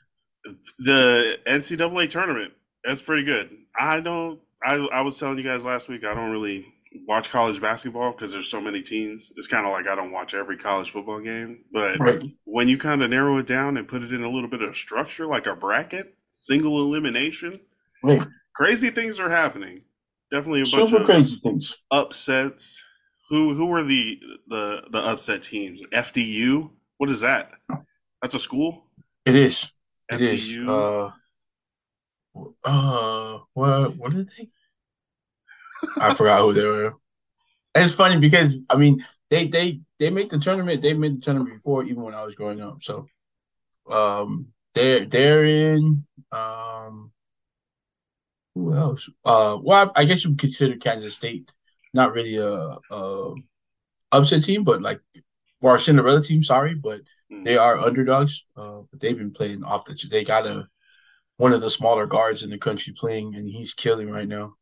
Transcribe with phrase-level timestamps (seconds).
[0.78, 2.54] The NCAA tournament.
[2.86, 3.50] That's pretty good.
[3.78, 6.74] I don't I, I was telling you guys last week I don't really
[7.08, 9.32] watch college basketball because there's so many teams.
[9.36, 12.24] It's kind of like I don't watch every college football game, but Right.
[12.46, 14.76] when you kind of narrow it down and put it in a little bit of
[14.76, 17.60] structure, like a bracket, single elimination,
[18.04, 18.26] Right.
[18.56, 19.84] crazy things are happening.
[20.32, 21.76] Definitely a bunch Super of crazy things.
[21.92, 22.82] upsets.
[23.30, 25.82] Who who were the the the upset teams?
[25.92, 26.72] FDU.
[26.98, 27.52] What is that?
[28.22, 28.86] That's a school.
[29.26, 29.72] It is.
[30.12, 30.56] It is.
[30.58, 31.12] Uh,
[32.64, 33.98] uh, what?
[33.98, 34.50] What did they?
[36.00, 36.96] I forgot who they were.
[37.76, 40.82] It's funny because I mean they they they made the tournament.
[40.82, 42.84] They made the tournament before even when I was growing up.
[42.84, 43.06] So,
[43.90, 46.06] um, they're they're in.
[46.32, 47.12] Um,
[48.56, 49.10] who else?
[49.26, 51.52] Uh, well, I, I guess you would consider Kansas State
[51.94, 53.34] not really a, a
[54.12, 55.02] upset team, but like
[55.62, 56.44] or a Cinderella team.
[56.44, 57.44] Sorry, but Mhm.
[57.46, 58.46] they are underdogs.
[58.56, 59.96] Uh, but they've been playing off the.
[60.10, 60.68] They got a
[61.38, 64.56] one of the smaller guards in the country playing, and he's killing right now.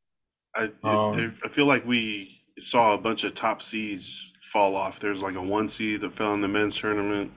[0.58, 5.00] I Um, I feel like we saw a bunch of top seeds fall off.
[5.00, 7.32] There's like a one seed that fell in the men's tournament.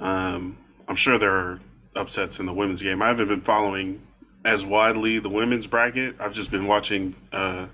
[0.00, 1.60] Um, I'm sure there are
[1.96, 3.02] upsets in the women's game.
[3.02, 4.02] I haven't been following
[4.44, 6.16] as widely the women's bracket.
[6.18, 7.66] I've just been watching uh,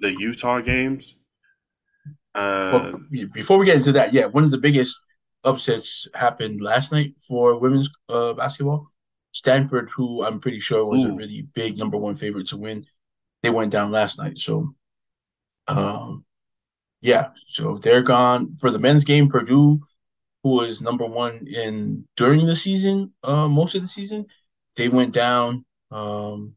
[0.00, 1.16] the Utah games.
[2.34, 4.98] Uh, Well, before we get into that, yeah, one of the biggest
[5.44, 8.88] upsets happened last night for women's uh, basketball.
[9.32, 12.84] Stanford, who I'm pretty sure was a really big number one favorite to win,
[13.42, 14.38] they went down last night.
[14.38, 14.74] So,
[15.68, 16.24] um,
[17.00, 19.28] yeah, so they're gone for the men's game.
[19.28, 19.80] Purdue,
[20.42, 24.26] who was number one in during the season, uh, most of the season,
[24.76, 25.64] they went down.
[25.90, 26.54] Um,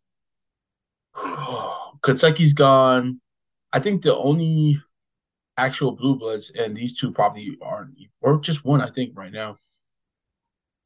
[2.01, 3.21] Kentucky's gone.
[3.71, 4.81] I think the only
[5.57, 9.57] actual blue bloods and these two probably aren't or just one I think right now.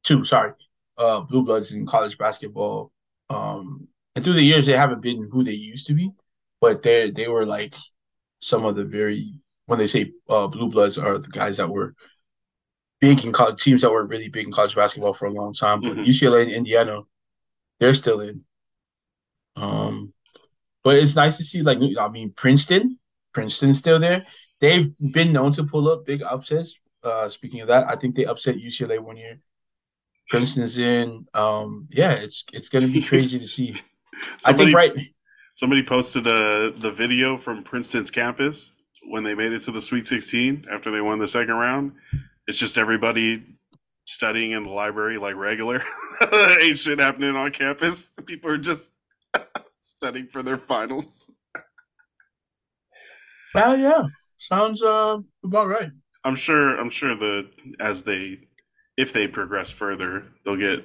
[0.04, 0.52] Two, sorry.
[0.96, 2.92] Uh blue bloods in college basketball.
[3.30, 6.10] Um and through the years they haven't been who they used to be,
[6.60, 7.76] but they they were like
[8.40, 9.34] some of the very
[9.66, 11.94] when they say uh blue bloods are the guys that were
[13.00, 15.80] big in college teams that were really big in college basketball for a long time.
[15.80, 16.06] But Mhm.
[16.06, 17.02] UCLA and Indiana,
[17.80, 18.44] they're still in.
[19.56, 20.12] Um
[20.84, 22.98] but it's nice to see like I mean Princeton,
[23.34, 24.26] Princeton's still there.
[24.60, 26.76] They've been known to pull up big upsets.
[27.04, 29.40] Uh, speaking of that, I think they upset UCLA one year.
[30.30, 31.26] Princeton's in.
[31.34, 33.72] Um, yeah, it's it's gonna be crazy to see.
[34.46, 34.92] I think right.
[35.54, 38.72] somebody posted uh, the video from Princeton's campus
[39.04, 41.92] when they made it to the Sweet 16 after they won the second round.
[42.46, 43.44] It's just everybody
[44.04, 45.82] studying in the library like regular.
[46.60, 48.10] Ain't shit happening on campus.
[48.26, 48.94] People are just
[49.80, 51.30] studying for their finals.
[53.54, 54.04] Well, yeah,
[54.38, 55.90] sounds uh about right.
[56.24, 56.78] I'm sure.
[56.78, 57.48] I'm sure the
[57.80, 58.40] as they,
[58.96, 60.84] if they progress further, they'll get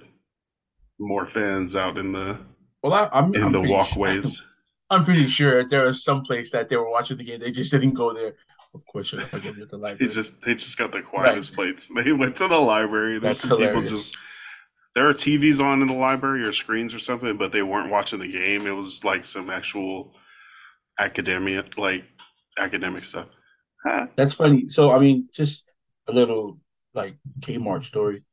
[0.99, 2.37] more fans out in the
[2.83, 4.35] Well, I, I'm in I'm the walkways.
[4.35, 4.45] Sure,
[4.89, 7.39] I'm pretty sure there was some place that they were watching the game.
[7.39, 8.35] They just didn't go there.
[8.75, 11.89] Of course, you're not go to They just they just got the quietest plates.
[11.95, 13.19] They went to the library.
[13.19, 13.91] There's That's some people hilarious.
[13.91, 14.17] just
[14.95, 18.19] there are TVs on in the library or screens or something, but they weren't watching
[18.19, 18.65] the game.
[18.65, 20.15] It was like some actual
[20.99, 22.03] academia like
[22.57, 23.27] academic stuff.
[23.83, 24.07] Huh.
[24.15, 24.69] That's funny.
[24.69, 25.71] So I mean, just
[26.07, 26.59] a little
[26.93, 28.23] like Kmart story.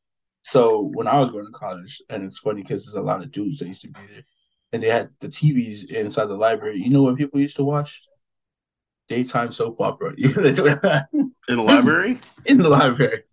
[0.43, 3.31] So when I was going to college, and it's funny because there's a lot of
[3.31, 4.25] dudes that used to be there,
[4.73, 6.79] and they had the TVs inside the library.
[6.79, 8.01] You know what people used to watch?
[9.09, 10.15] Daytime soap opera.
[10.19, 12.21] You know, they do that In the library?
[12.45, 13.25] in the library.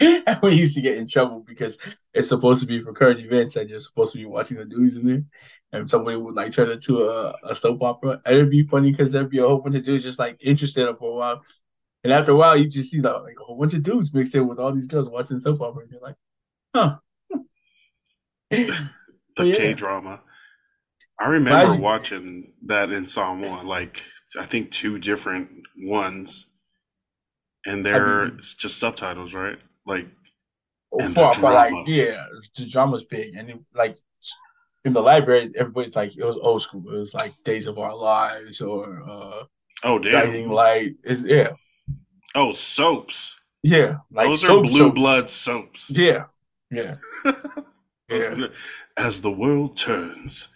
[0.00, 1.78] And we used to get in trouble because
[2.12, 4.96] it's supposed to be for current events, and you're supposed to be watching the news
[4.96, 5.22] in there.
[5.70, 8.90] And somebody would like turn it to a, a soap opera, and it'd be funny
[8.90, 11.42] because there'd be a whole bunch of dudes just like interested for a while.
[12.02, 14.48] And after a while, you just see like a whole bunch of dudes mixed in
[14.48, 16.16] with all these girls watching soap opera, and you're like,
[16.74, 16.96] huh.
[18.50, 19.54] the yeah.
[19.54, 20.20] K drama.
[21.20, 24.02] I remember you- watching that in Samoa, like
[24.38, 26.46] I think two different ones,
[27.66, 29.58] and they're mean- just subtitles, right?
[29.86, 30.08] Like
[31.14, 32.24] for, for like yeah,
[32.56, 33.96] the drama's big, and it, like
[34.84, 36.82] in the library, everybody's like it was old school.
[36.94, 39.44] It was like Days of Our Lives or uh,
[39.84, 40.96] oh damn, Guiding Light.
[41.04, 41.50] It's, yeah,
[42.34, 43.38] oh soaps.
[43.62, 45.90] yeah, like Those are blue soap- blood soaps.
[45.90, 46.24] Yeah,
[46.70, 46.96] yeah,
[48.10, 48.48] yeah.
[48.96, 50.48] As the world turns,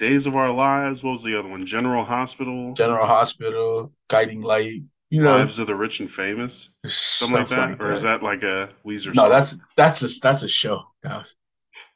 [0.00, 1.04] Days of Our Lives.
[1.04, 1.64] What was the other one?
[1.64, 2.72] General Hospital.
[2.74, 4.80] General Hospital, Guiding Light.
[5.10, 6.70] You know, Lives of the Rich and Famous.
[6.86, 9.14] Something like that, or is that like a Weezer?
[9.14, 9.28] No, song?
[9.30, 10.82] that's that's a that's a show.
[11.02, 11.34] That was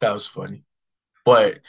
[0.01, 0.65] that was funny,
[1.25, 1.61] but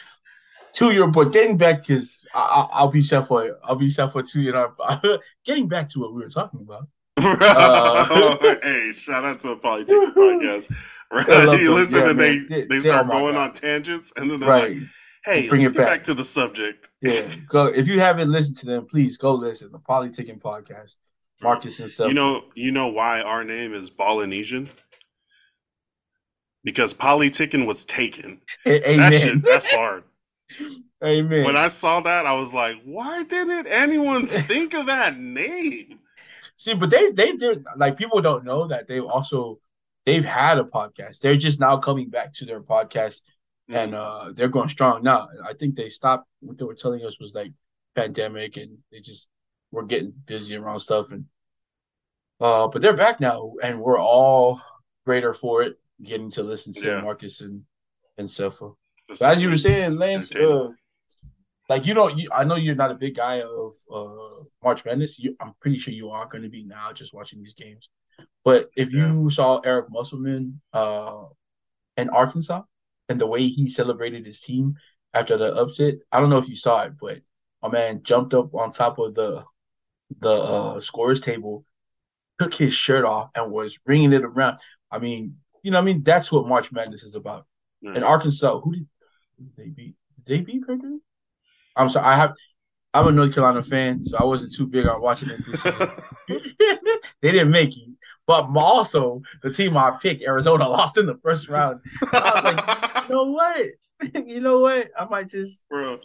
[0.74, 4.42] to your but getting back because I'll be set for I'll be set for two.
[4.42, 4.74] You know,
[5.46, 6.88] getting back to what we were talking about.
[7.18, 10.76] Uh, hey, shout out to the Polyticking podcast.
[11.12, 11.62] Right?
[11.62, 12.48] You listen Yeah, and they, man.
[12.50, 14.78] They- they they start going on tangents, and then they're Right?
[14.80, 14.88] like,
[15.26, 15.90] "Hey, Bring let's it get back.
[15.98, 17.28] back to the subject." Yeah.
[17.50, 19.68] Go if you haven't listened to them, please go listen.
[19.68, 20.96] To the Polyticking podcast.
[21.42, 22.08] Marcus and stuff.
[22.08, 24.70] You know, you know why our name is Polynesian?
[26.64, 28.42] Because Polyticking was taken.
[28.64, 29.12] That Amen.
[29.12, 30.04] shit, that's hard.
[31.04, 31.46] Amen.
[31.46, 36.00] When I saw that, I was like, "Why didn't anyone think of that name?"
[36.58, 39.60] See, but they they did like people don't know that they've also
[40.06, 41.20] they've had a podcast.
[41.20, 43.22] They're just now coming back to their podcast
[43.70, 45.28] and uh they're going strong now.
[45.44, 47.52] I think they stopped what they were telling us was like
[47.96, 49.28] pandemic and they just
[49.72, 51.26] were getting busy around stuff and
[52.40, 54.62] uh but they're back now and we're all
[55.06, 57.02] greater for it, getting to listen to Yeah.
[57.02, 57.64] Marcus and
[58.18, 58.30] and
[59.08, 60.70] But as you were saying, Lance, uh,
[61.70, 65.20] like you don't, you, I know you're not a big guy of uh, March Madness.
[65.20, 67.90] You, I'm pretty sure you are going to be now just watching these games.
[68.44, 71.24] But if you saw Eric Musselman uh,
[71.98, 72.64] in Arkansas
[73.10, 74.76] and the way he celebrated his team
[75.14, 77.20] after the upset, I don't know if you saw it, but
[77.62, 79.44] my man jumped up on top of the
[80.20, 81.66] the uh, scorers table,
[82.40, 84.60] took his shirt off, and was ringing it around.
[84.92, 87.48] I mean, you know, I mean, that's what March Madness is about
[87.82, 87.96] Yeah.
[87.96, 88.88] in Arkansas, who did,
[89.38, 89.96] who did they beat?
[90.24, 91.02] Did they beat Purdue?
[91.76, 92.06] I'm sorry.
[92.06, 92.34] I have.
[92.94, 95.92] I'm a North Carolina fan, so I wasn't too big on watching it this year.
[97.22, 97.90] they didn't make it,
[98.28, 101.82] but also the team I picked, Arizona, lost in the first round.
[102.12, 103.66] I was like, You know what?
[104.28, 104.92] you know what?
[105.00, 105.66] I might just.
[105.70, 106.00] Bro,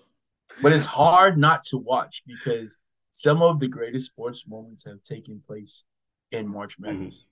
[0.62, 2.76] But it's hard not to watch because
[3.12, 5.84] some of the greatest sports moments have taken place
[6.30, 7.26] in March Madness.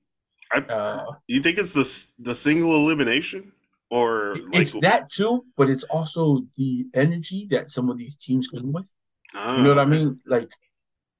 [0.53, 1.87] I- Uh, you think it's the
[2.31, 3.53] the single elimination,
[3.91, 8.49] or like it's that too, but it's also the energy that some of these teams
[8.49, 8.89] come with.
[9.35, 10.19] Ah, You know what I mean?
[10.27, 10.51] Like,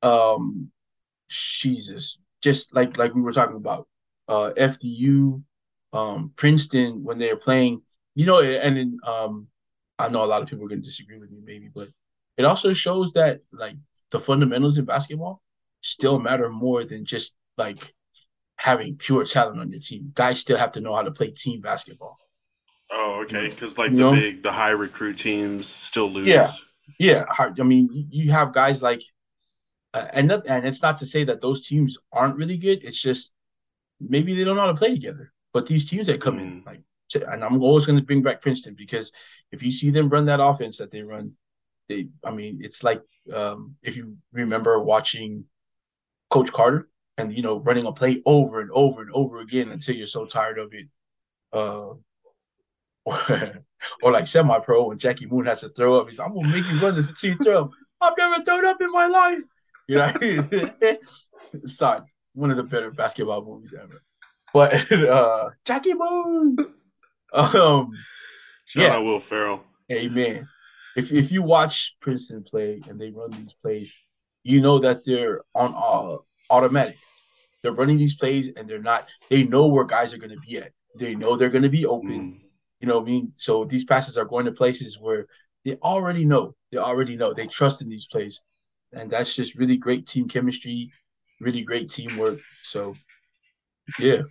[0.03, 0.71] um,
[1.29, 3.89] Jesus, just like like we were talking about,
[4.29, 5.43] uh, FDU,
[5.93, 7.83] um, Princeton when they're playing.
[8.15, 9.47] You know, and then, um,
[9.99, 11.89] I know a lot of people are going to disagree with me, maybe, but
[12.37, 13.77] it also shows that like
[14.11, 15.41] the fundamentals in basketball
[15.83, 17.95] still matter more than just like
[18.57, 20.11] having pure talent on your team.
[20.15, 22.17] Guys still have to know how to play team basketball.
[22.91, 23.49] Oh, okay.
[23.49, 24.13] Because like You the know?
[24.13, 26.27] big, the high recruit teams still lose.
[26.27, 26.51] Yeah.
[26.99, 29.03] Yeah, I mean, you have guys like,
[29.95, 32.85] uh, and and it's not to say that those teams aren't really good.
[32.85, 33.33] It's just
[34.01, 35.33] maybe they don't know how to play together.
[35.53, 36.67] But these teams that come in, Mm.
[36.67, 36.83] like,
[37.15, 39.13] and I'm always going to bring back Princeton because
[39.51, 41.33] if you see them run that offense that they run,
[41.89, 45.45] they, I mean, it's like um, if you remember watching
[46.29, 49.97] Coach Carter and you know running a play over and over and over again until
[49.97, 50.87] you're so tired of it.
[51.53, 51.95] Uh,
[53.05, 53.53] or,
[54.03, 56.11] or like semi-pro when Jackie Moon has to throw up.
[56.11, 57.71] He's, I'm gonna make you run this until you throw up.
[58.03, 59.41] I've never thrown up in my life.
[59.89, 60.13] You know,
[61.67, 62.03] sorry,
[62.35, 64.03] one of the better basketball movies ever.
[64.53, 66.57] But uh Jackie Moon.
[67.33, 67.91] Um,
[68.67, 68.97] Shout Yeah.
[68.97, 69.65] out Will Ferrell.
[69.91, 70.47] amen.
[70.97, 73.93] If if you watch Princeton play and they run these plays,
[74.45, 76.17] you know that they're on uh,
[76.51, 76.97] automatic.
[77.63, 79.09] They're running these plays and they're not.
[79.31, 80.73] They know where guys are going to be at.
[80.97, 82.11] They know they're going to be open.
[82.11, 82.41] Mm.
[82.81, 83.33] You know what I mean?
[83.37, 85.27] So these passes are going to places where
[85.65, 86.55] they already know.
[86.73, 87.33] They already know.
[87.35, 88.41] They trust in these plays.
[88.93, 90.91] And that's just really great team chemistry,
[91.41, 92.41] really great teamwork.
[92.63, 92.95] So
[93.99, 94.23] yeah.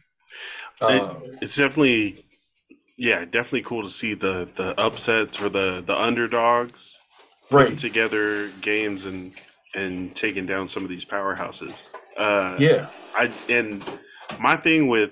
[0.82, 2.26] Uh, It's definitely,
[2.98, 6.98] yeah, definitely cool to see the the upsets or the the underdogs
[7.50, 9.34] putting together games and
[9.76, 11.90] and taking down some of these powerhouses.
[12.18, 12.90] Uh, Yeah.
[13.16, 13.84] I and
[14.40, 15.12] my thing with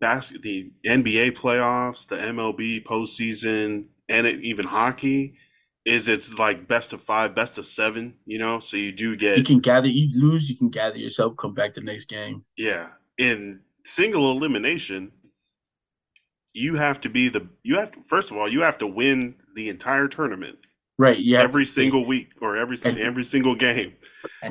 [0.00, 5.36] basket the NBA playoffs, the MLB postseason, and it, even hockey
[5.84, 8.14] is it's like best of five, best of seven.
[8.26, 11.36] You know, so you do get You can gather, you lose, you can gather yourself,
[11.36, 12.44] come back the next game.
[12.56, 12.88] yeah.
[13.18, 15.12] In single elimination,
[16.52, 19.34] you have to be the you have to first of all you have to win
[19.54, 20.58] the entire tournament,
[20.98, 21.18] right.
[21.18, 21.40] Yeah.
[21.42, 23.92] every single week or every And- every single game.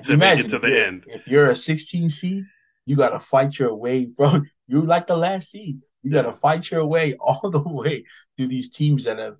[0.03, 1.03] to make it to the you're- end.
[1.07, 2.43] If you're a 16 seed,
[2.85, 5.79] you gotta fight your way from you're like the last seed.
[6.03, 8.05] You gotta fight your way all the way
[8.37, 9.37] through these teams that have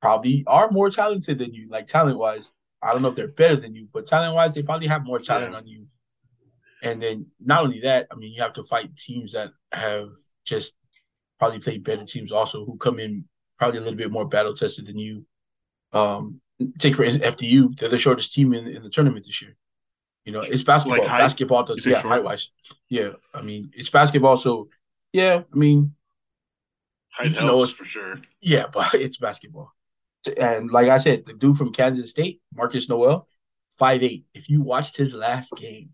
[0.00, 2.50] probably are more talented than you, like talent wise.
[2.82, 5.18] I don't know if they're better than you, but talent wise, they probably have more
[5.18, 5.58] talent Yeah.
[5.58, 5.86] on you.
[6.82, 10.10] And then not only that, I mean, you have to fight teams that have
[10.44, 10.76] just
[11.38, 13.24] probably played better teams also who come in
[13.58, 15.24] probably a little bit more battle tested than you.
[15.92, 16.40] Um,
[16.78, 19.56] take for instance FDU, they're the shortest team in, in the tournament this year.
[20.24, 20.98] You know, it's basketball.
[20.98, 21.18] Like height?
[21.20, 22.50] basketball does yeah, height wise.
[22.88, 23.10] Yeah.
[23.32, 24.68] I mean, it's basketball, so
[25.12, 25.94] yeah, I mean,
[27.10, 28.20] Height You know, it's- for sure.
[28.40, 29.72] yeah, but it's basketball.
[30.28, 33.28] And like I said, the dude from Kansas State, Markquis Nowell,
[33.70, 34.26] five eight.
[34.34, 35.90] If you watched his last game,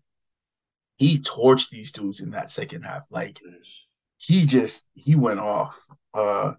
[0.97, 3.07] he torched these dudes in that second half.
[3.09, 3.39] Like
[4.17, 5.79] he just he went off.
[6.13, 6.53] Uh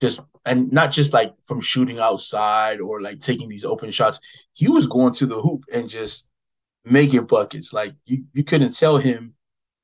[0.00, 4.18] just and not just like from shooting outside or like taking these open shots.
[4.52, 6.26] He was going to the hoop and just
[6.84, 7.72] making buckets.
[7.72, 9.34] Like you you couldn't tell him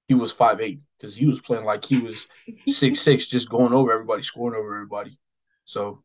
[0.09, 2.27] he was five eight because he was playing like he was
[2.67, 5.19] six six, just going over everybody, scoring over everybody.
[5.65, 6.03] So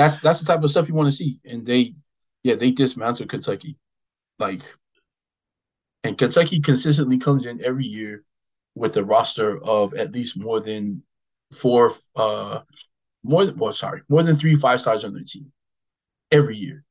[0.00, 1.38] that's that's the type of stuff you want to see.
[1.44, 1.94] And they
[2.42, 3.76] yeah, they dismantled Kentucky.
[4.38, 4.62] Like
[6.02, 8.24] and Kentucky consistently comes in every year
[8.74, 11.02] with a roster of at least more than
[11.52, 12.60] four uh
[13.22, 15.52] more than well sorry, more than three five stars on their team
[16.30, 16.84] every year.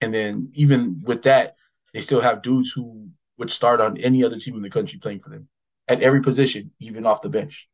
[0.00, 1.54] And then even with that,
[1.94, 3.08] they still have dudes who
[3.38, 5.48] would start on any other team in the country playing for them
[5.86, 7.68] at every position, even off the bench.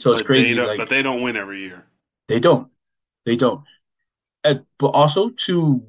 [0.00, 0.54] So it's but crazy.
[0.54, 1.86] They like but they don't win every year.
[2.26, 2.71] they don't.
[3.24, 3.62] They don't.
[4.44, 5.86] And, but also to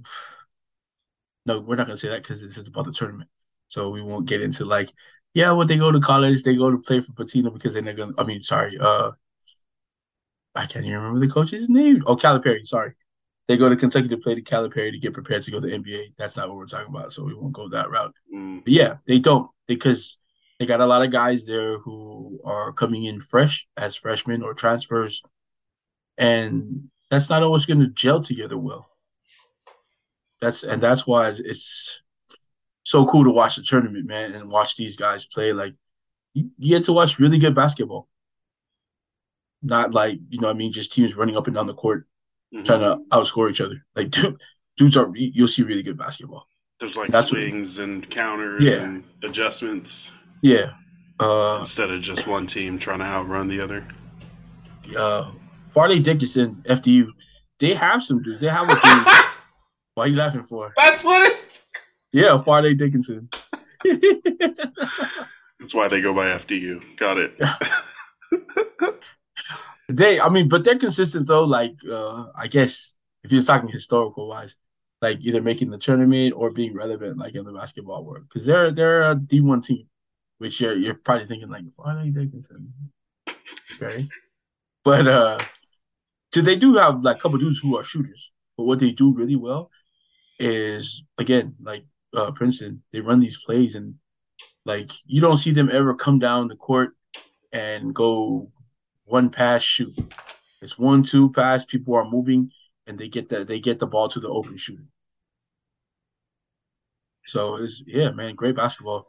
[1.45, 3.29] no, we're not gonna say that because this is about the tournament.
[3.67, 4.91] So we won't get into like,
[5.33, 7.93] yeah, when they go to college, they go to play for Pitino because then they're
[7.93, 9.11] gonna I mean, sorry, uh
[10.55, 12.03] I can't even remember the coach's name.
[12.05, 12.93] Oh, Calipari, sorry.
[13.47, 15.73] They go to Kentucky to play to Calipari to get prepared to go to the
[15.73, 16.13] NBA.
[16.17, 18.13] That's not what we're talking about, so we won't go that route.
[18.33, 20.17] Mm, But yeah, they don't because
[20.59, 24.53] they got a lot of guys there who are coming in fresh as freshmen or
[24.53, 25.21] transfers,
[26.17, 28.89] and that's not always going to gel together well.
[30.41, 32.01] That's and that's why it's, it's
[32.83, 35.53] so cool to watch the tournament, man, and watch these guys play.
[35.53, 35.75] Like
[36.33, 38.09] you, you get to watch really good basketball,
[39.61, 42.07] not like you know, what I mean, just teams running up and down the court
[42.53, 42.65] mhm.
[42.65, 43.85] trying to outscore each other.
[43.95, 44.41] Like dude,
[44.77, 46.47] dudes are you'll see really good basketball.
[46.79, 48.81] There's like That's what- swings and counters Yeah.
[48.81, 50.71] and adjustments Yeah.
[51.19, 53.87] Uh, instead of just one team trying to outrun the other.
[54.97, 55.31] uh
[55.73, 57.09] Fairleigh Dickinson, FDU,
[57.59, 58.39] they have some dudes.
[58.39, 58.83] They have a dude.
[59.95, 60.73] Why are you laughing for?
[60.75, 61.65] That's what it.
[62.13, 63.29] Yeah, Fairleigh Dickinson.
[65.63, 66.97] That's why they go by FDU.
[66.97, 67.39] Got it.
[69.89, 71.45] they, I mean, but they're consistent though.
[71.45, 74.55] Like, uh, I guess if you're talking historical wise,
[75.01, 78.71] like either making the tournament or being relevant, like in the basketball world, because they're
[78.71, 79.87] they're a D one team,
[80.37, 82.73] which you're you're probably thinking like Fairleigh Dickinson,
[83.81, 84.07] okay,
[84.83, 85.37] but uh,
[86.33, 89.13] so they do have like a couple dudes who are shooters, but what they do
[89.13, 89.69] really well
[90.39, 91.85] is again like
[92.15, 93.93] uh Princeton, they run these plays and
[94.65, 96.95] like you don't see them ever come down the court
[97.51, 98.51] and go
[99.05, 99.93] one pass shoot.
[100.59, 101.65] It's one two pass.
[101.65, 102.49] People are moving
[102.87, 104.87] and they get the they get the ball to the open shooter.
[107.27, 109.05] So it's yeah, man, great basketball.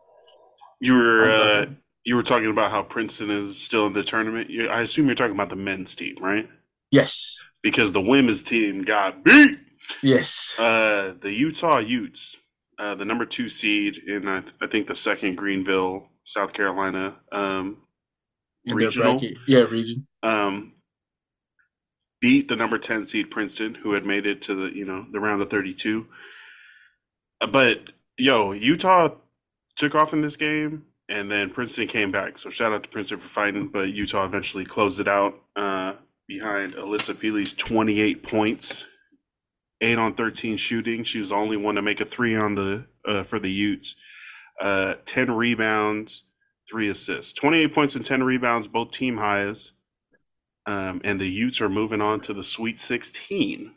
[0.79, 1.67] You were uh,
[2.05, 4.51] you were talking about how Princeton is still in the tournament.
[4.51, 6.47] You, I assume you're talking about the men's team, right?
[6.95, 9.59] Yes, Because the women's team got beat.
[10.03, 12.37] yes, Uh, the Utah Utes,
[12.79, 17.79] uh, the number two seed in I, I think the second Greenville, South Carolina, um,
[18.67, 20.07] regional, yeah, region.
[20.23, 20.73] um,
[22.21, 25.21] beat the number ten seed Princeton, who had made it to the you know the
[25.21, 26.07] round of thirty two.
[27.41, 29.11] But yo, Utah
[29.77, 32.39] took off in this game, and then Princeton came back.
[32.39, 35.95] So shout out to Princeton for fighting, but Utah eventually closed it out uh,
[36.29, 38.87] behind Alissa Pili's twenty eight points.
[39.81, 41.05] Eight on thirteen shooting.
[41.05, 43.97] She was the only one to make a three on the uh, for the Utes.
[44.61, 46.25] Uh, ten rebounds,
[46.71, 49.73] three assists, twenty eight points and ten rebounds, both team highs.
[50.67, 53.75] Um, and the Utes are moving on to the Sweet Sixteen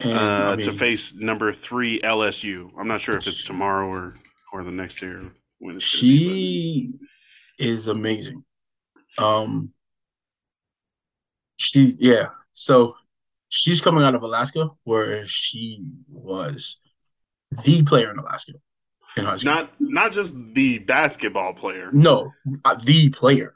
[0.00, 2.70] And, uh, I to face number three LSU.
[2.78, 4.16] I'm not sure if it's tomorrow or
[4.52, 6.92] or the next year when it's gonna be,
[7.58, 8.44] she is amazing.
[9.18, 9.72] Um,
[11.58, 12.28] she yeah.
[12.54, 12.94] So
[13.50, 16.78] she's coming out of Alaska, where she was
[17.50, 18.52] the player in Alaska
[19.16, 19.52] in high school.
[19.54, 21.90] not not just the basketball player.
[21.92, 22.32] no,
[22.64, 23.54] uh, the player.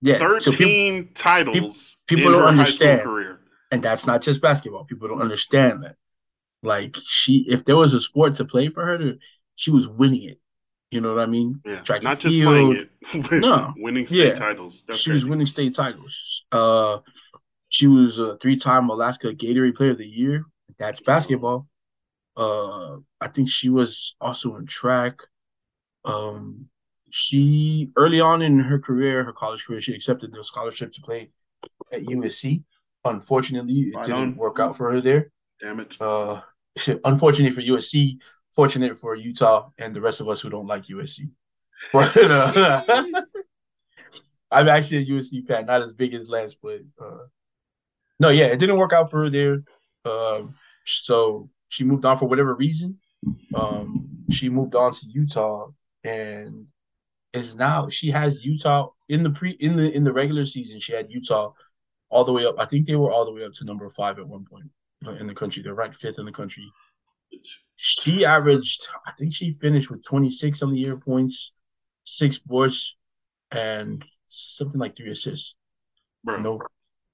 [0.00, 1.96] Yeah, so thirteen people, titles.
[2.06, 3.02] people in don't her understand.
[3.02, 3.40] Career.
[3.72, 4.84] and that's not just basketball.
[4.84, 5.96] People don't understand that.
[6.62, 9.18] Like she, if there was a sport to play for her, to,
[9.56, 10.40] she was winning it.
[10.90, 11.60] You know what I mean?
[11.66, 12.48] Yeah, Track not just field.
[12.48, 13.30] playing it.
[13.42, 13.74] No.
[13.76, 14.34] winning state Yeah.
[14.34, 14.84] titles.
[14.86, 16.44] That's she was winning state titles.
[16.50, 16.98] Uh,
[17.78, 20.44] she was a three-time Alaska Gatorade Player of the Year.
[20.80, 21.68] That's basketball.
[22.36, 25.20] Uh, I think she was also in track.
[26.04, 26.66] Um,
[27.10, 31.30] she early on in her career, her college career, she accepted the scholarship to play
[31.92, 32.64] at USC.
[33.04, 35.30] Unfortunately, it didn't work out for her there.
[35.60, 35.96] Damn it.
[36.00, 36.40] Uh,
[37.04, 38.18] unfortunate for USC,
[38.50, 41.30] fortunate for Utah and the rest of us who don't like USC.
[41.92, 42.82] But uh,
[44.50, 47.26] I'm actually a USC fan, not as big as Lance, but uh,
[48.18, 49.62] no, yeah, it didn't work out for her there.
[50.04, 52.98] Um, so she moved on for whatever reason.
[53.54, 55.68] Um, she moved on to Utah
[56.04, 56.66] and
[57.32, 60.80] is now she has Utah in the pre in the in the regular season.
[60.80, 61.52] She had Utah
[62.08, 62.56] all the way up.
[62.58, 64.66] I think they were all the way up to number five at one point
[65.20, 65.62] in the country.
[65.62, 66.64] They're ranked fifth in the country.
[67.76, 71.52] She averaged, I think she finished with 26 on the year points,
[72.04, 72.96] six boards,
[73.52, 75.54] and something like three assists.
[76.24, 76.60] Bro, No,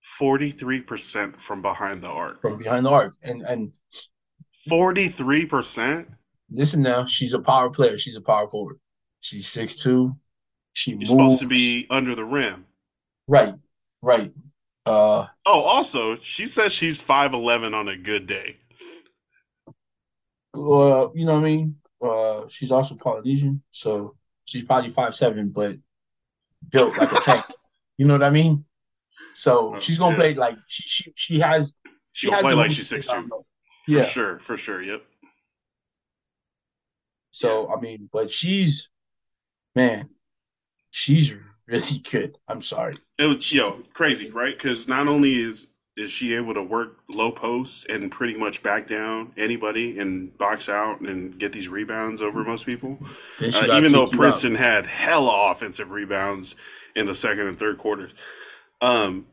[0.04, 2.40] 43% from behind the arc.
[2.40, 3.14] from behind the arc.
[3.22, 3.72] And and
[4.70, 6.06] 43%?
[6.50, 7.98] listen now, she's a power player.
[7.98, 8.78] She's a power forward.
[9.20, 10.16] She's six two.
[10.72, 12.66] She You're moves supposed to be under the rim.
[13.26, 13.54] right,
[14.02, 14.32] right.
[14.86, 18.56] Uh, Oh, also, she says she's 5'11 on a good day.
[20.54, 21.76] uh, you know what I mean.
[22.02, 25.76] Uh, she's also Polynesian, so she's probably five seven, but
[26.68, 27.44] built like a tank.
[27.96, 28.64] You know what I mean?
[29.34, 30.20] So she's gonna Yeah.
[30.22, 33.12] play like she she she has She she will has play like she's 6'2.
[33.12, 33.46] down low.
[33.86, 34.02] For Yeah.
[34.02, 34.80] sure, for sure.
[34.82, 35.02] Yep.
[37.30, 38.88] So I mean, but she's
[39.74, 40.10] man,
[40.90, 41.34] she's
[41.66, 42.38] really good.
[42.48, 42.94] I'm sorry.
[43.18, 44.56] It was yo crazy, right?
[44.56, 48.88] Because not only is is she able to work low post and pretty much back
[48.88, 52.98] down anybody and box out and get these rebounds over most people,
[53.40, 54.10] uh, even though out.
[54.10, 56.56] Princeton had hella offensive rebounds
[56.96, 58.12] in the second and third quarters.
[58.80, 59.26] Um,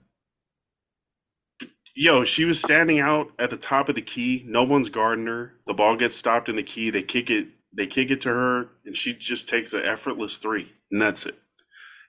[1.95, 4.43] yo, she was standing out at the top of the key.
[4.47, 5.53] No one's guarding her.
[5.65, 6.89] The ball gets stopped in the key.
[6.89, 7.49] They kick it.
[7.73, 11.35] They kick it to her, and she just takes an effortless three, and that's it.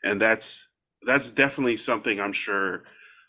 [0.04, 0.68] And that's
[1.06, 2.84] that's definitely something I'm sure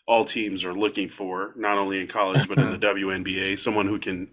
[0.08, 3.56] all teams are looking for, not only in college but in the WNBA.
[3.56, 4.30] Someone who can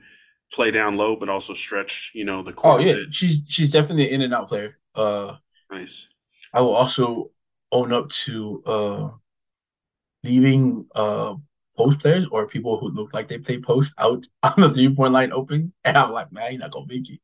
[0.53, 3.09] play down low but also stretch, you know, the Oh yeah, bit.
[3.11, 4.77] she's she's definitely an in and out player.
[4.95, 5.37] Uh,
[5.71, 6.07] nice.
[6.53, 7.31] I will also
[7.71, 9.09] own up to uh
[10.23, 11.35] leaving uh
[11.77, 15.13] post players or people who look like they play post out on the three point
[15.13, 17.19] line open, and I'm like, man, you're not gonna make it.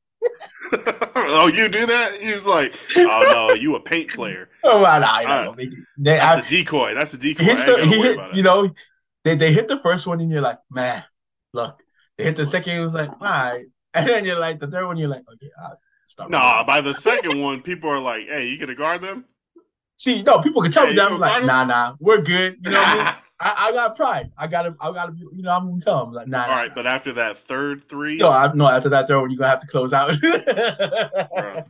[1.15, 2.13] oh, you do that?
[2.19, 4.49] He's like, oh no, you a paint player.
[4.63, 5.45] Oh, nah, nah, you're not Alright.
[5.45, 5.85] gonna make it.
[5.97, 6.93] They, That's a decoy.
[6.93, 7.43] That's a decoy.
[7.43, 8.69] he I hits ain't the, he hit, you know,
[9.23, 11.05] they they hit the first one and you're like, man,
[11.53, 11.81] look.
[12.17, 13.65] They hit the second, it was like, all right.
[13.93, 16.29] And then you're like, the third one, you're like, okay, I'll stop.
[16.29, 19.25] Nah, by the second one, people are like, hey, you gonna guard them?
[19.97, 21.11] See, no, people can tell Hey, me that.
[21.11, 22.57] I'm like, nah, nah, we're good.
[22.63, 23.15] You know what I mean?
[23.39, 24.31] I, I got pride.
[24.37, 26.55] I gotta, I gotta be, you know, I'm gonna tell them like, nah, All nah,
[26.55, 26.75] right, nah.
[26.75, 29.67] but after that third three, No, I, no, after that throw, you're gonna have to
[29.67, 30.15] close out.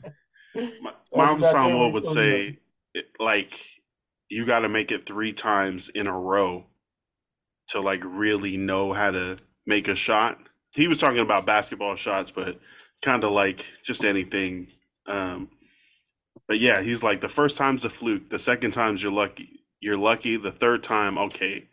[1.13, 2.59] My, uncle Samuel would say,
[2.93, 3.59] it, like,
[4.29, 6.65] you got to make it three times in a row
[7.69, 10.39] to like really know how to make a shot.
[10.71, 12.59] He was talking about basketball shots, but
[13.01, 14.67] kind of like just anything.
[15.05, 15.49] Um,
[16.47, 18.29] but yeah, he's like the first time's a fluke.
[18.29, 19.63] The second time's you're lucky.
[19.79, 20.37] You're lucky.
[20.37, 21.67] The third time, okay,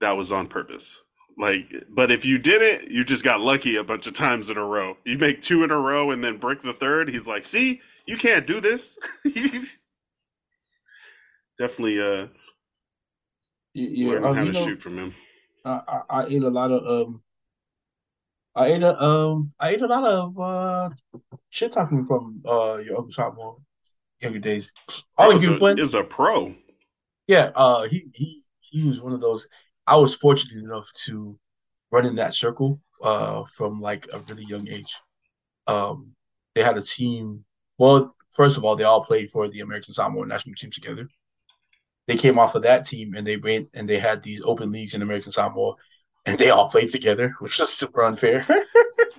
[0.00, 1.02] that was on purpose.
[1.36, 4.56] Like, but if you did it, you just got lucky a bunch of times in
[4.56, 4.96] a row.
[5.04, 7.08] You make two in a row and then break the third.
[7.08, 8.98] He's like, see, you can't do this.
[11.58, 12.28] Definitely uh
[13.74, 15.14] yeah, learn um, how to know, shoot from him.
[15.64, 17.22] I, I, I ate a lot of um,
[18.54, 20.90] I ate a um, I ate a lot of uh,
[21.50, 23.62] shit talking from uh your uncle Samuel
[24.20, 24.72] younger days.
[25.16, 25.78] All in Is good a, fun.
[25.78, 26.54] is a pro.
[27.26, 29.48] Yeah, uh, he he he was one of those.
[29.86, 31.38] I was fortunate enough to
[31.90, 34.96] run in that circle uh from like a really young age.
[35.66, 36.12] Um,
[36.54, 37.44] they had a team.
[37.78, 41.08] Well, first of all, they all played for the American Samoa national team together.
[42.06, 44.94] They came off of that team and they went and they had these open leagues
[44.94, 45.74] in American Samoa,
[46.26, 48.46] and they all played together, which was super unfair.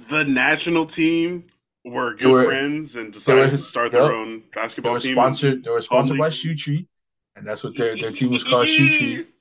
[0.10, 1.46] The national team
[1.86, 4.02] were good were- friends and decided were- to start yep.
[4.02, 5.14] their own they basketball were team.
[5.16, 5.64] sponsored.
[5.64, 6.30] They were sponsored by.
[6.30, 6.88] Shoe Tree,
[7.36, 9.28] and that's what their their team was called, Shoe Tree.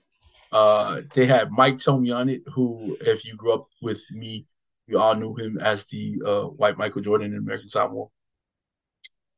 [0.52, 4.46] Uh, they had Mike Tomey on it, who, if you grew up with me,
[4.86, 8.06] you all knew him as the uh, white Michael Jordan in American Samoa.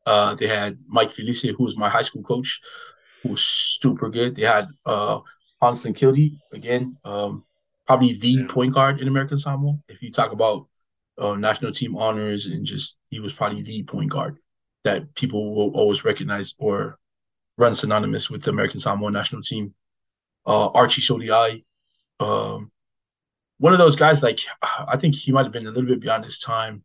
[0.05, 2.61] Uh, they had Mike Felice, who was my high school coach.
[3.23, 4.37] who was super good.
[4.37, 5.21] They had uh
[5.63, 7.45] Hanson Kildy again, um,
[7.87, 8.47] probably the Yeah.
[8.49, 9.79] point guard in American Samoa.
[9.89, 10.67] If you talk about
[11.19, 14.39] uh, national team honors and just he was probably the point guard
[14.85, 16.99] that people will always recognize or
[17.59, 19.75] run synonymous with the American Samoa national team.
[20.47, 21.65] Uh, Archie Soliai,
[22.21, 22.71] um,
[23.59, 24.23] one of those guys.
[24.23, 26.85] Like I think he might have been a little bit beyond his time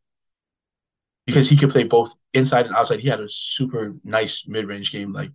[1.26, 3.00] because he could play both inside and outside.
[3.00, 5.32] He had a super nice mid range game, like,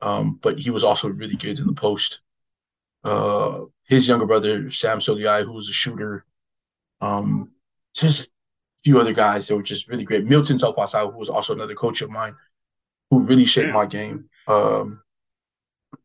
[0.00, 2.20] um, but he was also really good in the post.
[3.04, 6.24] Uh, his younger brother Sam Soliai, who was a shooter,
[7.00, 7.52] um,
[8.00, 8.32] just a
[8.84, 10.24] few other guys that were just really great.
[10.24, 12.34] Milton Tofasau, who was also another coach of mine,
[13.10, 13.74] who really shaped Yeah.
[13.74, 14.28] my game.
[14.46, 15.02] Um,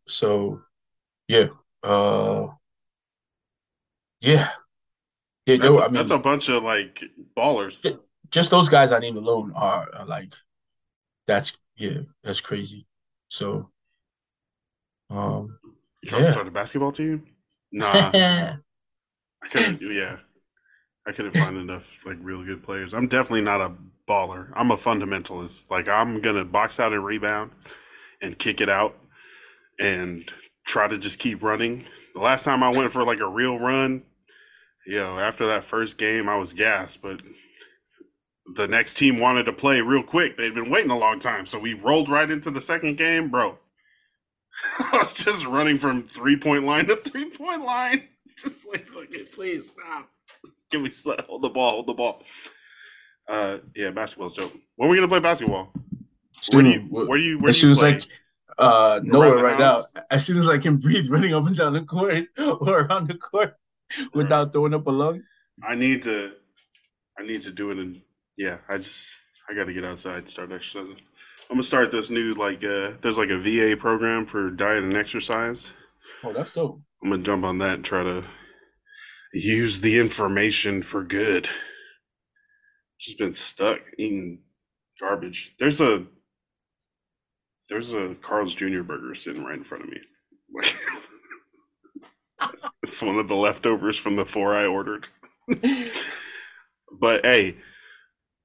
[0.08, 0.62] so
[1.28, 1.48] yeah,
[1.84, 2.48] uh,
[4.22, 4.50] yeah,
[5.46, 5.58] yeah.
[5.58, 7.04] That's, were, I mean, that's a bunch of like
[7.36, 7.84] ballers.
[7.84, 7.98] Yeah.
[8.30, 10.34] just those guys I named alone are, are like
[11.28, 12.86] that's yeah, that's crazy.
[13.30, 13.70] So
[15.10, 15.58] um
[16.02, 17.26] You trying to start a basketball team?
[17.72, 18.58] Nah, I
[19.50, 19.80] couldn't.
[19.80, 20.18] Do yeah,
[21.08, 22.94] I couldn't find enough like real good players.
[22.94, 23.74] I'm definitely not a
[24.08, 24.52] baller.
[24.56, 25.72] I'm a fundamentalist.
[25.72, 27.52] Like I'm gonna box out and rebound
[28.22, 28.98] and kick it out
[29.80, 30.30] and
[30.66, 31.86] try to just keep running.
[32.14, 34.04] The last time I went for like a real run,
[34.86, 37.22] you know, after that first game, I was gassed, but
[38.56, 40.38] the next team wanted to play real quick.
[40.38, 43.58] They'd been waiting a long time, so we rolled right into the second game, bro.
[44.80, 49.24] I was just running from three point line to three point line, just like, okay,
[49.24, 50.10] please stop.
[50.80, 52.24] Me sl- hold the ball, hold the ball.
[53.28, 54.54] Uh, yeah, basketball's dope.
[54.76, 55.72] When are we gonna play basketball?
[56.52, 57.92] Where do you, where do you, where as do soon you as play?
[57.94, 58.08] like
[58.58, 61.82] uh nowhere right now, as soon as I can breathe running up and down the
[61.84, 63.56] court or around the court
[64.14, 65.24] without throwing up a lung.
[65.64, 66.34] I need to,
[67.18, 68.02] I need to do it and
[68.38, 69.16] Yeah, I just,
[69.50, 70.96] I got to get outside, start exercising.
[71.50, 74.96] I'm gonna start this new like, uh, there's like a VA program for diet and
[74.96, 75.74] exercise.
[76.24, 76.82] Oh, that's dope.
[77.04, 78.24] I'm gonna jump on that and try to
[79.34, 81.50] use the information for good.
[83.00, 84.40] Just been stuck eating
[85.00, 85.56] garbage.
[85.60, 86.06] There's a
[87.70, 88.82] there's a Carl's Jr.
[88.82, 90.02] burger sitting right in front of me.
[90.54, 90.76] Like
[92.84, 95.08] it's one of the leftovers from the four I ordered.
[97.00, 97.56] But hey,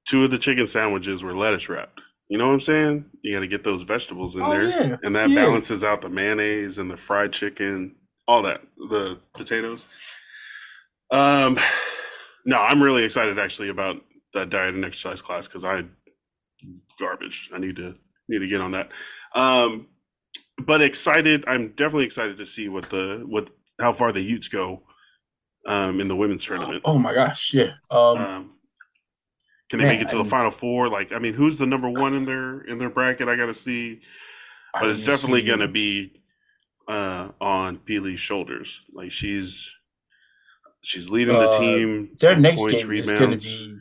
[0.07, 2.01] two of the chicken sandwiches were lettuce wrapped.
[2.29, 3.05] You know what I'm saying?
[3.21, 4.95] You got to get those vegetables in Oh, there, yeah.
[5.03, 5.35] and that Yeah.
[5.35, 7.95] balances out the mayonnaise and the fried chicken,
[8.27, 9.85] all that, the potatoes.
[11.11, 11.57] Um,
[12.45, 13.97] no, I'm really excited actually about
[14.33, 15.83] that diet and exercise class because I
[16.99, 17.49] garbage.
[17.53, 17.95] I need to
[18.27, 18.89] need to get on that.
[19.35, 19.87] Um,
[20.57, 21.43] but excited.
[21.47, 24.83] I'm definitely excited to see what the what how far the Utes go
[25.67, 26.81] um, in the women's tournament.
[26.85, 27.73] Oh my gosh, yeah.
[27.91, 28.53] Um, Um,
[29.69, 30.87] can they man, make it to I the mean- final four?
[30.89, 33.27] Like, I mean, who's the number one in their in their bracket?
[33.27, 34.01] I got to see,
[34.73, 36.21] I but it's definitely gonna be
[36.87, 38.81] uh, on Pili's shoulders.
[38.93, 39.69] Like she's
[40.87, 42.15] she's leading the Uh, team.
[42.19, 43.77] their next points, game is gonna be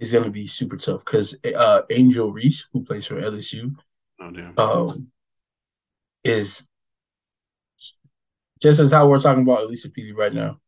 [0.00, 3.74] is gonna be super tough because uh, Angel Reese, who plays for LSU,
[4.20, 4.58] Oh damn!
[4.58, 5.08] um,
[6.24, 6.66] is
[8.60, 10.60] just as how we're talking about Alissa Pili right now.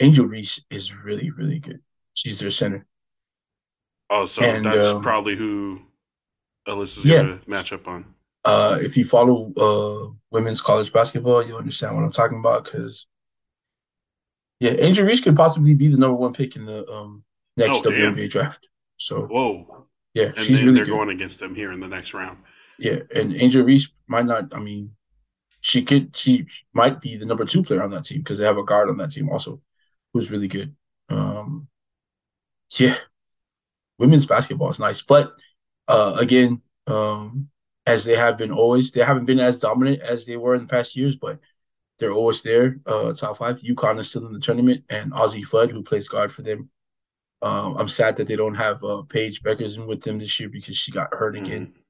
[0.00, 1.80] Angel Reese is really, really good.
[2.14, 2.86] She's their center.
[4.08, 5.80] Oh, so and, that's um, probably who
[6.66, 7.22] Alissa's yeah.
[7.22, 8.14] gonna match up on.
[8.44, 12.64] Uh, if you follow uh women's college basketball, you understand what I'm talking about.
[12.64, 13.06] Because
[14.60, 17.24] yeah, Angel Reese could possibly be the number one pick in the um
[17.56, 18.14] next Oh, damn.
[18.14, 18.66] WNBA draft.
[18.96, 19.86] So Whoa!
[20.14, 20.92] yeah, And she's then really they're good.
[20.92, 22.38] going against them here in the next round.
[22.78, 24.54] Yeah, and Angel Reese might not.
[24.54, 24.92] I mean,
[25.60, 26.16] she could.
[26.16, 28.88] She might be the number two player on that team because they have a guard
[28.90, 29.60] on that team also,
[30.12, 30.74] who's really good.
[31.08, 31.68] Um,
[32.78, 32.96] yeah,
[33.98, 35.32] women's basketball is nice, but
[35.88, 37.48] uh, again, um,
[37.86, 40.66] as they have been always, they haven't been as dominant as they were in the
[40.68, 41.38] past years, but
[41.98, 42.78] they're always there.
[42.86, 43.60] Uh, top five.
[43.60, 46.70] UConn is still in the tournament, and Azzi Fudd, who plays guard for them.
[47.42, 50.76] Um, I'm sad that they don't have uh, Paige Bueckers with them this year because
[50.76, 51.80] she got hurt again Mhm.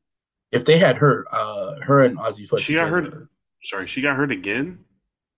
[0.53, 3.29] if they had her, uh, her and Azzi Fudd She got hurt.
[3.63, 4.85] Sorry, she got hurt again.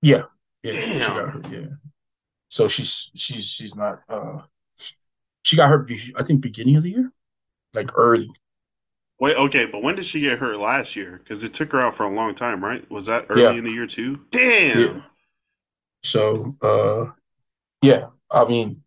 [0.02, 0.24] Yeah,
[0.62, 1.48] yeah, she got hurt.
[1.50, 1.66] Yeah,
[2.48, 4.02] so she's she's she's not.
[4.08, 4.42] uh
[5.42, 5.90] She got hurt.
[6.16, 7.12] I think beginning of the year,
[7.74, 8.28] like early.
[9.20, 11.18] Wait, okay, but when did she get hurt last year?
[11.18, 12.88] Because it took her out for a long time, right?
[12.90, 13.50] Was that early Yeah.
[13.52, 14.14] in the year too?
[14.30, 14.78] Damn.
[14.96, 15.02] Yeah.
[16.04, 17.06] So, uh
[17.82, 18.82] yeah, I mean,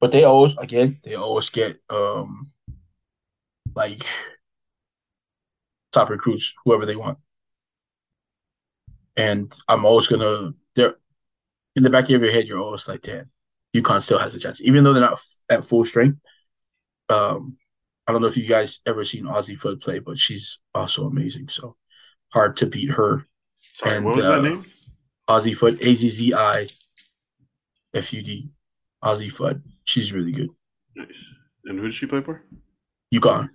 [0.00, 2.52] but they always again they always get um
[3.76, 4.04] like
[5.92, 7.18] top recruits whoever they want,
[9.16, 10.96] and I'm always gonna they're
[11.76, 13.30] in the back of your head you're always like, damn,
[13.76, 16.18] UConn still has a chance, even though they're not f- at full strength.
[17.08, 17.56] Um,
[18.10, 21.48] I don't know if you guys ever seen Azzi Fudd play, but she's also amazing.
[21.48, 21.76] So
[22.32, 23.28] hard to beat her
[23.74, 24.66] Sorry, And, what was uh, that name?
[25.28, 26.66] Azzi Fudd, A Z Z I
[27.94, 28.50] F U D,
[29.04, 29.62] Azzi Fudd.
[29.84, 30.48] She's really good.
[30.96, 31.32] Nice.
[31.66, 32.42] And who did she play for?
[33.14, 33.48] UConn?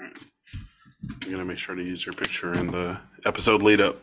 [0.00, 4.00] I'm gonna make sure to use her picture in the episode lead up.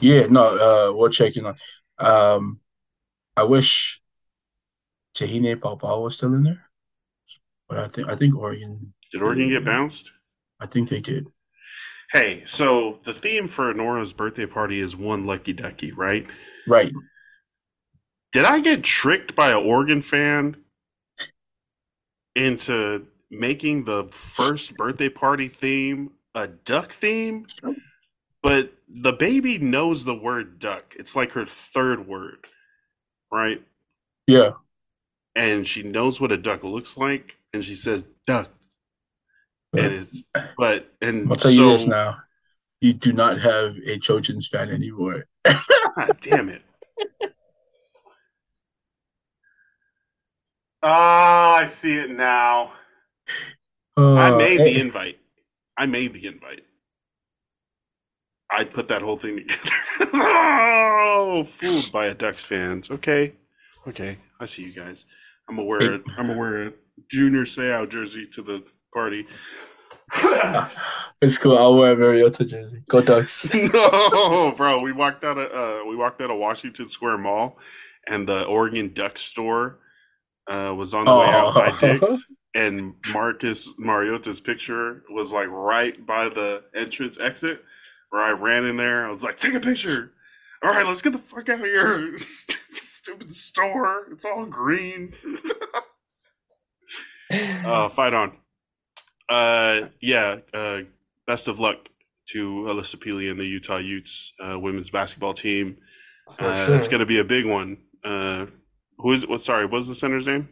[0.00, 1.56] Yeah, no, uh, we're checking on.
[1.98, 2.60] Um,
[3.38, 4.02] I wish
[5.14, 6.68] Te-Hina Paopao was still in there,
[7.68, 8.92] but I think I think Oregon.
[9.12, 10.10] Did Oregon get bounced?
[10.60, 11.26] I think they did.
[12.10, 16.26] Hey, so the theme for Nora's birthday party is one lucky ducky, right?
[16.66, 16.92] Right.
[18.32, 20.56] Did I get tricked by an Oregon fan
[22.34, 27.46] into making the first birthday party theme a duck theme?
[28.42, 30.94] But the baby knows the word duck.
[30.98, 32.46] It's like her third word,
[33.32, 33.62] right?
[34.26, 34.52] Yeah.
[35.36, 38.50] And she knows what a duck looks like, and she says duck.
[39.76, 40.22] And it's
[40.56, 42.18] but and I'll tell so, you this now:
[42.80, 45.26] you do not have a Trojans fan anymore.
[45.44, 46.62] God damn it.
[50.82, 52.72] Oh, I see it now.
[53.96, 55.18] I Uh, made eh, the invite.
[55.76, 56.64] I made the invite.
[58.50, 59.70] I put that whole thing together.
[60.14, 62.90] oh, fooled by a Ducks fans.
[62.90, 63.34] Okay,
[63.88, 65.06] okay, I see you guys.
[65.48, 66.72] I'm gonna wear a, I'm gonna wear a
[67.10, 69.26] Junior Seau jersey to the party.
[71.20, 71.58] it's cool.
[71.58, 72.82] I'll wear a Mariota jersey.
[72.88, 73.48] Go Ducks.
[73.54, 74.80] no, bro.
[74.80, 77.58] We walked out of uh, we walked out of Washington Square Mall,
[78.06, 79.80] and the Oregon Duck store
[80.48, 81.78] uh, was on the way out by Oh.
[81.98, 87.62] Dick's, and Marcus Mariota's picture was like right by the entrance exit,
[88.10, 89.06] where I ran in there.
[89.06, 90.12] I was like, "Take a picture."
[90.64, 92.16] All right, let's get the fuck out of here.
[92.18, 94.06] Stupid store.
[94.10, 95.12] It's all green.
[97.30, 98.32] uh, fight on.
[99.28, 100.38] Uh, yeah.
[100.54, 100.82] Uh,
[101.26, 101.90] best of luck
[102.28, 105.76] to Alissa Pili and the Utah Utes uh, women's basketball team.
[106.38, 106.74] Uh, sure.
[106.76, 107.76] It's going to be a big one.
[108.02, 108.46] Uh,
[108.96, 109.42] who is what?
[109.42, 110.48] Sorry, what was the center's name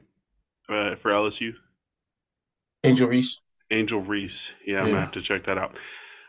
[0.68, 1.54] uh, for LSU?
[2.84, 3.38] Angel Reese.
[3.70, 4.54] Angel Reese.
[4.66, 4.90] Yeah, I'm Yeah.
[4.90, 5.78] gonna have to check that out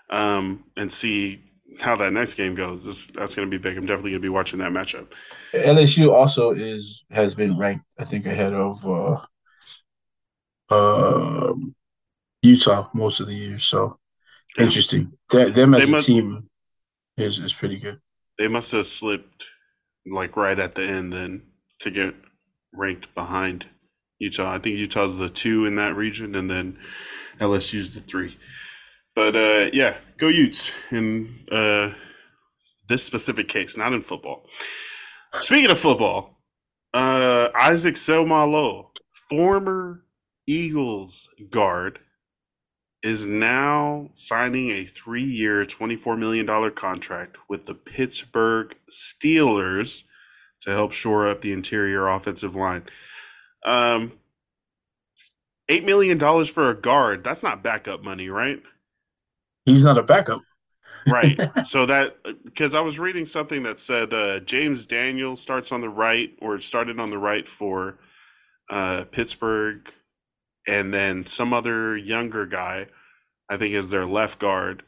[0.09, 1.43] um, and see
[1.81, 2.83] how that next game goes.
[2.83, 3.77] This that's going to be big.
[3.77, 5.07] I'm definitely going to be watching that matchup.
[5.53, 9.19] LSU also is has been ranked, I think, ahead of uh,
[10.73, 11.75] um
[12.41, 13.57] Utah most of the year.
[13.59, 13.99] So
[14.57, 14.65] Yeah.
[14.65, 15.13] interesting.
[15.29, 16.49] That them as They a must- team
[17.17, 17.99] is is pretty good.
[18.39, 19.45] They must have slipped
[20.05, 21.43] like right at the end then
[21.79, 22.15] to get
[22.73, 23.67] ranked behind
[24.19, 24.51] Utah.
[24.53, 26.77] I think Utah's the two in that region, and then
[27.39, 28.38] LSU's the three.
[29.15, 31.93] But uh, yeah, go Utes in uh,
[32.88, 34.45] this specific case, not in football.
[35.39, 36.39] Speaking of football,
[36.93, 38.88] uh, Isaac Seumalo,
[39.30, 40.04] former
[40.47, 41.99] Eagles guard,
[43.04, 50.06] is now signing a three-year, twenty-four million dollar contract with the Pittsburgh Steelers
[50.62, 52.84] to help shore up the interior offensive line.
[53.65, 54.13] Um,
[55.69, 57.23] eight million dollars for a guard.
[57.23, 58.62] That's not backup money, right?
[59.65, 60.41] He's not a backup.
[61.08, 61.39] Right.
[61.65, 65.89] so that because I was reading something that said uh, James Daniel starts on the
[65.89, 67.97] right or started on the right for
[68.69, 69.91] uh, Pittsburgh,
[70.67, 72.88] and then some other younger guy,
[73.49, 74.84] I think, is their left guard,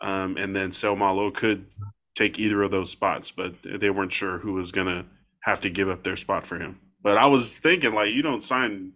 [0.00, 1.66] um, and then Seumalo could
[2.14, 5.06] take either of those spots, but they weren't sure who was gonna
[5.42, 6.80] have to give up their spot for him.
[7.02, 8.92] But I was thinking, like, you don't sign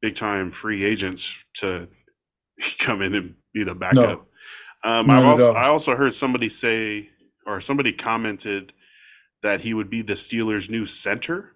[0.00, 1.88] big time free agents to
[2.78, 4.26] come in and be the backup.
[4.82, 5.52] Um, I've also.
[5.52, 7.10] I also heard somebody say,
[7.46, 8.72] or somebody commented
[9.42, 11.52] that he would be the Steelers' new center.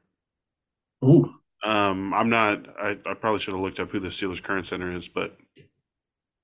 [1.04, 1.34] Ooh.
[1.64, 2.66] Um, I'm not.
[2.78, 5.36] I, I probably should have looked up who the Steelers' current center is, but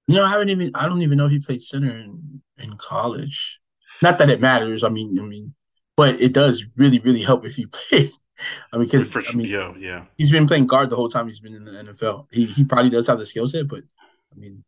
[0.09, 3.61] No, I haven't even I don't even know if he played center in, in college.
[4.03, 4.83] Not that it matters.
[4.83, 5.55] I mean, I mean,
[5.97, 8.11] but it does really, really help if you play.
[8.73, 10.05] I mean, because I mean, yeah, yeah.
[10.17, 12.27] he's been playing guard the whole time he's been in the NFL.
[12.31, 13.83] He he probably does have the skill set, but
[14.35, 14.65] I mean,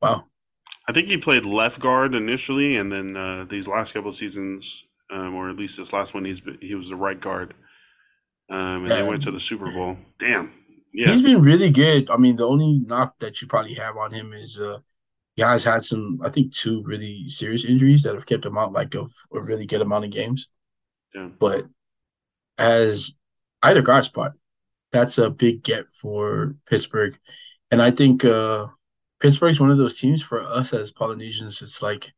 [0.00, 0.24] wow.
[0.88, 4.86] I think he played left guard initially, and then uh, these last couple of seasons,
[5.10, 7.54] um, or at least this last one, he's he was the right guard,
[8.48, 9.98] um, and they went to the Super Bowl.
[10.18, 10.50] Damn,
[10.92, 12.10] yeah, He's been really good.
[12.10, 14.78] I mean, the only knock that you probably have on him is uh
[15.36, 18.72] he has had some, I think, two really serious injuries that have kept him out
[18.72, 20.48] like of a really good amount of games.
[21.14, 21.28] Yeah.
[21.38, 21.66] But
[22.58, 23.14] as
[23.62, 24.32] either guard spot,
[24.90, 27.16] that's a big get for Pittsburgh.
[27.70, 28.68] And I think uh
[29.20, 32.12] Pittsburgh's one of those teams for us as Polynesians, it's like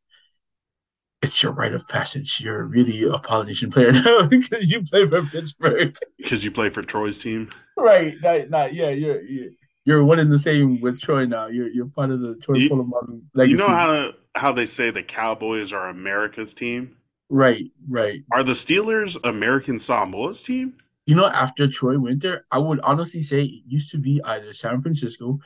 [1.21, 2.39] it's your rite of passage.
[2.41, 5.95] You're really a Polynesian player now because you play for Pittsburgh.
[6.17, 7.49] because you play for Troy's team.
[7.77, 8.15] Right.
[8.21, 9.49] Not, not yeah, you're, you're
[9.85, 11.47] you're one and the same with Troy now.
[11.47, 13.51] You're you're part of the Troy You- Polamalu legacy.
[13.51, 16.97] You know how how they say the Cowboys are America's team?
[17.29, 18.21] right, right.
[18.31, 20.75] Are the Steelers American Samoa's team?
[21.07, 24.53] You know, after Troy went there, I would honestly say it used to be either
[24.53, 25.39] San Francisco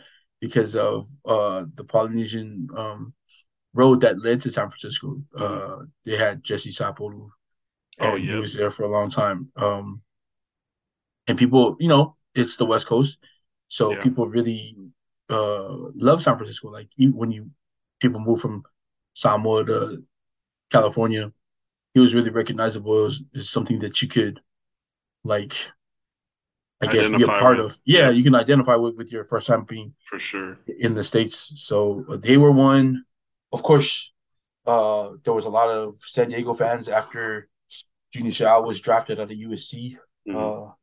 [0.45, 3.13] because of uh the Polynesian um
[3.73, 5.09] road that led to San Francisco.
[5.43, 7.29] Uh they had Jesse Sapolu.
[7.99, 9.39] Oh, and he was there for a long time.
[9.65, 10.01] Um
[11.27, 13.17] and people, you know, it's the West Coast.
[13.67, 14.03] So Yeah.
[14.05, 14.75] people really
[15.29, 15.75] uh
[16.07, 16.69] love San Francisco.
[16.69, 17.49] Like when you
[17.99, 18.63] people move from
[19.13, 20.03] Samoa to
[20.69, 21.31] California,
[21.93, 22.99] he was really recognizable.
[23.01, 24.41] It was, it's something that you could
[25.23, 25.55] like
[26.81, 27.65] I guess be a part with.
[27.67, 27.79] of.
[27.85, 30.57] Yeah, you can identify with with your first time being For sure.
[30.79, 31.53] in the states.
[31.55, 33.05] So uh, they were one.
[33.53, 34.11] Of course,
[34.65, 37.47] uh, there was a lot of San Diego fans after
[38.13, 40.35] Junior Seau was drafted out of USC Mhm.
[40.35, 40.73] uh,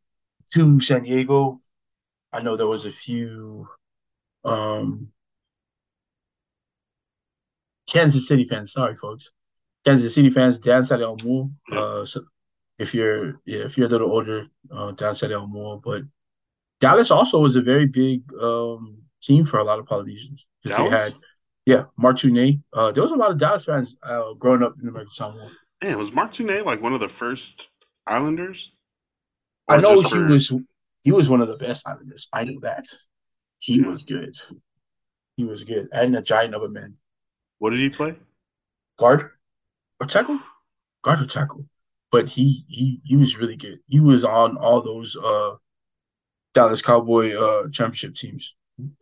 [0.54, 1.60] to San Diego.
[2.32, 3.68] I know there was a few
[4.44, 5.12] um,
[7.86, 8.72] Kansas City fans.
[8.72, 9.30] Sorry, folks.
[9.84, 10.58] Kansas City fans.
[10.58, 10.84] Dan
[11.24, 11.50] Moore.
[11.70, 12.24] Uh, so
[12.78, 15.82] if you're yeah, if you're a little older, uh, Dan Saleaumua.
[15.82, 16.02] But
[16.80, 20.46] Dallas also was a very big um, team for a lot of Polynesians.
[20.64, 21.14] 'Cause They had
[21.66, 22.64] yeah, Martune.
[22.72, 25.50] Uh, there was a lot of Dallas fans uh, growing up in the American Samoa.
[25.82, 27.68] Man, was Mark Tuinei like one of the first
[28.06, 28.72] Islanders?
[29.68, 30.52] I know he for- was
[31.04, 32.28] he was one of the best Islanders.
[32.32, 32.86] I know that.
[33.58, 33.88] He Yeah.
[33.88, 34.36] was good.
[35.36, 35.88] He was good.
[35.92, 36.96] And a giant of a man.
[37.58, 38.16] What did he play?
[38.98, 39.30] Guard
[40.00, 40.40] or tackle?
[41.02, 41.66] Guard or tackle.
[42.12, 43.80] But he he he was really good.
[43.88, 45.56] He was on all those uh
[46.54, 48.54] Dallas Cowboy uh championship teams.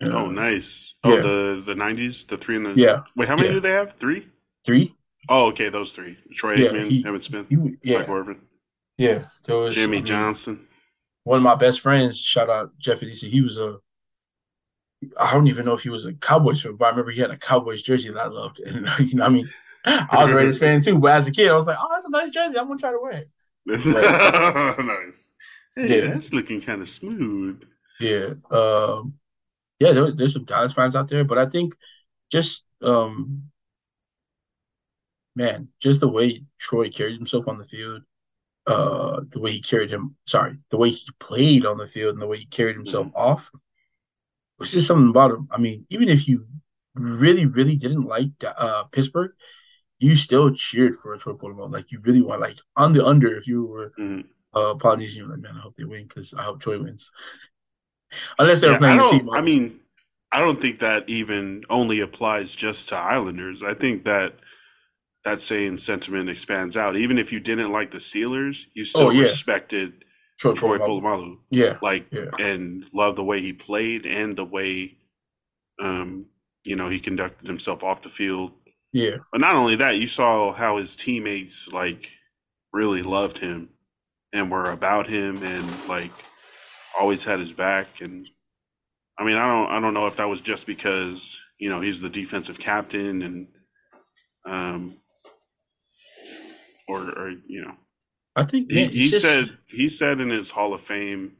[0.02, 0.94] Uh, oh, nice.
[1.04, 1.20] Oh, yeah.
[1.20, 2.74] the the nineties, the three in the.
[2.74, 3.02] Yeah.
[3.16, 3.54] Wait, how many yeah.
[3.54, 3.94] do they have?
[3.94, 4.28] Three.
[4.64, 4.94] Three?
[5.28, 7.98] Oh, okay, those three: Troy Yeah, Aikman, he- Emmitt Smith, He, yeah.
[7.98, 8.40] Mike Irvin,
[8.96, 9.22] Yeah.
[9.46, 10.66] There was I Jimmy mean, Johnson.
[11.24, 13.78] one of my best friends, shout out Jeff Edisi, he was a
[15.18, 17.30] I don't even know if he was a Cowboys fan, but I remember he had
[17.30, 18.60] a Cowboys jersey that I loved.
[18.66, 19.48] And you know, I mean,
[19.84, 22.04] I was a Raiders fan too, but as a kid, I was like, oh, that's
[22.06, 22.58] a nice jersey.
[22.58, 23.30] I'm gonna try to wear it.
[23.66, 25.28] nice.
[25.76, 26.12] Hey, Yeah.
[26.12, 27.62] that's looking kind of smooth.
[28.00, 28.30] Yeah.
[28.50, 29.14] Um,
[29.78, 31.74] yeah, there, there's some Dallas fans out there, but I think
[32.30, 33.50] just um
[35.36, 38.02] man, just the way Troy carried himself on the field,
[38.66, 42.22] uh the way he carried him sorry, the way he played on the field and
[42.22, 43.50] the way he carried himself off
[44.58, 45.48] was just something about him.
[45.50, 46.46] I mean, even if you
[46.94, 49.32] really, really didn't like uh Pittsburgh,
[50.00, 51.72] you still cheered for Troy Polamalu.
[51.72, 54.22] Like you really want like on the under if you were Mhm.
[54.54, 57.12] uh Polynesian, you're like, man, I hope they win because I hope Troy wins.
[58.38, 59.06] Unless they're Yeah, playing the don't.
[59.06, 59.28] team.
[59.32, 59.80] I mean,
[60.32, 63.62] I don't think that even only applies just to Islanders.
[63.62, 64.34] I think that
[65.24, 66.96] that same sentiment expands out.
[66.96, 69.36] Even if you didn't like the Steelers, you still Oh, yeah.
[69.36, 70.04] respected
[70.38, 71.00] Troy, Troy Polamalu.
[71.00, 71.38] Polamalu.
[71.50, 72.30] Yeah, like Yeah.
[72.38, 74.96] and loved the way he played and the way
[75.80, 76.26] um
[76.64, 78.52] you know he conducted himself off the field
[78.92, 82.10] yeah, but not only that you saw how his teammates like
[82.72, 83.70] really loved him
[84.32, 86.12] and were about him and like
[86.98, 88.00] always had his back.
[88.00, 88.28] And
[89.18, 92.00] i mean i don't i don't know if that was just because you know he's
[92.00, 93.48] the defensive captain and
[94.46, 94.96] um
[96.88, 97.74] or or you know.
[98.36, 101.32] I think he, man, he just- said he said in his Hall of Fame,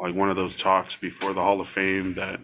[0.00, 2.40] like one of those talks before the Hall of Fame, that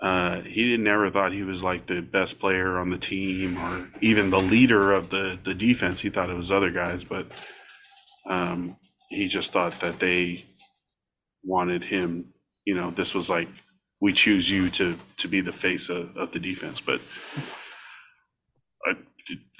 [0.00, 4.30] uh, he never thought he was like the best player on the team or even
[4.30, 6.00] the leader of the the defense.
[6.00, 7.26] He thought it was other guys, but
[8.26, 8.76] um,
[9.08, 10.44] he just thought that they
[11.42, 12.32] wanted him.
[12.64, 13.48] You know, this was like
[14.00, 17.00] we choose you to to be the face of, of the defense, but.
[18.86, 18.96] I,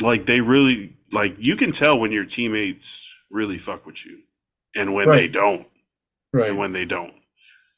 [0.00, 4.20] like they really like you can tell when your teammates really fuck with you
[4.74, 5.66] and when they don't
[6.32, 6.48] right.
[6.48, 7.12] and when they don't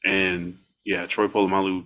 [0.05, 1.85] and yeah troy polamalu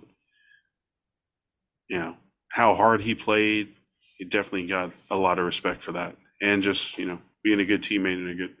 [1.88, 2.16] you know
[2.50, 3.74] how hard he played
[4.18, 7.64] he definitely got a lot of respect for that and just you know being a
[7.64, 8.56] good teammate and a good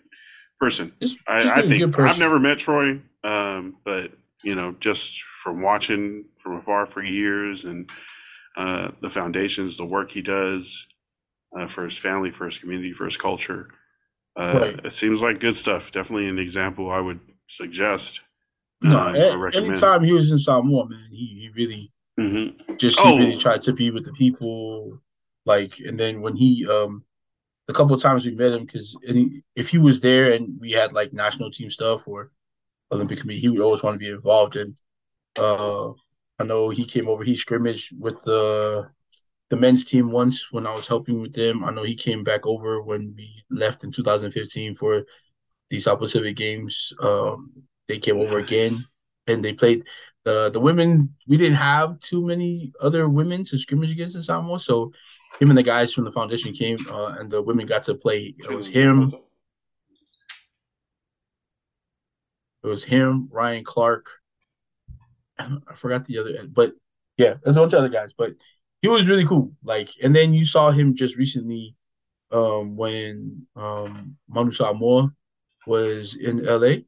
[0.60, 2.06] person Just- i, I think person.
[2.06, 4.12] i've never met troy um, but
[4.44, 7.90] you know just from watching from afar for years and
[8.56, 10.86] uh, the foundations the work he does
[11.58, 13.68] uh, for his family for his community for his culture
[14.38, 14.80] uh, Right.
[14.84, 18.20] it seems like good stuff definitely an example i would suggest
[18.82, 22.78] No, I anytime he was in Samoa, man, he, he really Mhm.
[22.78, 23.16] just Oh.
[23.16, 25.00] he really tried to be with the people.
[25.44, 27.04] Like, and then when he um,
[27.68, 28.96] a couple of times we met him because
[29.54, 32.30] if he was there and we had like national team stuff or
[32.92, 34.56] Olympic committee, he would always want to be involved.
[34.56, 34.76] And
[35.38, 35.90] uh,
[36.38, 37.24] I know he came over.
[37.24, 38.90] He scrimmaged with the
[39.50, 41.64] the men's team once when I was helping with them.
[41.64, 45.04] I know he came back over when we left in 2015 for
[45.70, 46.92] the South Pacific Games.
[47.00, 47.52] Um,
[47.88, 48.72] they came over again
[49.28, 49.84] and they played
[50.26, 54.58] the the women we didn't have too many other women to scrimmage against in Samoa,
[54.58, 54.92] so
[55.40, 58.34] him and the guys from the foundation came, uh, and the women got to play.
[58.36, 59.14] It was him.
[62.64, 64.10] It was him, Ryan Clark.
[65.38, 66.72] I forgot the other, but
[67.16, 68.32] yeah, there's a bunch of other guys, but
[68.82, 69.52] he was really cool.
[69.62, 71.76] Like, and then you saw him just recently
[72.32, 75.14] um, when um, Manu Samoa
[75.68, 76.78] was in LA.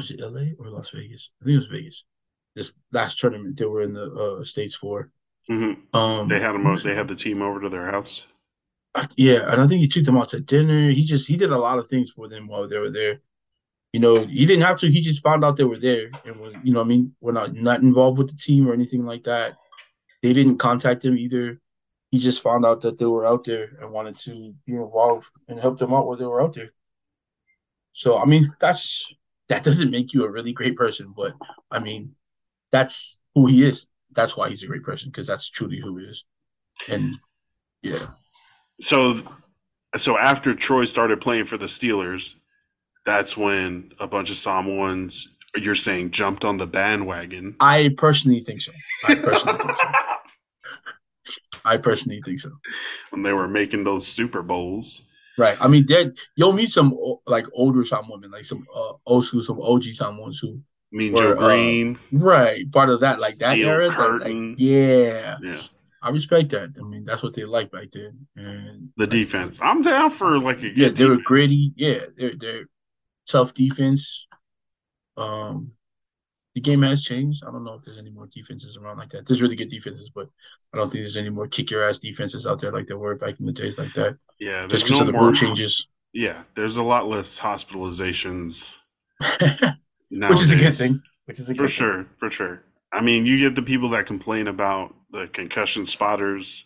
[0.00, 1.30] Was it LA or Las Vegas?
[1.42, 2.04] I think it was Vegas.
[2.56, 5.10] This last tournament they were in the uh, states for.
[5.50, 5.94] Mm-hmm.
[5.94, 6.78] Um, They had him.
[6.82, 8.26] They had the team over to their house.
[9.16, 10.90] yeah, and I think he took them out to dinner.
[10.90, 13.20] He just he did a lot of things for them while they were there.
[13.92, 14.90] You know, he didn't have to.
[14.90, 17.32] He just found out they were there, and was, you know, what I mean, we're
[17.32, 19.58] not not involved with the team or anything like that.
[20.22, 21.60] They didn't contact him either.
[22.10, 25.60] He just found out that they were out there and wanted to be involved and
[25.60, 26.72] help them out while they were out there.
[27.92, 29.12] So, I mean, that's
[29.50, 31.32] that doesn't make you a really great person, but
[31.70, 32.14] I mean,
[32.70, 33.86] that's who he is.
[34.12, 36.24] That's why he's a great person because that's truly who he is.
[36.88, 37.14] And
[37.82, 38.06] yeah,
[38.80, 39.18] So,
[39.96, 42.36] so after Troy started playing for the Steelers,
[43.04, 47.56] that's when a bunch of Samoans, you're saying, jumped on the bandwagon.
[47.58, 48.72] I personally think so.
[49.08, 49.88] I personally think so.
[51.64, 52.50] I personally think so.
[53.10, 55.02] when they were making those Super Bowls.
[55.40, 55.56] Right.
[55.58, 56.94] I mean, there you'll meet some
[57.26, 60.60] like older some women, like some uh, old school, some OG someones who
[60.92, 63.88] Mean Or, Joe uh, right part of that, like that Steel era.
[63.88, 65.62] that, like, yeah, yeah,
[66.02, 66.74] I respect that.
[66.78, 68.26] I mean, that's what they like back then.
[68.34, 69.60] And the defense.
[69.62, 71.72] I'm down for like a yeah, they were gritty.
[71.76, 72.64] Yeah, they're they're
[73.26, 74.26] tough defense.
[75.16, 75.72] Um,
[76.54, 77.42] the game has changed.
[77.46, 79.26] I don't know if there's any more defenses around like that.
[79.26, 80.28] There's really good defenses, but
[80.72, 83.14] I don't think there's any more kick your ass defenses out there like there were
[83.16, 84.16] back in the days like that.
[84.38, 87.38] Yeah, Just there's because no of the more rule changes, Yeah, there's a lot less
[87.38, 88.78] hospitalizations
[90.10, 91.02] which is a good thing.
[91.26, 92.64] Which is a For sure, for sure.
[92.92, 96.64] I mean, you get the people that complain about the concussion spotters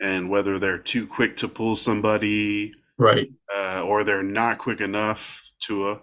[0.00, 2.74] and whether they're too quick to pull somebody.
[2.98, 3.28] Right.
[3.56, 5.98] uh, or they're not quick enough to uh,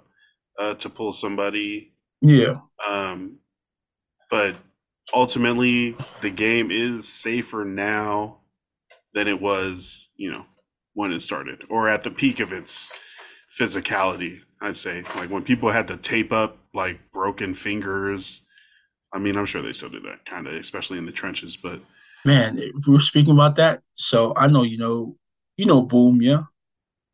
[0.60, 1.93] uh, to pull somebody.
[2.22, 2.57] Yeah.
[2.88, 3.38] Um,
[4.30, 4.55] but
[5.13, 8.38] ultimately, the game is safer now
[9.13, 10.45] than it was, you know,
[10.93, 12.91] when it started or at the peak of its
[13.59, 14.41] physicality.
[14.61, 18.41] I'd say, like when people had to tape up like broken fingers.
[19.13, 21.55] I mean, I'm sure they still do that, kind of, especially in the trenches.
[21.55, 21.80] But
[22.26, 25.16] Man, if we were speaking about that, so I know you know
[25.57, 26.43] you know Boom, yeah.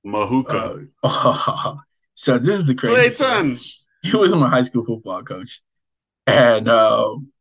[0.06, 1.76] Mahuka, Uh,
[2.16, 2.96] so this is the crazy.
[2.96, 3.60] Clayton,
[4.12, 5.62] he was my high school football coach,
[6.26, 7.32] and um,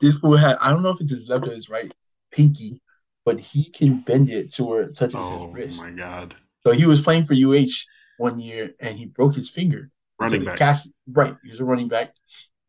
[0.00, 1.92] this fool had I don't know if it's his left or his right
[2.30, 2.80] pinky,
[3.24, 5.82] but he can bend it to where it touches oh his wrist.
[5.82, 7.86] Oh my God, So he was playing for UH
[8.18, 9.90] one year, and he broke his finger.
[10.18, 10.58] running so back.
[10.58, 12.14] Cast, right, he was a running back.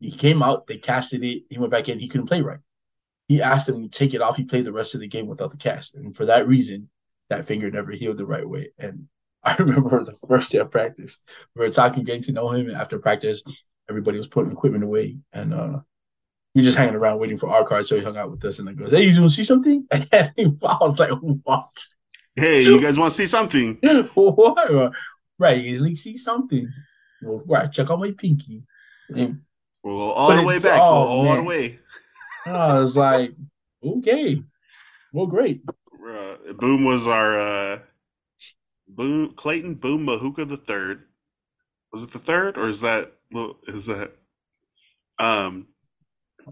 [0.00, 1.44] He came out, they casted it.
[1.48, 1.98] He went back in.
[1.98, 2.58] He couldn't play right.
[3.28, 4.36] He asked him to take it off.
[4.36, 6.90] He played the rest of the game without the cast, and for that reason,
[7.30, 8.70] that finger never healed the right way.
[8.78, 9.08] And
[9.46, 11.18] I remember the first day of practice,
[11.54, 12.68] we were talking, getting to know him.
[12.68, 13.42] And after practice,
[13.88, 15.80] everybody was putting equipment away, and uh,
[16.54, 17.86] we were just hanging around waiting for our card.
[17.86, 19.86] So he hung out with us, and then goes, "Hey, you want to see something?"
[19.92, 21.86] And I was like, "What?
[22.36, 23.78] hey, you guys want to see something?
[24.14, 24.92] what?
[25.38, 25.58] Right?
[25.58, 26.68] He's like, see something?
[27.22, 27.70] Well, right.
[27.70, 28.62] Check out my pinky."
[29.14, 29.42] And
[29.82, 30.80] We'll go all the way back.
[30.80, 31.78] oh, all the way.
[32.46, 33.32] I was like,
[33.84, 34.42] "Okay,
[35.12, 37.78] well, great." Uh, Boom was our uh,
[38.94, 41.04] Boom Clayton Boom Mahuka the third.
[41.92, 43.12] Was it the third or is that
[43.68, 44.12] is that
[45.18, 45.66] um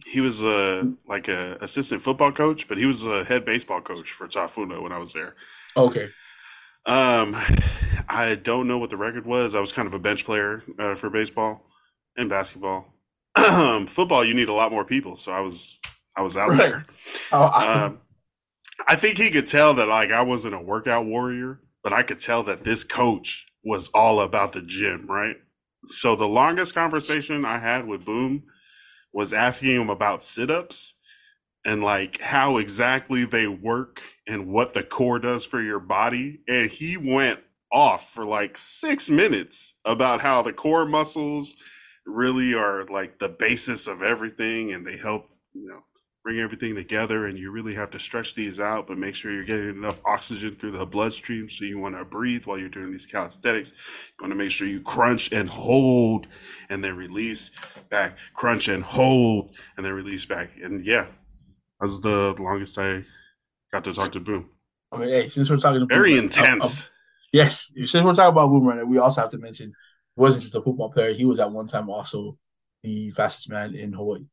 [0.07, 4.11] he was a like a assistant football coach, but he was a head baseball coach
[4.13, 5.35] for Tafuna when I was there.
[5.77, 6.09] Okay.
[6.87, 7.37] Um,
[8.09, 9.55] I don't know what the record was.
[9.55, 11.65] I was kind of a bench player uh, for baseball
[12.17, 12.93] and basketball.
[13.87, 15.79] Football, you need a lot more people, so I was
[16.17, 16.59] I was out Right.
[16.59, 16.83] there.
[17.33, 18.01] Oh, I- Um,
[18.89, 22.19] I think he could tell that like I wasn't a workout warrior, but I could
[22.19, 25.37] tell that this coach was all about the gym, right?
[25.85, 28.45] So the longest conversation I had with Boom
[29.13, 30.95] was asking him about sit-ups
[31.65, 36.41] and like how exactly they work and what the core does for your body.
[36.49, 37.41] And he went
[37.73, 41.55] off for like six minutes about how the core muscles
[42.07, 45.83] really are like the basis of everything and they help, you know,
[46.23, 49.45] bring everything together and you really have to stretch these out but make sure you're
[49.45, 53.07] getting enough oxygen through the bloodstream so you want to breathe while you're doing these
[53.07, 56.29] calisthenics you want to make sure you crunch and hold
[56.69, 57.51] and then release
[57.91, 61.11] back crunch and hold and then release back and yeah that
[61.81, 63.05] was the longest i
[63.73, 64.49] got to talk to boom
[64.93, 66.91] I mean, hey, since we're talking about very Boom, uh, intense
[67.33, 69.73] yes, since we're talking about Boomerang, we also have to mention
[70.15, 71.13] wasn't just a football player.
[71.15, 72.37] He was at one time also
[72.83, 74.27] the fastest man in Hawaii.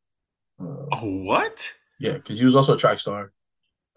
[0.62, 1.74] Uh, Oh, what?
[2.00, 3.32] Yeah, because he was also a track star.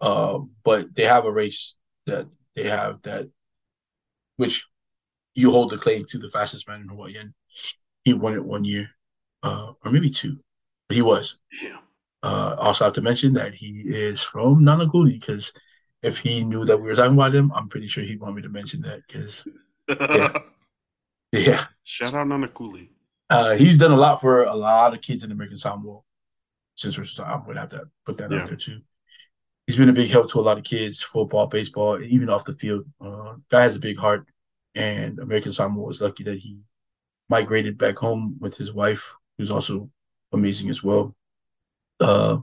[0.01, 1.75] Uh, but they have a race
[2.05, 3.29] that they have that,
[4.37, 4.65] which
[5.33, 7.33] you hold the claim to the fastest man in Hawaii, and
[8.03, 8.89] he won it one year,
[9.43, 10.39] uh, or maybe two,
[10.87, 11.37] but he was.
[11.61, 11.77] Yeah.
[12.21, 15.51] Uh, also have to mention that he is from Nanakuli because
[16.01, 18.41] if he knew that we were talking about him, I'm pretty sure he'd want me
[18.43, 19.45] to mention that because
[21.31, 22.89] yeah, Shout out Nanakuli.
[23.29, 25.99] uh, he's done a lot for a lot of kids in American Samoa.
[26.75, 28.39] Since we're I'm gonna have to put that Yeah.
[28.39, 28.81] out there too.
[29.67, 32.53] He's been a big help to a lot of kids, football, baseball, even off the
[32.53, 32.85] field.
[32.99, 34.27] Uh, guy has a big heart,
[34.75, 36.61] and American Samoa was lucky that he
[37.29, 39.89] migrated back home with his wife, who's also
[40.33, 41.15] amazing as well.
[41.99, 42.37] Uh,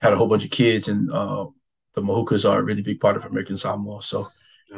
[0.00, 1.46] had a whole bunch of kids, and uh,
[1.94, 4.02] the Mahukas are a really big part of American Samoa.
[4.02, 4.26] So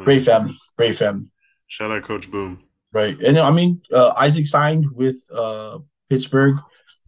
[0.03, 1.31] great family, great family.
[1.67, 2.63] Shout out Coach Boom.
[2.91, 3.19] Right.
[3.19, 5.79] And I mean, uh, Isaac signed with uh,
[6.09, 6.57] Pittsburgh.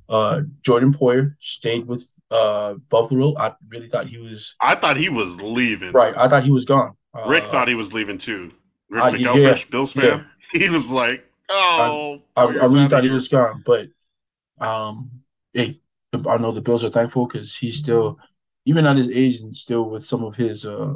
[0.08, 3.38] Uh, Jordan Poyer stayed with uh, Buffalo.
[3.38, 5.92] I really thought he was I thought he was leaving.
[5.92, 6.16] right.
[6.16, 6.96] I thought he was gone.
[7.14, 8.52] Uh, Rick thought he was leaving too.
[8.90, 10.04] Rick uh, yeah, Bills fan.
[10.04, 10.24] yeah.
[10.52, 13.88] He was like, "Oh, I, I Poyer's really thought he was gone, but
[14.60, 15.10] um,
[15.54, 15.74] hey,
[16.14, 18.20] I know the Bills are thankful because he's still,
[18.66, 20.94] even at his age and still with some of his uh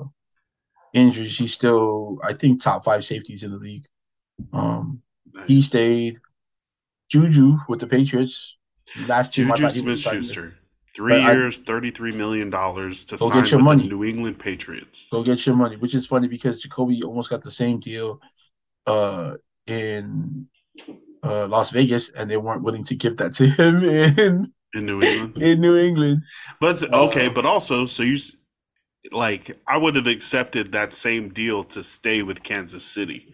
[0.94, 3.86] injuries, he's still I think top five safeties in the league.
[4.54, 5.02] Um,
[5.48, 6.20] he stayed.
[7.10, 8.56] Juju with the Patriots.
[9.08, 10.56] Last Juju Smith Schuster.
[10.96, 13.84] Three But I- years, $33 million to Go sign get with your money.
[13.84, 15.08] the New England Patriots.
[15.12, 18.20] go get your money, which is funny because Jakobi almost got the same deal
[18.88, 19.36] uh
[19.68, 20.48] in
[21.24, 25.02] uh Las Vegas and they weren't willing to give that to him in in New
[25.02, 25.44] England.
[25.44, 26.24] in New England.
[26.60, 28.18] But okay, Uh, but also, so you
[29.12, 33.34] like I would have accepted that same deal to stay with Kansas City.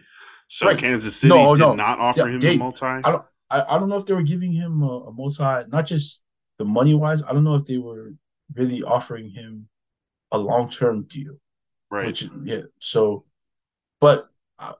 [0.49, 0.77] So Right.
[0.77, 1.73] Kansas City No, did no.
[1.73, 2.85] not offer Yeah, him they- the multi.
[2.85, 3.23] I don't
[3.55, 6.23] I, I don't know if they were giving him a, a multi not just
[6.57, 8.13] the money wise, I don't know if they were
[8.53, 9.67] really offering him
[10.31, 11.35] a long term deal.
[11.89, 12.07] Right.
[12.07, 13.25] Which yeah, so
[14.01, 14.29] but
[14.59, 14.73] uh,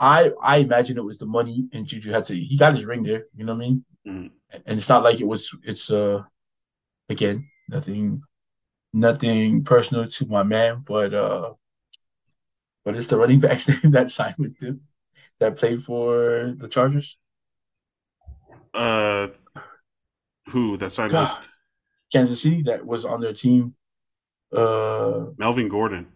[0.00, 3.02] I I imagine it was the money and Juju had to he got his ring
[3.02, 3.84] there, you know what I mean?
[4.06, 4.30] Mhm.
[4.52, 6.22] And it's not like it was it's uh
[7.08, 8.22] again, nothing
[8.92, 11.54] nothing personal to my man, but uh
[12.84, 14.82] but it's the running back's name that signed with them
[15.40, 17.18] that played for the Chargers.
[18.74, 19.28] Uh,
[20.48, 21.38] who that signed God.
[21.40, 21.48] with
[22.12, 23.74] Kansas City that was on their team.
[24.54, 26.08] Uh Melvin Gordon?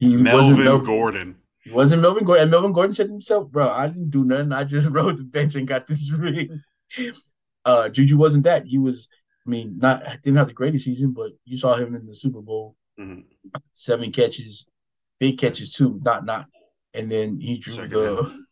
[0.00, 0.22] Melvin
[0.64, 1.36] Melvin, Gordon.
[1.62, 2.42] He wasn't Melvin Gordon.
[2.42, 4.52] And Melvin Gordon said himself, bro, I didn't do nothing.
[4.52, 6.60] I just rode the bench and got this ring.
[7.64, 8.66] Uh Juju wasn't that.
[8.66, 9.06] He was,
[9.46, 12.40] I mean, not didn't have the greatest season, but you saw him in the Super
[12.40, 13.24] Bowl, Mhm.
[13.72, 14.66] seven catches,
[15.20, 16.48] big catches too, not not.
[16.94, 18.44] And then he drew Second the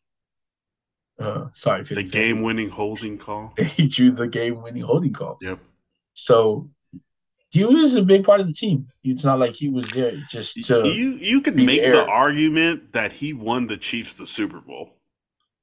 [1.21, 3.55] uh sorry, The game winning holding call.
[3.59, 5.37] he drew the game winning holding call.
[5.43, 5.59] Yep.
[6.15, 6.71] So
[7.51, 8.87] he was a big part of the team.
[9.05, 11.93] It's not like he was there just to you you could be make there.
[11.93, 14.97] the argument that he won the Chiefs the Super Bowl.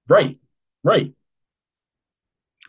[0.07, 0.37] right,
[0.83, 1.13] right.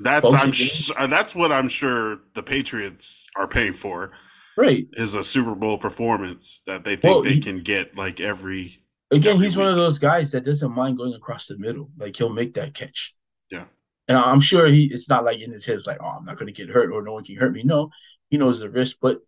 [0.01, 4.13] That's Folks, I'm sh- that's what I'm sure the Patriots are paying for
[4.57, 4.87] Right.
[4.93, 8.79] is a Super Bowl performance that they think Well, they he- can get like every
[9.11, 11.91] Again, he's one of those guys that doesn't mind going across the middle.
[11.97, 13.15] Like he'll make that catch.
[13.51, 13.65] Yeah.
[14.07, 16.37] And I'm sure he it's not like in his head it's like, oh, I'm not
[16.37, 17.63] gonna get hurt or no one can hurt me.
[17.63, 17.91] No,
[18.29, 19.21] he knows the risk, but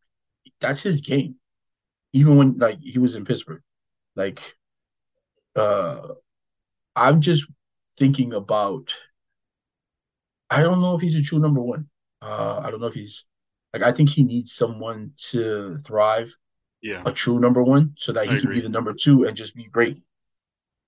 [0.60, 1.36] that's his game.
[2.12, 3.62] Even when like he was in Pittsburgh.
[4.16, 4.56] Like
[5.56, 6.08] uh
[6.94, 7.46] I'm just
[7.96, 8.92] thinking about
[10.50, 11.88] I don't know if he's a true number one.
[12.20, 13.24] Uh I don't know if he's
[13.72, 16.36] like I think he needs someone to thrive
[16.82, 17.02] yeah.
[17.06, 19.54] a true number one so that I he can be the number two and just
[19.54, 20.02] be great.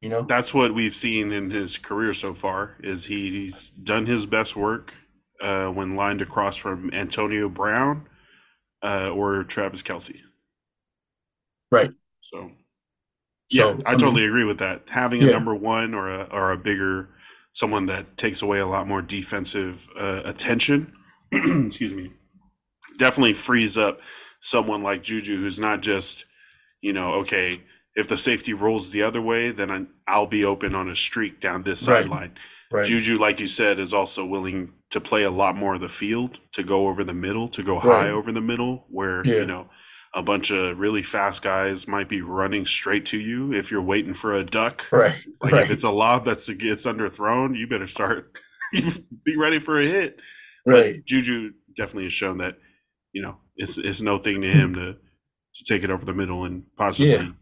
[0.00, 0.22] You know?
[0.22, 4.92] That's what we've seen in his career so far is he's done his best work
[5.40, 8.08] uh, when lined across from Antonio Brown
[8.82, 10.20] uh, or Travis Kelce.
[11.70, 11.90] Right.
[12.20, 12.50] So
[13.50, 14.82] So, yeah, I, I totally agree with that.
[14.88, 15.32] Having a Yeah.
[15.32, 17.08] number one or a or a bigger
[17.52, 20.92] someone that takes away a lot more defensive uh, attention,
[21.32, 22.10] excuse me,
[22.98, 24.00] definitely frees up
[24.42, 26.26] someone like Juju, who's not just
[26.82, 27.62] you know okay.
[27.94, 31.40] If the safety rolls the other way, then I- I'll be open on a streak
[31.40, 32.02] down this Right.
[32.04, 32.32] sideline.
[32.70, 32.86] right.
[32.86, 36.38] Juju, like you said, is also willing to play a lot more of the field,
[36.52, 39.40] to go over the middle, to go high over the middle, where Yeah.
[39.40, 39.68] you know
[40.14, 44.14] a bunch of really fast guys might be running straight to you if you're waiting
[44.14, 44.84] for a duck.
[44.90, 45.16] right.
[45.42, 45.64] Like right.
[45.64, 48.38] if it's a lob that's gets underthrown, you better start
[49.24, 50.18] be ready for a hit.
[50.66, 50.94] right.
[50.96, 52.56] But Juju definitely has shown that
[53.12, 54.86] you know it's it's no thing to him to
[55.54, 57.32] to take it over the middle and possibly Yeah.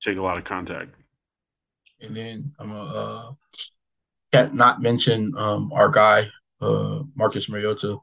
[0.00, 0.94] take a lot of contact.
[2.00, 3.32] And then I'm gonna uh
[4.32, 6.30] can't not mention um our guy,
[6.60, 7.98] uh, Marcus Mariota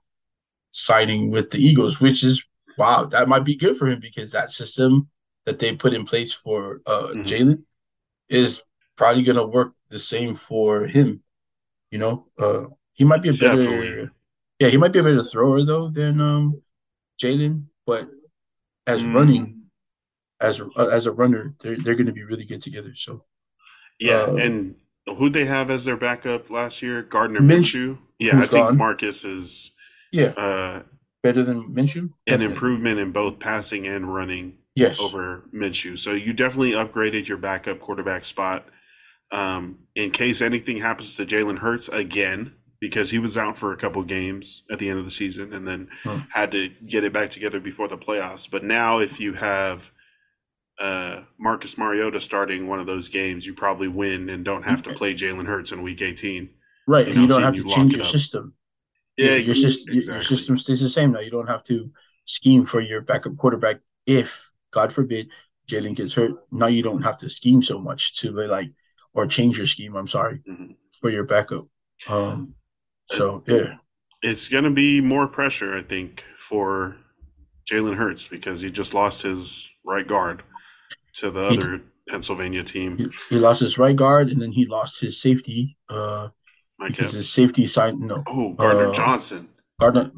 [0.71, 2.43] signing with the Eagles, which is
[2.77, 5.09] wow, that might be good for him because that system
[5.45, 7.25] that they put in place for uh, Mhm.
[7.29, 7.63] Jalen
[8.29, 8.61] is
[8.97, 11.23] probably going to work the same for him.
[11.91, 14.09] You know, uh, he might be a better, Definitely.
[14.59, 16.61] yeah, he might be a better thrower though than um,
[17.22, 18.09] Jalen, but
[18.86, 19.53] as Mm, running
[20.39, 22.93] as uh, as a runner, they're they're going to be really good together.
[22.95, 23.26] So
[23.99, 24.76] Yeah, Uh, and
[25.18, 27.01] who they have as their backup last year?
[27.01, 27.97] Gardner Minsh- Minshew.
[28.20, 28.78] Yeah, I think gone.
[28.78, 29.72] Marcus is
[30.11, 30.84] yeah, uh,
[31.24, 32.11] better than Minshew.
[32.28, 34.99] an improvement in both passing and running Yes.
[34.99, 35.97] over Minshew.
[35.97, 38.68] So you definitely upgraded your backup quarterback spot.
[39.32, 43.78] Um, in case anything happens to Jalen Hurts again, because he was out for a
[43.78, 46.19] couple games at the end of the season and then Hmm.
[46.32, 48.49] had to get it back together before the playoffs.
[48.49, 49.91] But now, if you have
[50.80, 54.93] uh, Marcus Mariota starting one of those games, you probably win and don't have to
[54.93, 56.49] play Jalen Hurts in Week 18.
[56.88, 58.53] Right, you and you don't have to change your system.
[59.17, 61.19] Yeah, your, system, your system stays the same now.
[61.21, 61.91] You don't have to
[62.25, 65.30] scheme for your backup quarterback if, God forbid,
[65.67, 66.34] Jalen gets hurt.
[66.51, 68.69] Now you don't have to scheme so much to be like
[69.13, 69.95] or change your scheme.
[69.95, 70.75] I'm sorry Mhm.
[70.91, 71.65] for your backup.
[72.07, 72.53] Um,
[73.10, 73.76] so yeah,
[74.22, 76.97] It's going to be more pressure, I think, for
[77.70, 80.43] Jalen Hurts because he just lost his right guard
[81.16, 82.97] to the He- other Pennsylvania team.
[82.97, 86.30] he, he lost his right guard and then he lost his safety uh,
[86.80, 89.49] because his safety signed no Oh, Gardner uh, Johnson.
[89.80, 90.12] Gardner.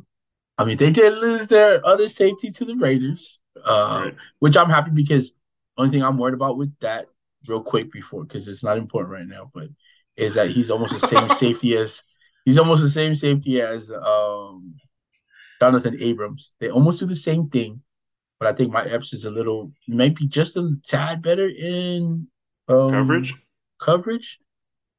[0.58, 4.16] I mean, they did lose their other safety to the Raiders, uh, Right.
[4.40, 5.32] which I'm happy because
[5.78, 7.08] only thing I'm worried about with that,
[7.48, 9.70] real quick before, because it's not important right now, but
[10.18, 12.04] is that he's almost the same safety as
[12.50, 14.74] he's almost the same safety as um,
[15.62, 16.54] Jonathan Abrams.
[16.60, 17.84] They almost do the same thing,
[18.40, 22.28] but I think my Epps is a little maybe just a tad better in
[22.68, 23.36] um, Coverage?
[23.80, 24.40] coverage,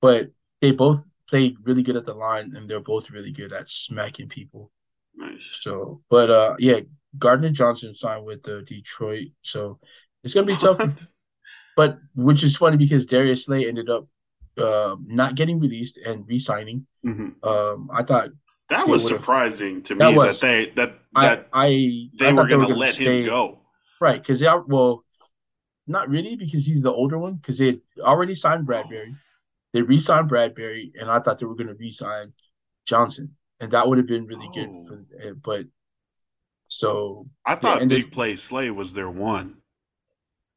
[0.01, 0.31] but
[0.61, 4.29] they both play really good at the line, and they're both really good at smacking
[4.29, 4.71] people.
[5.17, 5.59] Nice.
[5.61, 6.81] So, but uh, yeah,
[7.19, 9.81] Gardner Johnson signed with uh, Detroit, so
[10.23, 11.09] it's gonna be tough.
[11.77, 14.07] But which is funny because Darius Slay ended up
[14.61, 16.87] uh, not getting released and re-signing.
[17.05, 17.43] Mhm.
[17.45, 18.31] Um, I thought
[18.69, 21.69] That was surprising to me That that, they that I that I
[22.19, 23.61] they I were going to let stay- him go.
[24.01, 25.05] right because they are well,
[25.87, 29.17] not really because he's the older one because they had already signed Bradberry,
[29.73, 32.33] they re-signed Bradberry, and I thought they were going to re-sign
[32.87, 34.87] Johnson, and that would have been really good Oh.
[34.87, 35.07] for.
[35.29, 35.67] uh, But
[36.69, 39.63] so I thought they- Big Play Slay was their one,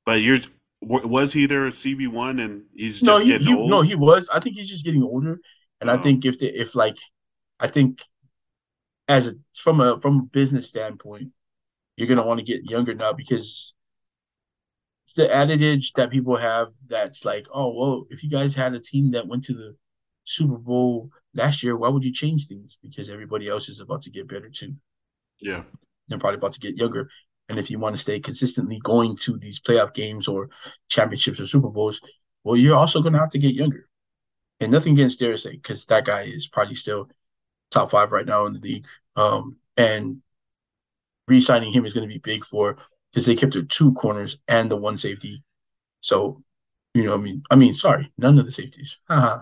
[0.05, 0.39] but you're
[0.87, 3.69] was he their CB one and he's just no, he, getting he old?
[3.69, 4.29] no, he was.
[4.29, 5.39] I think he's just getting older,
[5.81, 6.03] and I Oh.
[6.03, 6.97] think if the if like,
[7.59, 8.01] I think
[9.07, 11.29] as a, from a from a business standpoint,
[11.97, 13.73] you're gonna want to get younger now because
[15.15, 19.11] the adage that people have that's like, oh well, if you guys had a team
[19.11, 19.75] that went to the
[20.23, 22.77] Super Bowl last year, why would you change things?
[22.81, 24.75] Because everybody else is about to get better too.
[25.41, 25.63] yeah,
[26.07, 27.09] They're probably about to get younger.
[27.49, 30.49] And if you want to stay consistently going to these playoff games or
[30.89, 32.01] championships or Super Bowls,
[32.43, 33.87] well, you're also going to have to get younger.
[34.59, 37.09] And nothing against Darius because that guy is probably still
[37.71, 38.85] top five right now in the league.
[39.15, 40.21] Um, and
[41.27, 42.77] re-signing him is going to be big for
[43.11, 45.43] because they kept their two corners and the one safety.
[46.01, 46.43] So,
[46.93, 48.97] you know, I mean, I mean, sorry, none of the safeties.
[49.09, 49.41] Haha.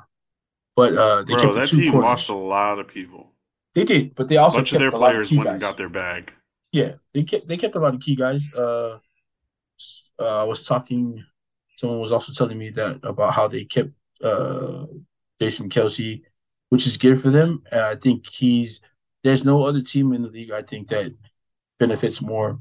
[0.75, 2.03] but uh, they bro, kept the that two team corners.
[2.03, 3.33] lost a lot of people.
[3.75, 5.89] They did, but they A also bunch of their a players went and got their
[5.89, 6.33] bag.
[6.71, 8.47] Yeah, they kept they kept a lot of key guys.
[8.53, 8.99] Uh,
[10.19, 11.23] uh, I was talking.
[11.77, 13.91] Someone was also telling me that about how they kept
[14.23, 14.85] uh
[15.39, 16.21] Jason Kelce,
[16.69, 17.63] which is good for them.
[17.71, 18.81] And I think he's
[19.23, 21.13] there's no other team in the league I think that
[21.79, 22.59] benefits more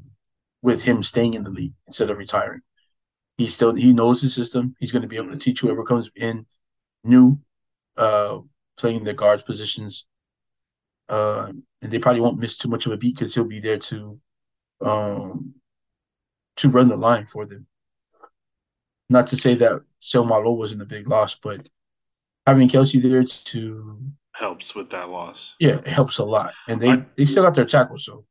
[0.61, 2.61] with him staying in the league instead of retiring.
[3.37, 4.75] He still he knows the system.
[4.79, 6.45] He's going to be able to teach whoever comes in
[7.03, 7.39] new,
[7.97, 8.39] uh,
[8.77, 10.05] playing the guards positions.
[11.11, 11.51] Uh,
[11.81, 14.17] and they probably won't miss too much of a beat because he'll be there to,
[14.81, 15.53] um,
[16.55, 17.67] to run the line for them.
[19.09, 21.67] Not to say that Seumalo wasn't a big loss, but
[22.47, 23.99] having Kelce there to
[24.33, 25.55] Helps with that loss.
[25.59, 26.53] yeah, it helps a lot.
[26.69, 28.25] And they I- they still got their tackle, so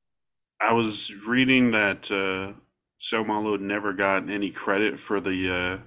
[0.59, 2.55] I was reading that uh,
[2.99, 5.79] Seumalo never got any credit for the uh,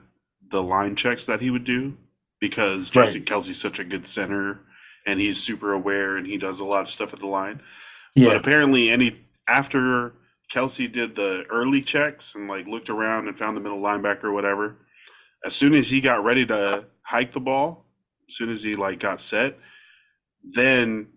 [0.49, 1.97] the line checks that he would do
[2.39, 3.05] because Right.
[3.07, 4.59] Jason Kelce's such a good center
[5.05, 7.61] and he's super aware and he does a lot of stuff at the line.
[8.15, 9.15] But apparently, any
[9.47, 10.13] after
[10.53, 14.33] Kelce did the early checks and like looked around and found the middle linebacker or
[14.33, 14.77] whatever,
[15.45, 17.85] as soon as he got ready to hike the ball,
[18.29, 19.57] as soon as he like got set,
[20.43, 21.09] then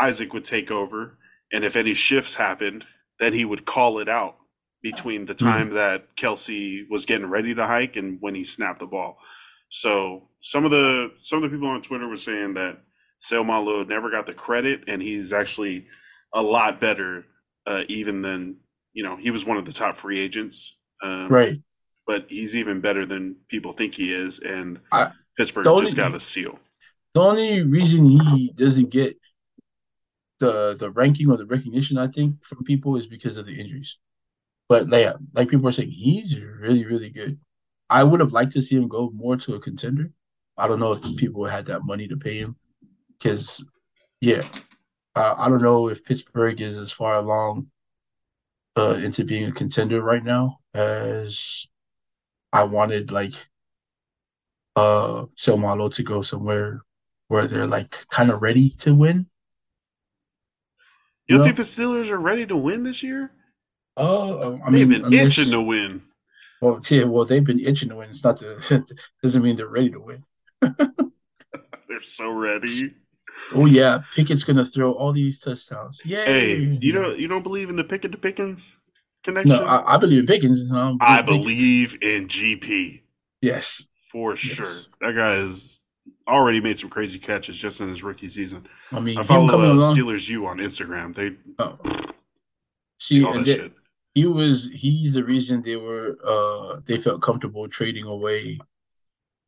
[0.00, 1.18] Isaac would take over,
[1.52, 2.86] and if any shifts happened,
[3.18, 4.36] then he would call it out
[4.82, 5.44] between the hmm.
[5.44, 9.18] time that Kelce was getting ready to hike and when he snapped the ball.
[9.70, 12.78] So some of the some of the people on Twitter were saying that
[13.22, 15.86] Seumalo never got the credit, and he's actually
[16.34, 17.24] a lot better,
[17.66, 18.56] uh, even than
[18.92, 19.16] you know.
[19.16, 21.60] He was one of the top free agents, um, Right.
[22.06, 26.20] But he's even better than people think he is, and I- Pittsburgh just got a
[26.20, 26.58] seal.
[27.14, 29.18] The only reason he doesn't get
[30.38, 33.98] the the ranking or the recognition, I think, from people is because of the injuries.
[34.68, 37.38] But like, like people are saying, he's really, really good.
[37.90, 40.12] I would have liked to see him go more to a contender.
[40.56, 42.56] I don't know if people had that money to pay him.
[43.18, 43.64] Because,
[44.20, 44.42] yeah,
[45.14, 47.68] uh, I don't know if Pittsburgh is as far along
[48.76, 51.66] uh, into being a contender right now as
[52.52, 53.34] I wanted, like,
[54.76, 56.82] uh, Seumalo to go somewhere
[57.26, 59.26] where they're like kind of ready to win.
[61.26, 61.44] You don't No.
[61.44, 63.32] think the Steelers are ready to win this year?
[63.96, 66.04] Uh, I They've mean, been unless- itching to win.
[66.60, 68.10] Well, yeah, well, they've been itching to win.
[68.10, 68.84] It's not the
[69.22, 70.24] doesn't mean they're ready to win.
[71.88, 72.94] They're so ready.
[73.54, 76.02] Oh yeah, Pickett's gonna throw all these touchdowns.
[76.04, 76.24] Yeah.
[76.24, 78.78] Hey, you don't you don't believe in the Pickett to Pickens
[79.24, 79.56] connection?
[79.56, 80.68] No, I, I believe in Pickens.
[80.68, 81.38] No, I Pickens.
[81.38, 83.02] believe in GP
[83.40, 83.84] Yes.
[84.12, 84.38] for Yes.
[84.40, 84.66] sure.
[85.00, 85.80] That guy has
[86.26, 88.66] already made some crazy catches just in his rookie season.
[88.92, 89.96] I mean, I follow uh, along.
[89.96, 91.14] Steelers U on Instagram.
[91.14, 91.78] They Oh.
[93.00, 93.72] See, all that they- shit.
[94.14, 98.58] he was he's the reason they were uh they felt comfortable trading away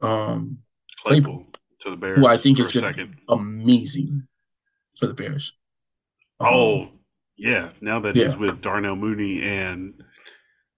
[0.01, 0.59] um
[1.05, 1.47] Claypool
[1.81, 2.19] to the Bears.
[2.19, 3.13] who I think is gonna second.
[3.17, 4.27] be amazing
[4.95, 5.53] for the Bears.
[6.39, 6.89] Um, Oh,
[7.37, 7.71] yeah.
[7.81, 10.03] Now that he's with Darnell Mooney and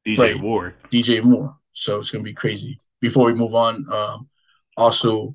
[0.07, 0.41] DJ Right.
[0.41, 0.75] Ward.
[0.91, 1.57] DJ Moore.
[1.73, 2.81] So it's gonna be crazy.
[3.01, 4.29] Before we move on, um,
[4.77, 5.35] also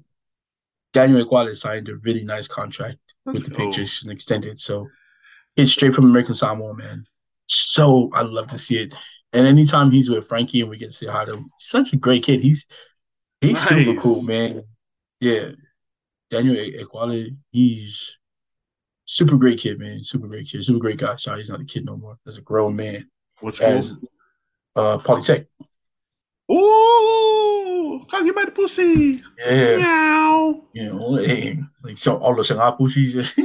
[0.93, 3.65] Daniel Ekuale signed a really nice contract Let's with the go.
[3.67, 4.59] Patriots and extended.
[4.59, 4.87] So
[5.55, 7.05] it's straight from American Samoa, man.
[7.47, 8.93] So I love to see it.
[9.33, 11.97] And anytime he's with Frankie and we get to see hi to him, such a
[11.97, 12.41] great kid.
[12.41, 12.65] He's
[13.41, 14.63] he's super cool, man.
[15.19, 15.49] Yeah.
[16.29, 18.17] Daniel Ekuale, he's
[19.05, 20.03] super great kid, man.
[20.03, 20.63] Super great kid.
[20.65, 21.15] Super great guy.
[21.15, 22.17] Sorry, he's not a kid no more.
[22.25, 23.09] He's a grown man.
[23.39, 23.61] What's?
[23.61, 23.97] As
[24.75, 25.47] uh Polytech.
[26.51, 29.23] Ooh, call you by the pussy.
[29.45, 29.77] Yeah.
[29.77, 30.63] Meow.
[30.73, 32.97] You know, hey, like so all those Singapore's.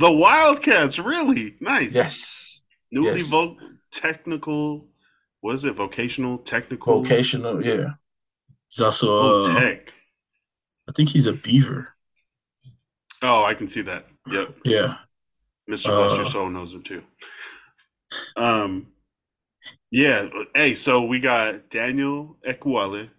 [0.00, 1.94] The Wildcats, really nice.
[1.94, 2.62] yes.
[2.90, 3.28] Newly yes.
[3.28, 3.58] vo-
[3.92, 4.86] technical.
[5.42, 5.74] What is it?
[5.74, 7.90] Vocational, technical, Vocational, yeah.
[8.70, 9.92] He's also uh, tech.
[10.90, 11.94] I think he's a beaver.
[13.22, 14.06] Oh, I can see that.
[14.28, 14.56] Yep.
[14.64, 14.96] Yeah.
[15.70, 15.86] Mr.
[15.86, 17.04] Bless Your Uh, Soul knows him too.
[18.36, 18.88] Um,
[19.92, 20.28] yeah.
[20.52, 23.10] Hey, so we got Daniel Ekuale,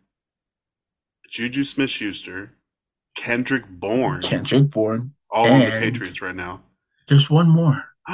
[1.29, 2.51] Juju Smith Schuster,
[3.15, 5.13] Kendrick Bourne, Kendrick Bourne.
[5.29, 6.61] all on the Patriots right now.
[7.07, 7.85] There's one more.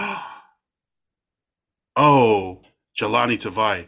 [1.95, 2.62] oh,
[2.95, 3.88] Jahlani Tavai.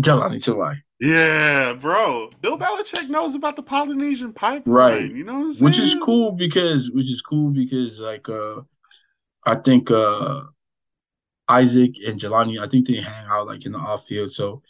[0.00, 0.82] Jahlani Tavai.
[1.02, 2.30] Yeah, bro.
[2.40, 4.72] Bill Belichick knows about the Polynesian pipeline.
[4.74, 5.10] Right.
[5.10, 5.64] You know what I'm saying?
[5.64, 8.60] Which is cool because which is cool because like uh
[9.44, 10.42] I think uh
[11.48, 14.30] Isaac and Jahlani, I think they hang out like in the off field.
[14.30, 14.62] So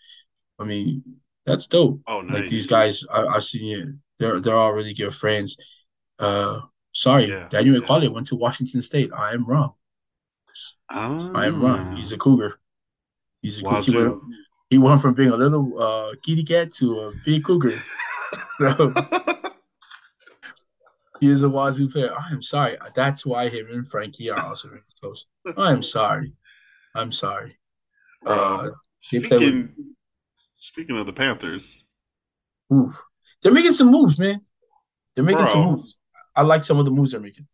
[0.59, 1.03] I mean,
[1.45, 2.01] that's dope.
[2.07, 2.41] Oh, nice.
[2.41, 3.89] Like these guys, I, I've seen it.
[4.19, 5.59] They're they're all really good friends.
[6.19, 6.61] Uh,
[6.93, 8.09] sorry, Yeah, Daniel yeah.
[8.09, 9.11] Went to Washington State.
[9.15, 9.75] I am wrong.
[10.89, 11.67] I am Ah.
[11.67, 11.97] wrong.
[11.97, 12.59] He's a cougar.
[13.43, 14.19] He's a cougar.
[14.73, 17.79] He went, from being a little uh, kitty cat to a big cougar.
[18.59, 18.95] So
[21.21, 22.11] he is a Wazoo player.
[22.19, 22.79] I am sorry.
[22.95, 25.27] That's why him and Frankie are also very close.
[25.59, 26.33] I am sorry.
[26.95, 27.59] I'm sorry.
[28.25, 28.71] Uh,
[29.11, 29.75] they play with- speaking
[30.55, 31.85] speaking of the Panthers,
[32.73, 32.95] ooh.
[33.43, 34.41] They're making some moves, man.
[35.15, 35.99] They're making some moves.
[36.35, 37.47] I like some of the moves they're making.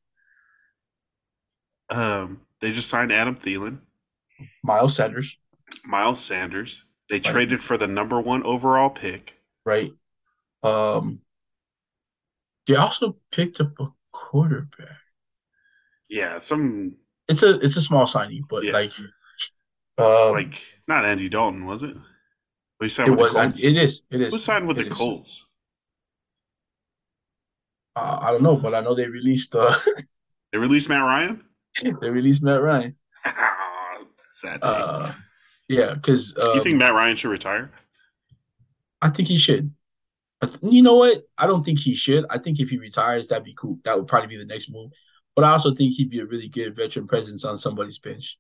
[1.91, 3.81] um, they just signed Adam Thielen,
[4.63, 5.37] Miles Sanders,
[5.85, 6.85] Miles Sanders.
[7.09, 9.35] They traded for the number one overall pick.
[9.65, 9.91] right?
[10.63, 11.21] Um,
[12.67, 14.99] they also picked up a quarterback.
[16.09, 16.97] Yeah, some
[17.29, 18.73] It's a it's a small signing, but Yeah.
[18.73, 18.93] like,
[19.99, 21.97] um, like not Andy Dalton, was it?
[22.81, 23.33] Who it signed with was.
[23.33, 23.61] the Colts?
[23.63, 24.03] It is.
[24.11, 24.33] It is.
[24.33, 24.97] Who signed with It the is.
[24.97, 25.47] Colts?
[27.97, 29.55] Uh, I don't know, but I know they released.
[29.55, 29.75] Uh,
[30.53, 31.45] They released Matt Ryan.
[32.01, 32.97] they released Matt Ryan.
[34.33, 34.61] Sad.
[34.63, 34.67] day.
[34.67, 35.13] Uh,
[35.69, 37.71] yeah, because um, you think Matt Ryan should retire?
[39.01, 39.73] I think he should.
[40.63, 41.25] You know what?
[41.37, 42.25] I don't think he should.
[42.31, 43.79] I think if he retires, that'd be cool.
[43.85, 44.93] That would probably be the next move.
[45.35, 48.39] But I also think he'd be a really good veteran presence on somebody's bench.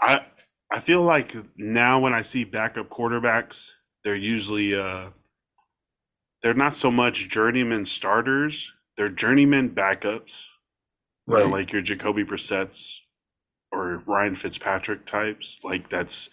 [0.00, 0.20] I
[0.70, 3.70] I feel like now when I see backup quarterbacks,
[4.04, 5.10] they're usually uh
[6.42, 10.46] they're not so much journeyman starters, they're journeyman backups.
[11.28, 11.50] You know, Right.
[11.50, 13.02] like your Jacoby Brissett's
[13.72, 15.58] or Ryan Fitzpatrick types.
[15.62, 16.30] Like that's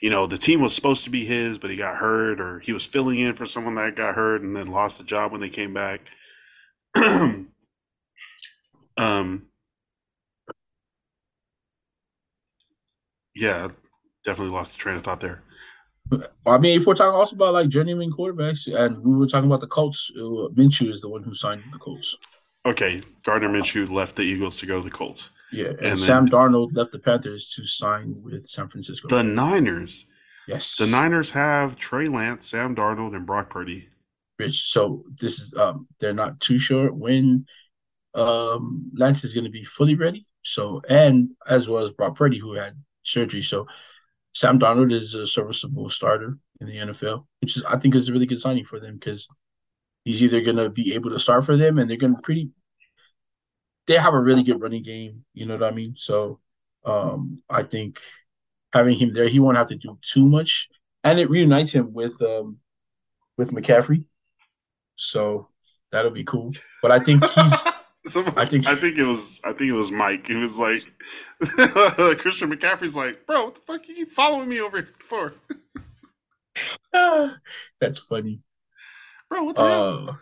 [0.00, 2.72] you know, the team was supposed to be his, but he got hurt, or he
[2.72, 5.48] was filling in for someone that got hurt and then lost the job when they
[5.48, 6.02] came back.
[8.96, 9.48] Um,
[13.34, 13.68] yeah,
[14.24, 15.42] definitely lost the train of thought there.
[16.46, 19.60] I mean, if we're talking also about like journeyman quarterbacks, and we were talking about
[19.60, 22.16] the Colts, uh, Minshew is the one who signed the Colts.
[22.64, 25.30] Okay, Gardner Minshew left the Eagles to go to the Colts.
[25.52, 29.08] Yeah, and, And Sam Darnold left the Panthers to sign with San Francisco.
[29.08, 30.06] The Niners.
[30.48, 33.88] yes, The Niners have Trey Lance, Sam Darnold, and Brock Purdy.
[34.38, 34.70] Rich.
[34.70, 37.46] So this is um they're not too sure when
[38.14, 40.24] um Lance is gonna be fully ready.
[40.42, 43.42] So and as well as Brock Purdy who had surgery.
[43.42, 43.66] So
[44.34, 48.12] Sam Darnold is a serviceable starter in the NFL, which is I think is a
[48.12, 49.26] really good signing for them because
[50.04, 52.50] he's either gonna be able to start for them and they're gonna pretty
[53.86, 55.94] they have a really good running game, you know what I mean?
[55.96, 56.40] So
[56.84, 58.00] um I think
[58.72, 60.68] having him there, he won't have to do too much.
[61.04, 62.58] And it reunites him with um
[63.36, 64.06] with McCaffrey.
[64.96, 65.48] So
[65.92, 66.52] that'll be cool.
[66.82, 67.66] But I think he's
[68.06, 70.28] Somebody, I think- I think it was I think it was Mike.
[70.28, 70.82] He was like
[72.18, 75.28] Christian McCaffrey's like, bro, what the fuck you keep following me over here for?
[77.80, 78.40] that's funny.
[79.28, 80.20] Bro, what the hell?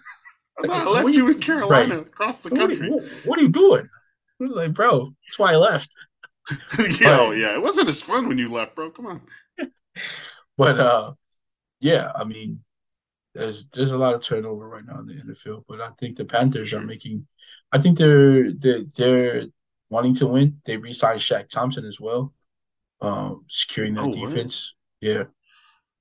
[0.63, 2.91] I thought I left you you- in Carolina across the what, are, country.
[3.25, 3.89] what, are you doing?
[4.41, 5.95] Like, bro, that's why I left.
[7.01, 8.91] Yo, yeah, it wasn't as fun when you left, bro.
[8.91, 9.23] Come on.
[10.57, 11.13] But uh
[11.81, 12.63] yeah, I mean
[13.35, 16.25] there's there's a lot of turnover right now in the NFL, but I think the
[16.25, 17.27] Panthers are making
[17.73, 19.45] I think they're they're, they're
[19.91, 20.61] wanting to win.
[20.65, 22.33] They re-signed Shaq Thompson as well.
[23.01, 24.75] Um securing that Oh, defense.
[25.01, 25.25] Yeah.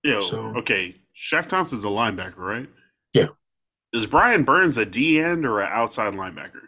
[0.04, 0.96] Yo, So- okay.
[1.16, 2.70] Shaq Thompson's a linebacker, right?
[3.14, 3.28] Yeah.
[3.94, 6.62] Is Brian Burns a D end or an outside linebacker?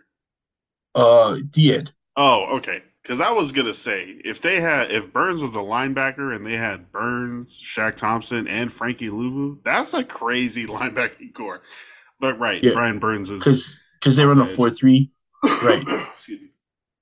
[0.93, 1.93] Uh D Ed.
[2.15, 2.83] Oh, okay.
[3.01, 6.57] Because I was gonna say if they had if Burns was a linebacker and they
[6.57, 11.61] had Burns, Shaq Thompson, and Frankie Luvu, that's a crazy linebacking core.
[12.19, 12.73] But right, Yeah.
[12.73, 15.11] Brian Burns is Because because they run a four three.
[15.43, 15.83] right.
[16.13, 16.47] Excuse me.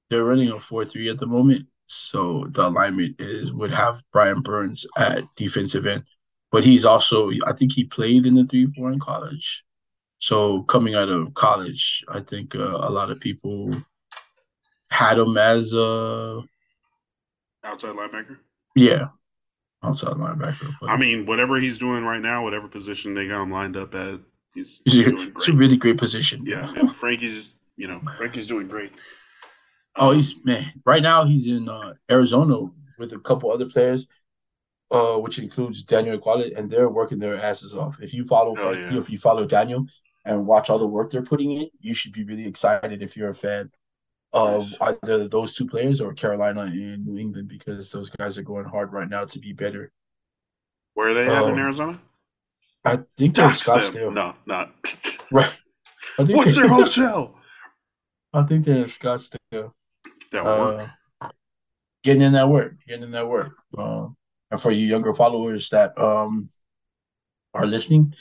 [0.09, 1.67] They're running a four three at the moment.
[1.88, 6.03] So the alignment is would have Brian Burns at defensive end.
[6.51, 9.63] But he's also I think he played in the three four in college.
[10.24, 13.76] So coming out of college, I think uh, a lot of people
[14.89, 16.41] had him as a
[17.61, 18.38] Outside linebacker.
[18.74, 19.07] yeah
[19.84, 20.74] outside linebacker.
[20.80, 23.93] But I mean, whatever he's doing right now, whatever position they got him lined up
[23.95, 24.21] at,
[24.55, 26.45] he's, it's, he's a, doing it's a really great position.
[26.45, 28.93] Yeah, yeah, Frankie's you know Frankie's doing great.
[29.97, 30.71] Oh, Um, he's man.
[30.86, 32.67] Right now, he's in uh, Arizona
[32.97, 34.07] with a couple other players,
[34.89, 37.97] uh, which includes Daniel Ekuale, and they're working their asses off.
[38.01, 39.01] If you follow, Hell Frankie, yeah.
[39.01, 39.86] if you follow Daniel,
[40.26, 43.30] and watch all the work they're putting in, you should be really excited if you're
[43.30, 43.71] a fan
[44.32, 48.65] of either those two players or Carolina and New England because those guys are going
[48.65, 49.91] hard right now to be better.
[50.95, 52.01] where are they at in um, Arizona?
[52.86, 54.74] I think they're in Scottsdale, No, not.
[55.32, 55.53] right?
[56.19, 57.36] I think What's their hotel?
[58.34, 59.71] I think they're in Scottsdale.
[60.32, 60.89] That work.
[61.21, 61.30] uh,
[62.03, 63.53] getting in that work, getting in that work.
[63.78, 64.17] Um,
[64.49, 66.49] and for you younger followers that um
[67.53, 68.13] are listening,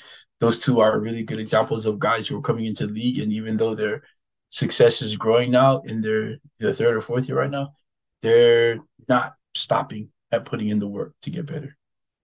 [0.42, 3.32] those two are really good examples of guys who are coming into the league, and
[3.32, 4.02] even though their
[4.48, 7.74] success is growing now in their their third or fourth year right now,
[8.22, 11.76] they're not stopping at putting in the work to get better.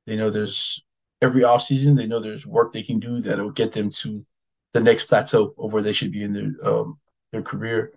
[0.04, 0.82] They know there's
[1.22, 4.26] every offseason, they know there's work they can do that'll get them to
[4.72, 6.98] the next plateau of where they should be in their um
[7.30, 7.92] their career,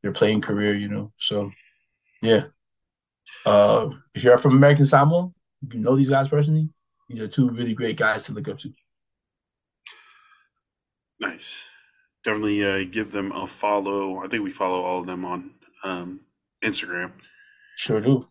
[0.00, 1.12] their playing career, you know.
[1.18, 1.50] So
[2.22, 2.44] yeah.
[3.44, 5.30] Uh, if you're from American Samoa,
[5.70, 6.70] you know these guys personally.
[7.10, 8.72] These are two really great guys to look up to.
[11.20, 11.64] Nice.
[12.24, 14.22] Definitely uh, give them a follow.
[14.22, 15.50] I think we follow all of them on
[15.84, 16.20] um,
[16.62, 17.12] Instagram.
[17.76, 18.26] Sure do.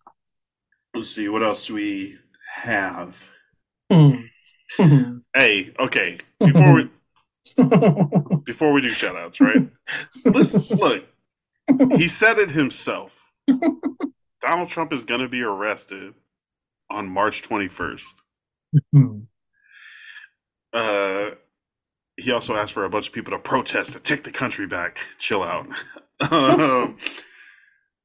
[0.93, 2.17] Let's see what else do we
[2.55, 3.23] have.
[3.91, 4.15] Hmm.
[5.33, 6.17] Hey, okay.
[6.39, 6.89] Before we
[8.43, 9.69] before we do shout outs, right?
[10.25, 11.05] Listen, look.
[11.95, 13.31] He said it himself.
[14.41, 16.13] Donald Trump is going to be arrested
[16.89, 18.21] on March 21st.
[18.91, 19.19] Hmm.
[20.73, 21.31] Uh,
[22.17, 24.97] he also asked for a bunch of people to protest to take the country back.
[25.19, 25.67] Chill out.
[26.31, 26.97] um,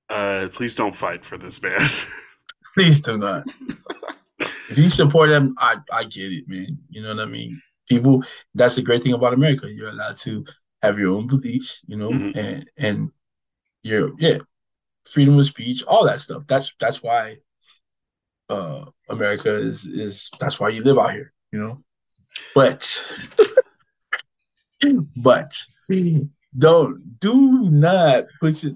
[0.08, 1.80] uh, please don't fight for this man.
[2.74, 3.44] Please do not.
[4.70, 6.78] if you support them, I I get it, man.
[6.88, 7.60] You know what I mean.
[7.86, 9.70] People, that's the great thing about America.
[9.70, 10.44] You're allowed to
[10.82, 12.34] have your own beliefs, you know, Mhm.
[12.36, 13.10] and and
[13.82, 14.38] you're yeah,
[15.04, 16.44] freedom of speech, all that stuff.
[16.46, 17.38] That's that's why
[18.48, 21.84] uh America is is that's why you live out here, you know.
[22.54, 23.04] But
[25.16, 25.56] but
[26.56, 28.74] don't do not put your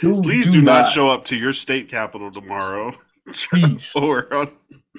[0.00, 2.92] do, Please do, not, show up to your state capital tomorrow.
[3.50, 3.92] Please.
[3.94, 4.48] or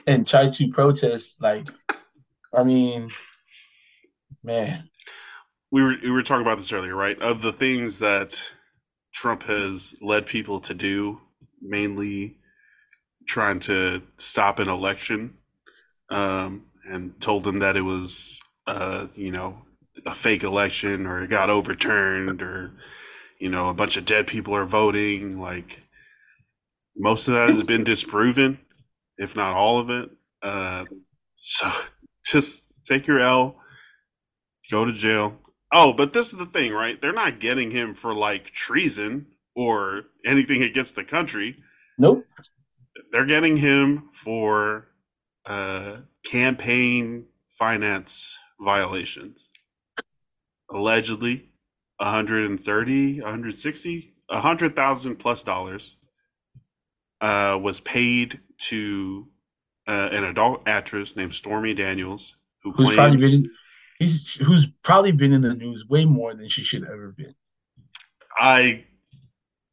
[0.08, 1.68] and try to protest like
[2.54, 3.10] I mean
[4.44, 4.90] man
[5.74, 7.20] we were we were talking about this earlier, right?
[7.20, 8.40] Of the things that
[9.12, 11.20] Trump has led people to do,
[11.64, 12.38] mainly
[13.28, 15.34] trying to stop an election,
[16.12, 19.62] um, and told them that it was, uh, you know,
[20.06, 22.72] a fake election or it got overturned or,
[23.40, 25.40] you know, a bunch of dead people are voting.
[25.40, 25.82] Like
[26.98, 28.60] most of that has been disproven,
[29.18, 30.10] if not all of it.
[30.42, 30.86] Uh,
[31.36, 31.70] so
[32.26, 33.56] just take your L,
[34.72, 35.40] go to jail.
[35.72, 37.02] Oh, but this is the thing, right?
[37.02, 41.58] They're not getting him for like treason or anything against the country.
[41.98, 42.26] Nope.
[43.12, 44.88] They're getting him for
[45.46, 49.50] uh, campaign finance violations.
[50.72, 51.50] Allegedly,
[51.98, 55.98] 130, 160, 100,000 plus dollars
[57.22, 59.28] uh, was paid to
[59.88, 63.52] uh, an adult actress named Stormy Daniels, who Who's probably been
[64.00, 67.36] he's who's probably been in the news way more than she should have ever been.
[68.38, 68.86] I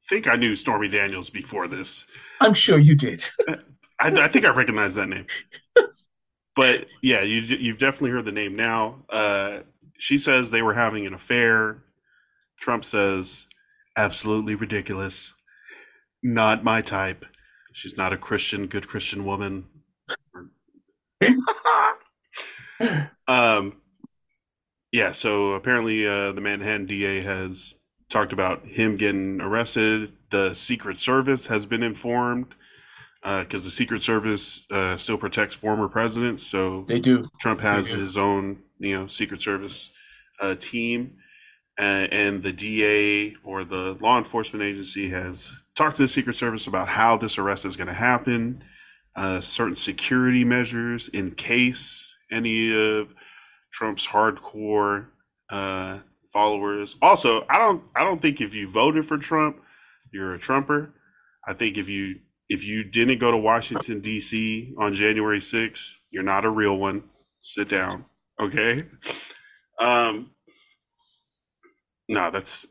[0.09, 2.07] think I knew Stormy Daniels before this.
[2.41, 3.25] I'm sure you did.
[3.49, 5.27] I, I think I recognize that name.
[6.57, 9.03] but yeah, you you've definitely heard the name now.
[9.09, 9.61] Uh,
[9.99, 11.83] she says they were having an affair.
[12.59, 13.47] Trump says,
[13.97, 15.35] absolutely ridiculous.
[16.23, 17.25] Not my type.
[17.73, 19.67] She's not a Christian, good Christian woman.
[23.29, 23.81] um,
[24.93, 27.77] yeah, so apparently uh, the Manhattan DA has
[28.09, 30.13] talked about him getting arrested.
[30.31, 32.55] The Secret Service has been informed
[33.23, 36.43] because the Secret Service uh, still protects former presidents.
[36.43, 37.29] So They do.
[37.39, 37.97] Trump has do.
[37.97, 39.91] his own, you know, Secret Service
[40.41, 41.17] uh, team,
[41.79, 46.67] uh, and the DA or the law enforcement agency has talked to the Secret Service
[46.67, 48.63] about how this arrest is going to happen,
[49.17, 53.15] uh, certain security measures in case any of
[53.73, 55.09] Trump's hardcore
[55.51, 55.99] uh,
[56.33, 56.97] followers.
[57.03, 59.61] Also, I don't, I don't think if you voted for Trump,
[60.13, 60.95] you're a Trumper.
[61.47, 62.21] I think if you
[62.51, 64.75] if you didn't go to Washington D.C.
[64.77, 67.05] on January 6th, you're not a real one.
[67.39, 68.05] Sit down,
[68.41, 68.83] okay?
[69.79, 70.33] Um,
[72.09, 72.67] no, that's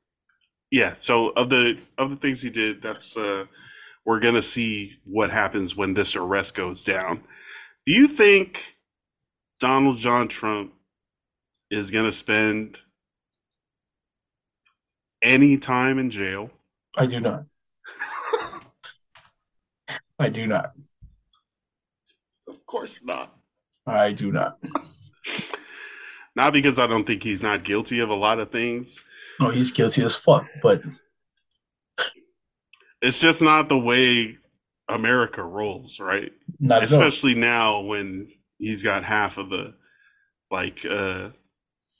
[0.70, 0.94] yeah.
[0.94, 3.44] So of the of the things he did, that's uh,
[4.06, 7.24] we're gonna see what happens when this arrest goes down.
[7.86, 8.76] Do you think
[9.58, 10.72] Donald John Trump
[11.70, 12.80] is gonna spend
[15.20, 16.50] any time in jail?
[16.96, 17.44] I do not.
[20.20, 20.72] I do not.
[22.46, 23.34] Of course not.
[23.86, 24.58] I do not.
[26.36, 29.02] Not because I don't think he's not guilty of a lot of things.
[29.40, 30.80] No, he's guilty as fuck, but
[33.02, 34.36] It's just not the way
[34.88, 36.32] America rolls, right?
[36.60, 36.84] not all.
[36.84, 39.74] Especially now when he's got half of the
[40.52, 41.30] like uh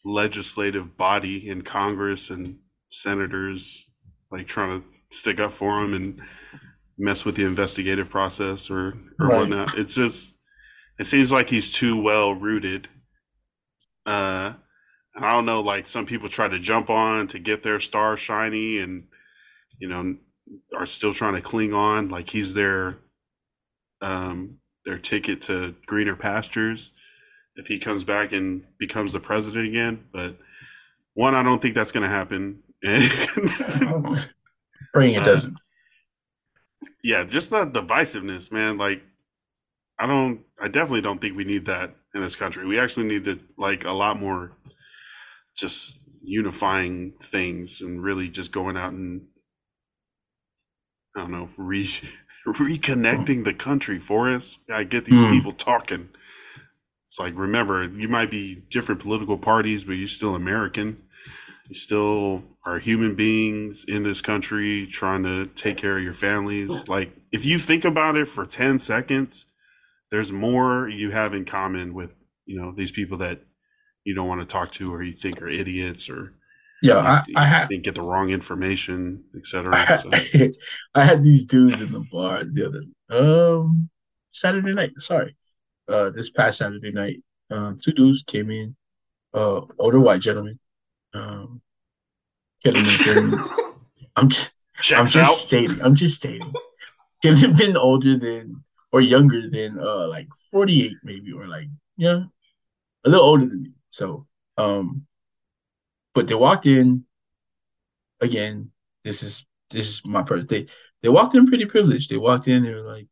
[0.05, 2.57] legislative body in Congress and
[2.89, 3.91] senators
[4.31, 6.21] like trying to stick up for him and
[7.01, 9.39] mess with the investigative process or or Right.
[9.39, 9.77] whatnot.
[9.79, 10.35] It's just
[10.99, 12.89] it seems like he's too well rooted.
[14.07, 14.53] Uh
[15.15, 18.17] and I don't know, like some people try to jump on to get their star
[18.17, 19.09] shiny and
[19.79, 20.17] you know
[20.77, 22.97] are still trying to cling on like he's their
[24.01, 26.93] um their ticket to greener pastures
[27.57, 30.05] if he comes back and becomes the president again.
[30.13, 30.37] But
[31.15, 32.63] one, I don't think that's gonna happen.
[34.95, 35.57] Praying it doesn't.
[37.05, 38.79] Yeah, just that divisiveness, man.
[38.79, 39.03] Like,
[39.99, 42.67] I don't, I definitely don't think we need that in this country.
[42.67, 44.53] We actually need to like a lot more,
[45.57, 49.23] just unifying things and really just going out and
[51.17, 51.85] I don't know, re
[52.47, 54.59] reconnecting the country for us.
[54.73, 55.31] I get these Hmm.
[55.31, 56.09] people talking.
[57.05, 61.03] It's like remember, you might be different political parties, but you're still American.
[61.71, 66.89] You still are human beings in this country trying to take care of your families.
[66.89, 69.47] Like, if you think about it for 10 seconds,
[70.11, 72.13] there's more you have in common with,
[72.45, 73.43] you know, these people that
[74.05, 76.35] you don't want to talk to or you think are idiots or
[76.83, 79.77] Yeah, I, I had think get the wrong information, etc.
[79.77, 80.53] I So, had,
[80.95, 82.83] I had these dudes in the bar the other
[83.17, 83.91] um
[84.33, 84.93] Saturday night.
[84.99, 85.37] Sorry,
[85.89, 88.77] uh, this past Saturday night, uh, two dudes came in,
[89.35, 90.59] uh, older white gentlemen.
[91.15, 91.61] Um,
[92.65, 93.35] could have been,
[94.17, 94.55] I'm just,
[94.93, 95.35] I'm just out.
[95.35, 95.81] stating.
[95.83, 96.53] I'm just stating.
[97.23, 102.25] Could have been older than or younger than uh like 48 maybe or like yeah,
[103.05, 103.71] a little older than me.
[103.91, 104.27] So
[104.59, 105.07] um,
[106.15, 107.05] but they walked in
[108.21, 108.71] again.
[109.05, 110.47] This is this is my person.
[110.47, 110.67] They
[111.03, 112.11] they walked in pretty privileged.
[112.11, 112.63] They walked in.
[112.63, 113.07] They were like,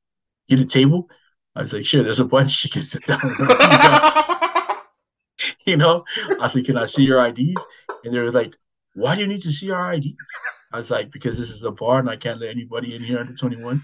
[0.49, 1.11] "Get a table."
[1.55, 2.64] I was like, "Sure." There's a bunch.
[2.64, 3.20] You can sit down.
[5.64, 6.05] You know,
[6.40, 7.64] I said, "Can I see your IDs?"
[8.05, 8.57] And they were like,
[8.94, 10.16] "Why do you need to see our IDs?"
[10.72, 13.18] I was like, "Because this is a bar and I can't let anybody in here
[13.18, 13.82] under 21."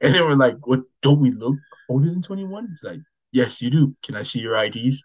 [0.00, 0.80] And they were like, "What?
[1.00, 1.56] Don't we look
[1.88, 3.96] older than 21?" It's like, "Yes, you do.
[4.02, 5.04] Can I see your IDs?"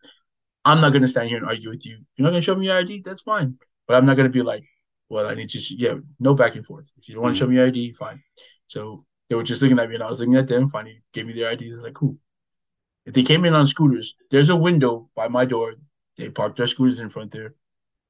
[0.65, 1.99] I'm not gonna stand here and argue with you.
[2.15, 3.01] You're not gonna show me your ID.
[3.01, 3.57] That's fine,
[3.88, 4.65] but I'm not gonna be like,
[5.07, 6.91] "Well, I need to." Yeah, no back and forth.
[6.97, 8.21] If you don't want to show me your ID, fine.
[8.67, 10.67] So they were just looking at me, and I was looking at them.
[10.67, 11.71] Finally, gave me their IDs.
[11.71, 12.17] It's like, cool.
[13.05, 15.75] If they came in on scooters, there's a window by my door.
[16.17, 17.53] They parked their scooters in front there.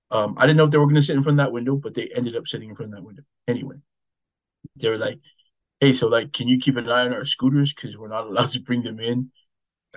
[0.09, 1.75] Um, I didn't know if they were going to sit in front of that window,
[1.75, 3.75] but they ended up sitting in front of that window anyway.
[4.75, 5.19] They were like,
[5.79, 8.51] "Hey, so like, can you keep an eye on our scooters because we're not allowed
[8.51, 9.31] to bring them in?"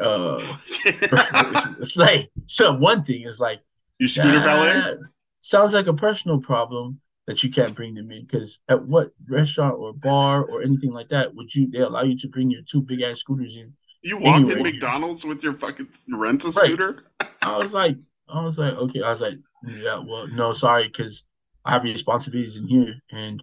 [0.01, 0.57] Uh,
[0.93, 2.73] it's like so.
[2.73, 3.61] One thing is like,
[3.99, 4.97] you scooter valet?
[5.41, 9.79] sounds like a personal problem that you can't bring them in because at what restaurant
[9.79, 12.83] or bar or anything like that would you they allow you to bring your two
[12.83, 13.75] big ass scooters in?
[14.03, 14.63] You walk in.
[14.63, 16.55] McDonald's with your fucking rent a Right.
[16.69, 17.05] scooter?
[17.43, 17.97] I was like,
[18.33, 19.03] I was like, okay.
[19.03, 21.27] I was like, yeah, well, no, sorry, because
[21.65, 22.95] I have responsibilities in here.
[23.11, 23.43] And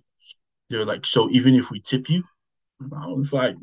[0.69, 2.23] they're like, so even if we tip you,
[2.81, 3.55] I was like,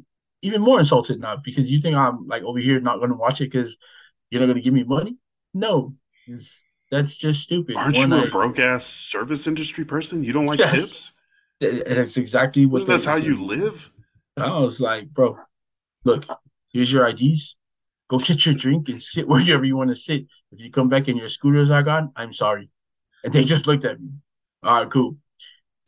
[0.43, 3.41] even more insulted now because you think I'm like over here not going to watch
[3.41, 3.79] it because
[4.31, 5.16] you're not going to give me money.
[5.55, 5.95] No,
[6.91, 7.77] that's just stupid.
[7.77, 10.22] Aren't One, you a broke ass service industry person?
[10.22, 10.70] You don't like Yes.
[10.70, 11.12] tips?
[11.61, 13.91] That's exactly what this how you live?
[14.37, 15.39] I was like, bro,
[16.05, 16.27] look,
[16.72, 17.57] here's your IDs.
[18.15, 20.27] Go get your drink and sit wherever you want to sit.
[20.53, 22.71] If you come back and your scooters are gone, I'm sorry.
[23.25, 24.11] And they just looked at me.
[24.62, 25.17] All right, cool.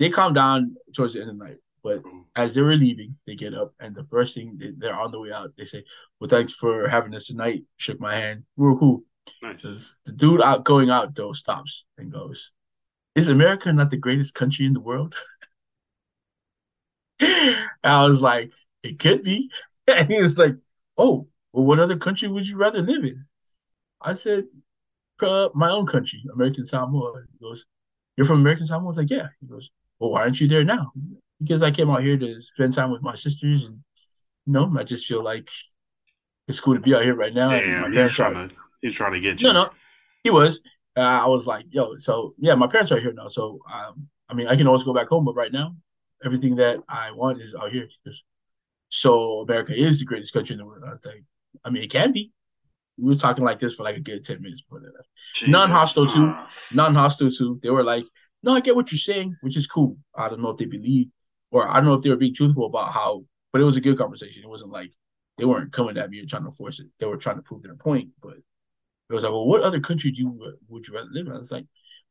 [0.00, 1.58] They calm down towards the end of the night.
[1.84, 2.24] But mm.
[2.34, 5.20] as they were leaving, they get up and the first thing they, they're on the
[5.20, 5.84] way out, they say,
[6.18, 7.62] Well, thanks for having us tonight.
[7.76, 8.42] Shook my hand.
[8.56, 9.04] We were cool.
[9.40, 9.94] Nice.
[10.04, 12.50] The dude out going out though stops and goes,
[13.14, 15.14] Is America not the greatest country in the world?
[17.20, 18.52] I was like,
[18.82, 19.48] It could be.
[19.88, 20.56] And he was like,
[20.98, 23.24] Oh, well, what other country would you rather live in?
[24.02, 24.44] I said,
[25.22, 27.22] uh, My own country, American Samoa.
[27.32, 27.64] He goes,
[28.16, 28.84] You're from American Samoa?
[28.84, 29.28] I was like, Yeah.
[29.40, 30.92] He goes, Well, why aren't you there now?
[31.40, 33.78] Because I came out here to spend time with my sisters and
[34.46, 35.48] you know, I just feel like
[36.46, 37.48] it's cool to be out here right now.
[37.48, 39.48] Damn, he's parents are- trying to he's trying to get you.
[39.48, 39.70] no, no,
[40.22, 40.60] he was.
[40.96, 44.34] Uh, I was like, yo, so yeah, my parents are here now, so um, I
[44.34, 45.74] mean, I can always go back home, but right now,
[46.24, 47.88] everything that I want is out here.
[48.88, 50.84] So America is the greatest country in the world.
[50.86, 51.24] I was like,
[51.64, 52.32] I mean, it can be.
[52.98, 54.92] We were talking like this for like a good ten minutes before that.
[55.34, 55.50] Jesus.
[55.50, 56.30] non-hostile too.
[56.32, 56.48] Ah.
[56.74, 57.60] Non-hostile too.
[57.62, 58.04] They were like,
[58.42, 59.98] no, I get what you're saying, which is cool.
[60.14, 61.08] I don't know if they believe,
[61.50, 63.80] or I don't know if they were being truthful about how, but it was a
[63.80, 64.42] good conversation.
[64.42, 64.92] It wasn't like
[65.36, 66.86] they weren't coming at me and trying to force it.
[66.98, 68.34] They were trying to prove their point, but
[69.10, 71.32] it was like, well, what other country do you would you rather live in?
[71.32, 71.66] I was like,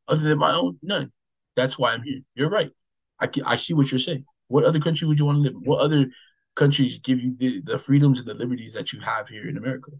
[0.08, 1.12] other than my own, none.
[1.56, 2.20] That's why I'm here.
[2.36, 2.72] You're right.
[3.20, 4.26] I can, I see what you're saying.
[4.48, 5.64] What other country would you want to live in?
[5.64, 6.08] What other
[6.56, 9.91] countries give you the, the freedoms and the liberties that you have here in America?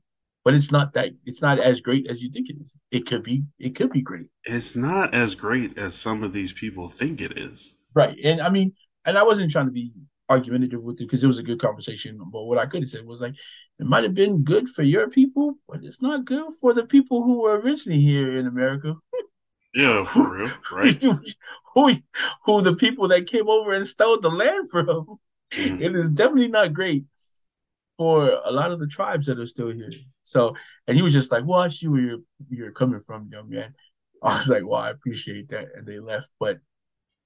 [0.43, 2.78] But it's not that it's not as great as you think it is.
[2.91, 3.43] It could be.
[3.60, 4.28] It could be great.
[4.43, 7.74] It's not as great as some of these people think it is.
[7.95, 8.18] Right.
[8.24, 8.74] And I mean,
[9.06, 9.91] and I wasn't trying to be
[10.30, 12.20] argumentative with it because it was a good conversation.
[12.32, 13.36] But what I could have said was like,
[13.80, 17.24] it might have been good for your people, but it's not good for the people
[17.24, 18.95] who were originally here in America.
[19.74, 21.03] Yeah, for real, right?
[21.03, 21.20] who,
[22.45, 25.20] who the people that came over and stole the land from.
[25.54, 25.82] Mhm.
[25.82, 27.06] It is definitely not great
[27.98, 29.91] for a lot of the tribes that are still here.
[30.24, 30.56] So,
[30.88, 32.20] and he was just like, "Well, I see where you're
[32.50, 33.76] you're coming from, young man."
[34.24, 36.30] I was like, "Well, I appreciate that," and they left.
[36.39, 36.59] But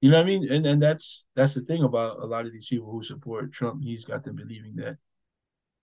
[0.02, 0.52] you know what I mean?
[0.52, 3.84] And and that's that's the thing about a lot of these people who support Trump.
[3.84, 4.98] He's got them believing that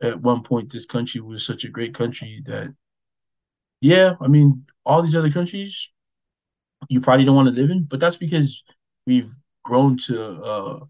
[0.02, 2.74] at one point this country was such a great country that,
[3.80, 5.90] yeah, I mean, all these other countries
[6.88, 8.64] you probably don't want to live in, but that's because
[9.06, 9.30] we've
[9.64, 10.80] grown to uh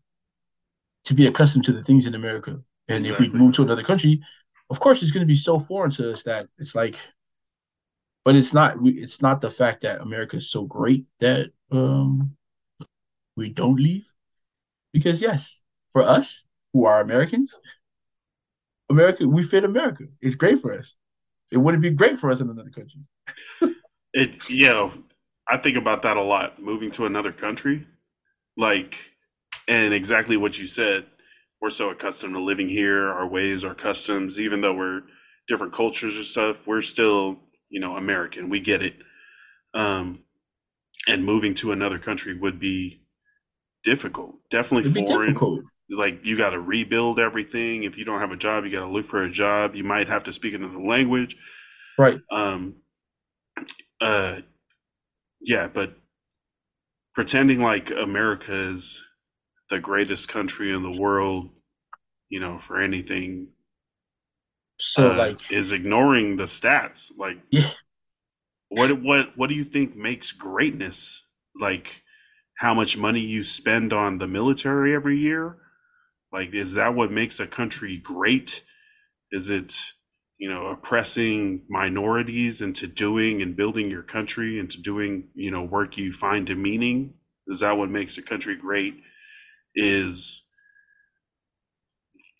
[1.06, 2.60] to be accustomed to the things in America.
[2.88, 4.22] And if we move to another country,
[4.70, 6.98] of course it's going to be so foreign to us that it's like
[8.24, 12.36] but it's not we- it's not the fact that America is so great that um
[13.36, 14.12] we don't leave
[14.92, 15.60] because yes,
[15.90, 17.60] for us who are Americans,
[18.90, 20.04] America we fit America.
[20.20, 20.96] It's great for us.
[21.52, 23.00] It wouldn't be great for us in another country.
[24.12, 24.92] It you know,
[25.48, 26.60] I think about that a lot.
[26.60, 27.86] Moving to another country,
[28.56, 29.15] like,
[29.68, 31.06] and exactly what you said.
[31.60, 34.38] We're so accustomed to living here, our ways, our customs.
[34.38, 35.02] Even though we're
[35.48, 37.40] different cultures and stuff, we're still
[37.70, 38.48] you know American.
[38.48, 38.96] We get it.
[39.74, 40.22] Um,
[41.08, 43.02] and moving to another country would be
[43.84, 44.36] difficult.
[44.50, 45.28] Definitely It'd foreign.
[45.28, 45.64] difficult.
[45.90, 47.84] like you got to rebuild everything.
[47.84, 49.74] If you don't have a job, you got to look for a job.
[49.76, 51.36] You might have to speak another language.
[51.98, 52.18] Right.
[52.30, 52.76] Um,
[54.00, 54.40] uh,
[55.40, 55.96] yeah, but
[57.14, 59.05] pretending like america's is
[59.70, 61.50] the greatest country in the world,
[62.30, 63.50] you know, for anything,
[64.78, 67.10] So uh, like is ignoring the stats.
[67.16, 67.72] Like, Yeah.
[68.68, 71.22] what what what do you think makes greatness?
[71.58, 72.02] Like
[72.58, 75.58] how much money you spend on the military every year?
[76.32, 78.64] Like is that what makes a country great?
[79.32, 79.74] Is it
[80.38, 85.98] you know oppressing minorities into doing and building your country into doing you know work
[85.98, 87.14] you find a meaning?
[87.48, 89.02] Is that what makes a country great?
[89.76, 90.44] Is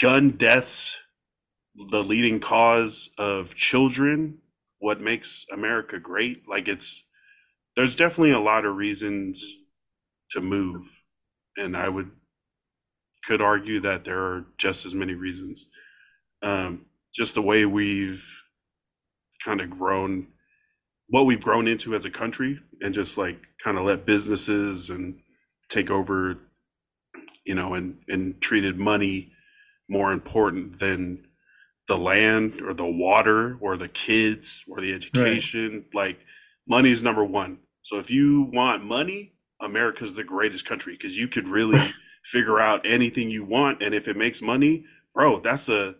[0.00, 0.98] gun deaths
[1.90, 4.38] the leading cause of children
[4.78, 6.48] what makes america great?
[6.48, 7.04] Like it's
[7.76, 9.44] there's definitely a lot of reasons
[10.30, 10.84] to move
[11.56, 12.10] and i would
[13.26, 15.66] could argue that there are just as many reasons.
[16.42, 18.24] Um, just the way we've
[19.44, 20.28] kind of grown
[21.08, 25.20] what we've grown into as a country and just like kind of let businesses and
[25.68, 26.38] take over
[27.46, 29.32] you know and and treated money
[29.88, 31.26] more important than
[31.88, 35.84] the land or the water or the kids or the education.
[35.94, 35.94] Right.
[35.94, 36.26] Like
[36.68, 37.60] money is number one.
[37.82, 41.80] So if you want money, America's the greatest country because you could really
[42.24, 45.94] figure out anything you want, and if it makes money, bro, that's a,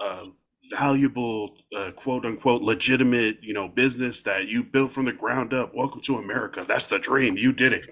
[0.00, 0.26] a
[0.70, 5.72] valuable, uh, quote unquote, legitimate, you know, business that you built from the ground up.
[5.74, 6.64] Welcome to America.
[6.66, 7.36] That's the dream.
[7.36, 7.88] You did it.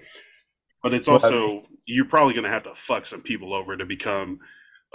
[0.81, 4.39] But it's also you're probably gonna have to fuck some people over to become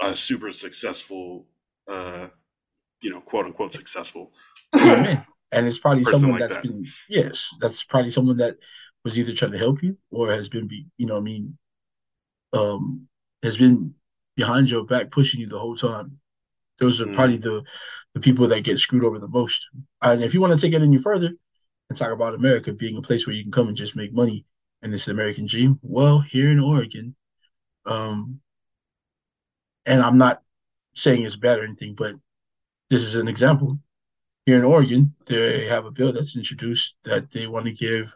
[0.01, 1.45] a super successful,
[1.87, 2.27] uh,
[3.01, 4.31] you know, quote unquote successful.
[4.73, 6.63] and it's probably someone like that's that.
[6.63, 8.57] been yes, that's probably someone that
[9.03, 11.57] was either trying to help you or has been, be, you know, I mean,
[12.53, 13.07] um,
[13.43, 13.93] has been
[14.35, 16.19] behind your back pushing you the whole time.
[16.79, 17.15] Those are mm.
[17.15, 17.63] probably the
[18.13, 19.67] the people that get screwed over the most.
[20.01, 21.31] And if you want to take it any further
[21.89, 24.45] and talk about America being a place where you can come and just make money
[24.85, 27.15] and it's the American dream, well, here in Oregon,
[27.87, 28.39] um,
[29.83, 30.43] and I'm not
[30.93, 32.13] saying it's bad or anything, but
[32.91, 33.79] this is an example.
[34.45, 38.15] Here in Oregon, they have a bill that's introduced that they want to give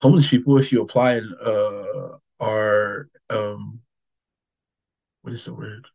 [0.00, 3.80] homeless people, if you apply and uh, are um,
[5.20, 5.86] what is the word?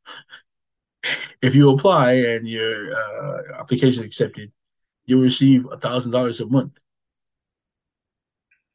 [1.41, 4.51] if you apply and your uh, application accepted,
[5.07, 6.79] you'll receive a thousand dollars a month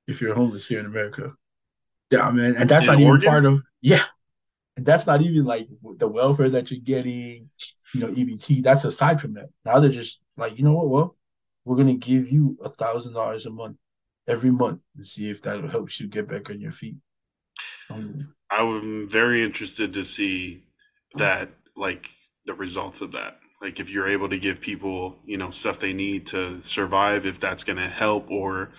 [0.06, 1.34] if you're homeless here in America.
[2.10, 3.16] Yeah, I mean, and that's in not Oregon?
[3.16, 4.04] even part of yeah,
[4.76, 5.68] and that's not even like
[5.98, 7.50] the welfare that you're getting,
[7.94, 8.62] you know, EBT.
[8.62, 9.48] That's aside from that.
[9.64, 10.88] Now they're just like, you know what?
[10.88, 11.16] Well,
[11.64, 13.76] we're gonna give you a thousand dollars a month
[14.28, 16.96] every month and see if that helps you get back on your feet.
[17.90, 20.64] Um, I'm very interested to see
[21.14, 22.10] that, like
[22.46, 23.38] the results of that.
[23.60, 27.38] Like if you're able to give people, you know, stuff they need to survive, if
[27.38, 28.70] that's going to help, or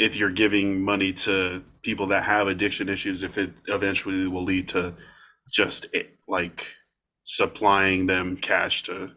[0.00, 4.66] if you're giving money to people that have addiction issues, if it eventually will lead
[4.66, 4.94] to
[5.52, 6.66] just eh, like
[7.22, 9.12] supplying them cash to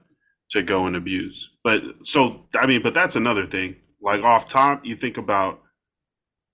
[0.49, 1.51] to go and abuse.
[1.63, 3.77] But so I mean, but that's another thing.
[4.01, 5.61] Like off top, you think about,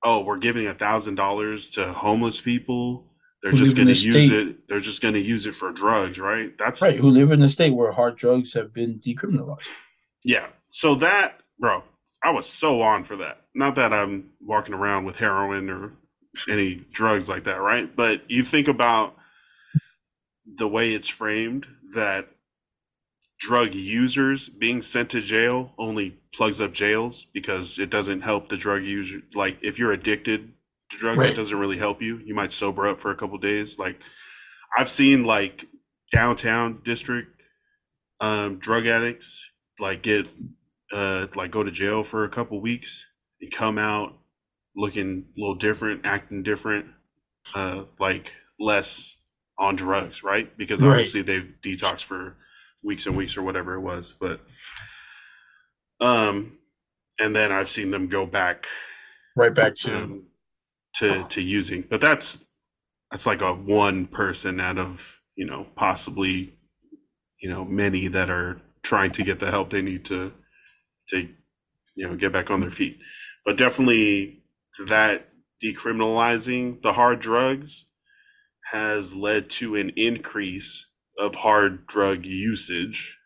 [0.04, 3.08] oh, we're giving a thousand dollars to homeless people.
[3.42, 4.32] They're just going to use state.
[4.32, 4.68] it.
[4.68, 6.52] They're just going to use it for drugs, right?
[6.60, 7.00] That's right.
[7.00, 9.66] Who live in a state where hard drugs have been decriminalized.
[10.24, 10.48] Yeah.
[10.72, 11.82] So that, bro,
[12.24, 13.42] I was so on for that.
[13.56, 15.94] Not that I'm walking around with heroin or
[16.50, 17.94] any drugs like that, right?
[17.96, 19.16] But you think about
[20.46, 22.28] the way it's framed that
[23.40, 28.58] drug users being sent to jail only plugs up jails because it doesn't help the
[28.58, 30.52] drug user like if you're addicted
[30.90, 31.32] to drugs right.
[31.32, 33.98] it doesn't really help you you might sober up for a couple days like
[34.78, 35.66] i've seen like
[36.12, 37.42] downtown district
[38.20, 40.28] um, drug addicts like get
[40.92, 43.06] uh like go to jail for a couple weeks
[43.42, 44.18] and come out
[44.76, 46.86] looking a little different acting different
[47.56, 49.16] uh like less
[49.58, 50.56] on drugs, right?
[50.58, 51.28] Because obviously right.
[51.28, 52.38] they've detoxed for
[52.82, 54.14] weeks and weeks or whatever it was.
[54.20, 54.42] But
[56.00, 56.58] um
[57.20, 58.68] and then I've seen them go back
[59.36, 60.24] right back to um,
[60.96, 61.82] to to using.
[61.82, 62.46] But that's
[63.12, 66.54] that's like a one person out of, you know, possibly,
[67.42, 70.32] you know, many that are trying to get the help they need to
[71.10, 71.28] to
[71.96, 73.00] you know get back on their feet.
[73.46, 74.44] But definitely
[74.88, 75.30] that
[75.64, 77.86] decriminalizing the hard drugs
[78.72, 80.88] has led to an increase
[81.18, 83.18] of hard drug usage.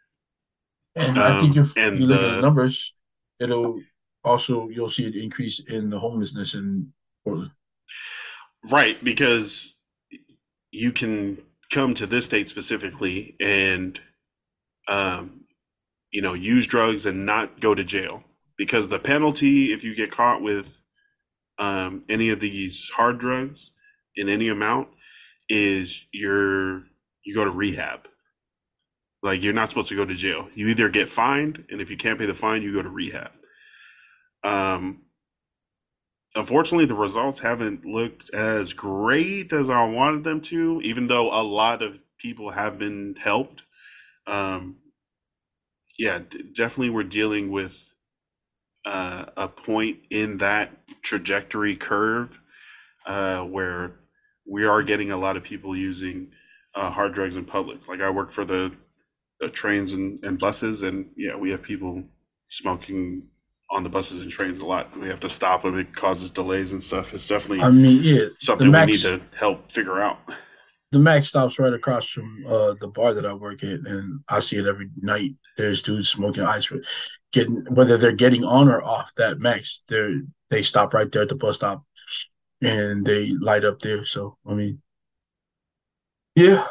[0.96, 2.94] And um, I think if and you look the, at the numbers,
[3.40, 3.82] it'll
[4.24, 6.94] also you'll see an increase in the homelessness in
[7.24, 7.52] Portland.
[8.72, 9.76] Right, because
[10.72, 11.38] you can
[11.72, 14.00] come to this state specifically and
[14.88, 15.43] um,
[16.14, 18.24] you know use drugs and not go to jail
[18.58, 20.78] because the penalty if you get caught with
[21.60, 23.72] um, any of these hard drugs
[24.16, 24.88] in any amount
[25.50, 26.84] is you're
[27.26, 28.08] you go to rehab.
[29.22, 30.50] Like you're not supposed to go to jail.
[30.54, 33.32] You either get fined, and if you can't pay the fine, you go to rehab.
[34.44, 35.04] Um,
[36.36, 41.42] unfortunately, the results haven't looked as great as I wanted them to, even though a
[41.42, 43.64] lot of people have been helped.
[44.28, 44.78] Um,
[45.98, 47.78] yeah, d- definitely we're dealing with
[48.86, 50.72] uh, a point in that
[51.02, 52.40] trajectory curve
[53.06, 53.96] uh, where
[54.46, 56.32] we are getting a lot of people using
[56.76, 57.88] uh, hard drugs in public.
[57.88, 58.76] Like I work for the,
[59.40, 62.04] the trains and, and buses, and yeah, we have people
[62.48, 63.28] smoking
[63.70, 64.96] on the buses and trains a lot.
[64.98, 65.78] We have to stop them.
[65.78, 67.14] It causes delays and stuff.
[67.14, 70.20] It's definitely I mean, yeah, something the we need to help figure out.
[70.94, 74.40] The Max stops right across from uh, the bar that I work at, and I
[74.40, 75.34] see it every night.
[75.58, 76.72] There's dudes smoking ice,
[77.32, 79.82] getting whether they're getting on or off that Max.
[79.88, 80.22] They
[80.52, 81.84] they stop right there at the bus stop,
[82.62, 84.06] and they light up there.
[84.06, 84.84] So I mean,
[86.36, 86.64] yeah,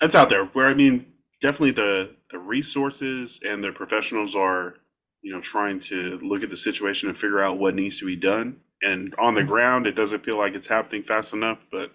[0.00, 0.44] That's out there.
[0.46, 1.06] Where I mean,
[1.40, 4.74] definitely the the resources and the professionals are,
[5.22, 8.16] you know, trying to look at the situation and figure out what needs to be
[8.16, 8.60] done.
[8.82, 11.92] And on the ground, it doesn't feel like it's happening fast enough, but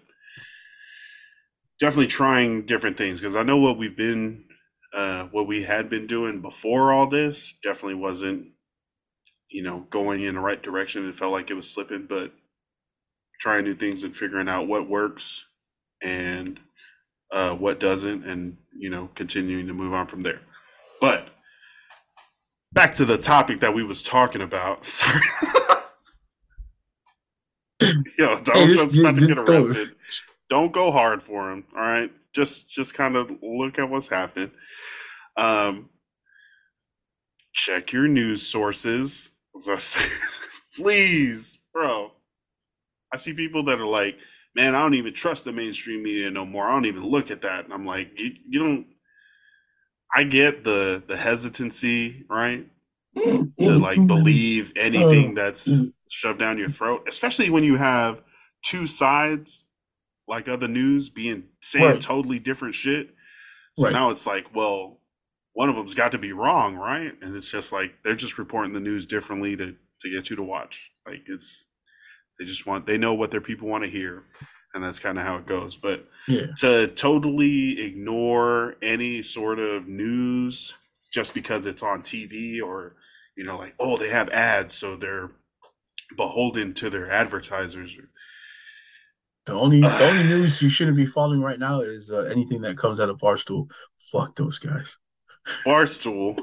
[1.82, 4.44] definitely trying different things because I know what we've been,
[4.94, 8.52] uh, what we had been doing before all this definitely wasn't,
[9.50, 11.08] you know, going in the right direction.
[11.08, 12.30] It felt like it was slipping, but
[13.40, 15.44] trying new things and figuring out what works
[16.00, 16.60] and
[17.32, 20.40] uh, what doesn't, and you know, continuing to move on from there.
[21.00, 21.30] But
[22.72, 24.84] back to the topic that we was talking about.
[24.84, 25.20] Sorry.
[28.16, 29.96] Yo, don't Hey, just about to get arrested.
[30.52, 31.64] Don't go hard for him.
[31.74, 34.50] All right, just just kind of look at what's happened.
[35.34, 35.88] Um,
[37.54, 39.30] check your news sources.
[39.56, 40.10] As I say,
[40.76, 42.12] Please, bro.
[43.14, 44.18] I see people that are like,
[44.54, 46.68] man, I don't even trust the mainstream media no more.
[46.68, 47.64] I don't even look at that.
[47.64, 48.86] And I'm like, you, you don't.
[50.14, 52.66] I get the the hesitancy, right?
[53.16, 55.66] To like believe anything that's
[56.10, 58.22] shoved down your throat, especially when you have
[58.62, 59.64] two sides,
[60.28, 62.00] like other news, being saying Right.
[62.00, 63.14] totally different shit.
[63.76, 63.92] So Right.
[63.92, 65.00] now it's like, well,
[65.54, 67.12] one of them's got to be wrong, right?
[67.20, 70.42] And it's just like they're just reporting the news differently to to get you to
[70.42, 70.90] watch.
[71.06, 71.66] Like it's
[72.38, 74.24] they just want they know what their people want to hear,
[74.74, 75.76] and that's kind of how it goes.
[75.76, 76.46] But yeah.
[76.60, 80.74] to totally ignore any sort of news
[81.12, 82.96] just because it's on TV or
[83.36, 85.30] you know like oh they have ads so they're
[86.16, 87.96] beholden to their advertisers
[89.46, 92.78] The only the only news you shouldn't be following right now is uh, anything that
[92.78, 93.70] comes out of Barstool.
[93.98, 94.96] Fuck those guys.
[95.66, 96.38] barstool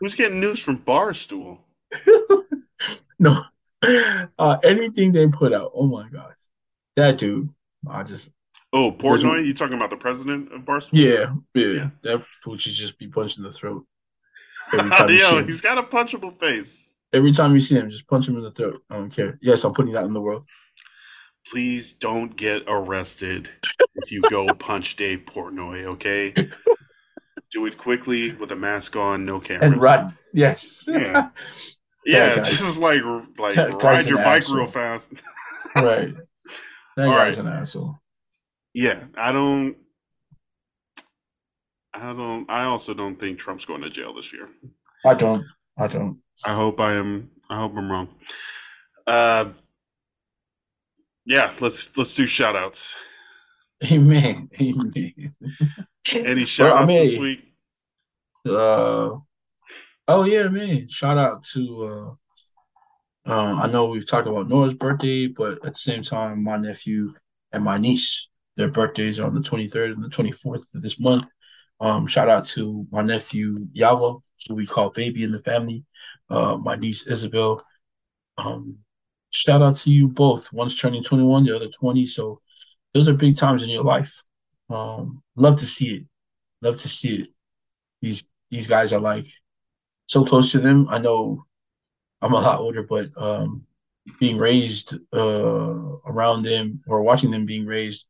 [0.00, 1.58] who's getting news from barstool
[3.18, 3.44] no,
[4.38, 5.70] uh, anything they put out.
[5.74, 6.34] Oh my god,
[6.96, 7.48] that dude.
[7.88, 8.30] I just
[8.72, 11.66] oh portnoy you talking about the president of barstool yeah, yeah.
[11.66, 11.90] Yeah.
[12.02, 13.84] That fool should just be punched in the throat
[14.72, 16.94] every time Yo, he's got a punchable face.
[17.12, 18.82] Every time you see him, just punch him in the throat.
[18.90, 19.38] I don't care.
[19.40, 20.46] Yes, I'm putting that in the world.
[21.50, 23.50] Please don't get arrested
[23.96, 26.34] if you go punch Dave Portnoy, okay?
[27.52, 29.72] Do it quickly with a mask on, no cameras.
[29.72, 30.16] And run.
[30.32, 30.84] Yes.
[30.88, 31.28] Yeah.
[32.06, 33.02] Yeah, That guy's- just like
[33.38, 34.56] like that ride your bike asshole.
[34.58, 35.10] real fast.
[35.74, 36.14] right.
[36.98, 37.46] That All guy's right.
[37.46, 37.98] an asshole.
[38.74, 39.74] yeah, I don't.
[41.94, 42.50] I don't.
[42.50, 44.50] I also don't think Trump's going to jail this year.
[45.06, 45.44] I don't.
[45.78, 46.18] I don't.
[46.44, 47.30] I hope I am.
[47.48, 48.08] I hope I'm wrong.
[49.06, 49.46] Uh,
[51.26, 52.96] yeah, let's let's do shout outs.
[53.90, 54.48] Amen.
[54.60, 55.34] Amen.
[56.14, 57.50] Any shout outs I mean- this week?
[58.46, 59.16] Uh,
[60.06, 60.86] oh yeah, man!
[60.88, 62.16] Shout out to.
[63.26, 66.58] Uh, um, I know we've talked about Noah's birthday, but at the same time, my
[66.58, 67.14] nephew
[67.52, 68.28] and my niece,
[68.58, 71.26] their birthdays are on the twenty third and the twenty fourth of this month.
[71.80, 75.84] Um, shout out to my nephew Yava, who we call baby in the family.
[76.28, 77.64] Uh, my niece Isabel.
[78.36, 78.78] Um,
[79.34, 80.52] shout out to you both.
[80.52, 82.06] One's turning twenty one, the other twenty.
[82.06, 82.40] So
[82.92, 84.22] those are big times in your life.
[84.70, 86.04] Um, love to see it.
[86.62, 87.28] Love to see it.
[88.00, 89.26] These these guys are like
[90.06, 90.88] so close to them.
[90.88, 91.44] I know
[92.22, 93.66] I'm a lot older, but um,
[94.20, 95.74] being raised uh,
[96.06, 98.06] around them or watching them being raised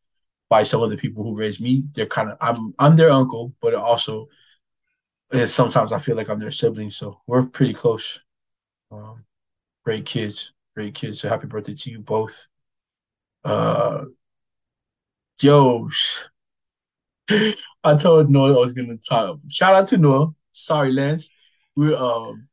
[0.51, 3.55] by some of the people who raised me, they're kind of I'm I'm their uncle,
[3.63, 4.29] but also
[5.33, 6.91] and sometimes I feel like I'm their sibling.
[6.91, 8.21] So we're pretty close.
[8.91, 9.25] Um,
[9.85, 11.21] great kids, great kids.
[11.21, 12.49] So happy birthday to you both.
[13.45, 14.05] Uh,
[15.41, 15.89] yo,
[17.85, 19.39] I told Noah I was gonna talk.
[19.49, 20.35] Shout out to Noah.
[20.53, 21.31] Sorry, Lance.
[21.77, 22.49] We're um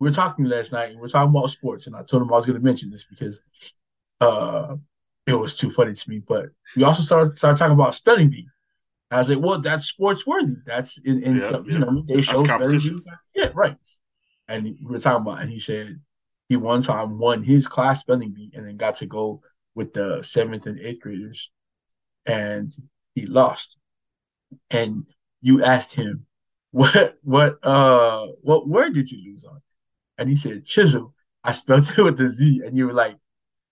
[0.00, 0.94] we were talking last night.
[0.94, 3.42] We were talking about sports, and I told him I was gonna mention this because
[4.20, 4.76] uh
[5.26, 6.20] it was too funny to me.
[6.26, 6.46] But
[6.76, 8.48] we also started started talking about spelling bee.
[9.10, 10.56] And I was like, well, that's sports worthy.
[10.66, 11.72] That's in, in Yeah, some, yeah.
[11.72, 13.06] you know, they show spelling bees.
[13.34, 13.76] Yeah, right.
[14.48, 16.00] and we were talking about, and he said
[16.48, 19.42] he one time won his class spelling bee and then got to go
[19.74, 21.50] with the seventh and eighth graders,
[22.26, 22.74] and
[23.14, 23.76] he lost.
[24.70, 25.04] And
[25.42, 26.26] you asked him,
[26.70, 29.60] "What what uh what word did you lose on?"
[30.16, 31.14] And he said, "Chisel."
[31.44, 33.16] I spelled it with a Z, and you were like,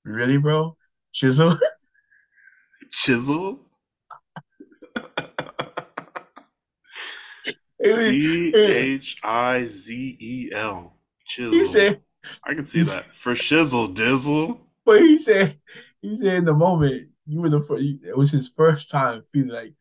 [0.04, 0.76] "Really, bro?
[1.12, 1.58] Chisel?"
[2.90, 3.60] Chisel.
[7.80, 10.96] C H I Z E L.
[11.26, 11.52] Chisel.
[11.52, 12.00] he said,
[12.44, 13.04] I can see that.
[13.04, 14.58] For shizzle dizzle.
[14.84, 15.58] but he said,
[16.02, 17.84] he said in the moment you were the first.
[18.04, 19.74] It was his first time feeling like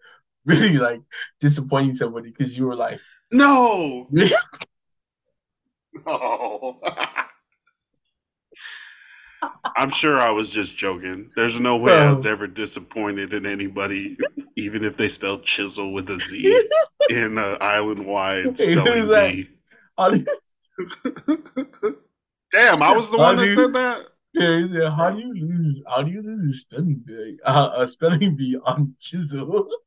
[0.46, 1.02] really like
[1.40, 3.00] disappointing somebody because you were like,
[3.32, 4.08] No.
[6.06, 6.80] No.
[9.76, 11.30] I'm sure I was just joking.
[11.36, 14.18] There's no way I was ever disappointed in anybody,
[14.56, 16.66] even if they spelled chisel with a Z
[17.10, 19.50] in uh, island wide spelling like- bee.
[19.98, 20.26] How do
[22.56, 24.08] Damn, I was the one that you- said that.
[24.34, 25.84] yeah, he said, how do you lose?
[25.90, 27.38] How do you lose a spelling bee?
[27.46, 29.68] Uh, a spelling bee on chisel?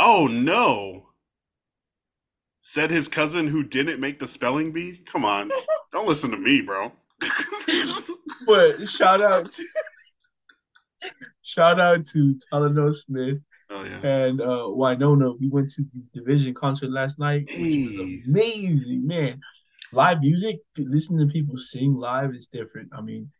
[0.00, 1.08] Oh no.
[2.60, 5.02] Said his cousin who didn't make the spelling bee?
[5.06, 5.50] Come on.
[5.90, 6.92] Don't listen to me, bro.
[8.46, 9.64] but shout out, to,
[11.42, 13.40] shout out to Talano Smith
[13.70, 14.06] oh yeah.
[14.06, 15.32] and uh Winona.
[15.32, 19.40] We went to the division concert last night, which was amazing, man.
[19.92, 22.90] Live music, listening to people sing live is different.
[22.92, 23.30] I mean,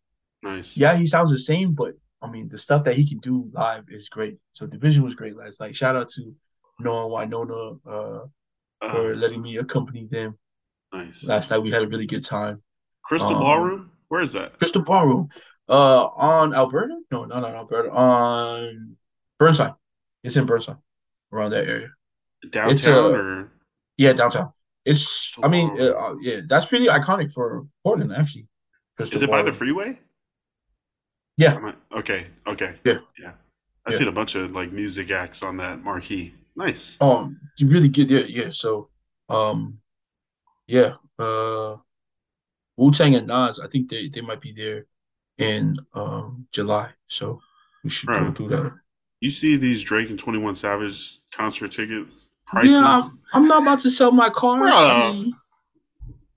[0.42, 0.76] Nice.
[0.76, 3.84] yeah, he sounds the same, but I mean, the stuff that he can do live
[3.88, 4.38] is great.
[4.52, 5.76] So division was great last night.
[5.76, 6.34] Shout out to
[6.80, 8.26] Noah Winona uh,
[8.80, 10.38] for Uh, letting me accompany them
[10.92, 11.22] nice.
[11.24, 11.58] last night.
[11.58, 12.62] We had a really good time.
[13.04, 13.92] Crystal um, Ballroom?
[14.08, 14.56] Where is that?
[14.58, 15.28] Crystal Ballroom,
[15.68, 16.96] uh, on Alberta?
[17.10, 17.90] No, not on Alberta.
[17.90, 18.96] On
[19.38, 19.74] Burnside.
[20.24, 20.76] It's in Burnside,
[21.32, 21.90] around that area.
[22.50, 23.52] Downtown uh, or
[23.96, 24.52] Yeah, downtown.
[24.84, 28.46] It's, I mean, uh, uh, yeah, that's pretty iconic for Portland, actually.
[28.96, 29.98] Crystal is it by the freeway?
[31.36, 31.54] Yeah.
[31.56, 32.76] Am I- okay, okay.
[32.84, 32.98] Yeah.
[33.18, 33.32] Yeah.
[33.86, 33.98] I Yeah.
[33.98, 36.34] seen a bunch of like music acts on that marquee.
[36.56, 36.96] Nice.
[37.00, 38.50] Um, you really get yeah, yeah.
[38.50, 38.90] So,
[39.28, 39.78] um,
[40.66, 40.94] yeah.
[41.18, 41.76] Uh,
[42.76, 44.86] Wu Tang and Nas, I think they they might be there
[45.38, 46.90] in um July.
[47.08, 47.40] So
[47.84, 48.34] we should go Right.
[48.34, 48.72] do that.
[49.20, 52.72] You see these Drake and 21 Savage concert tickets prices?
[52.72, 53.02] Yeah,
[53.32, 54.62] I'm, I'm not about to sell my car.
[54.64, 55.32] I mean,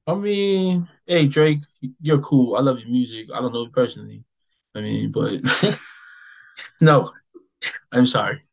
[0.07, 1.59] I mean, hey Drake,
[2.01, 2.55] you're cool.
[2.55, 3.27] I love your music.
[3.33, 4.23] I don't know you personally.
[4.75, 5.41] I mean, but
[6.81, 7.11] no,
[7.91, 8.43] I'm sorry.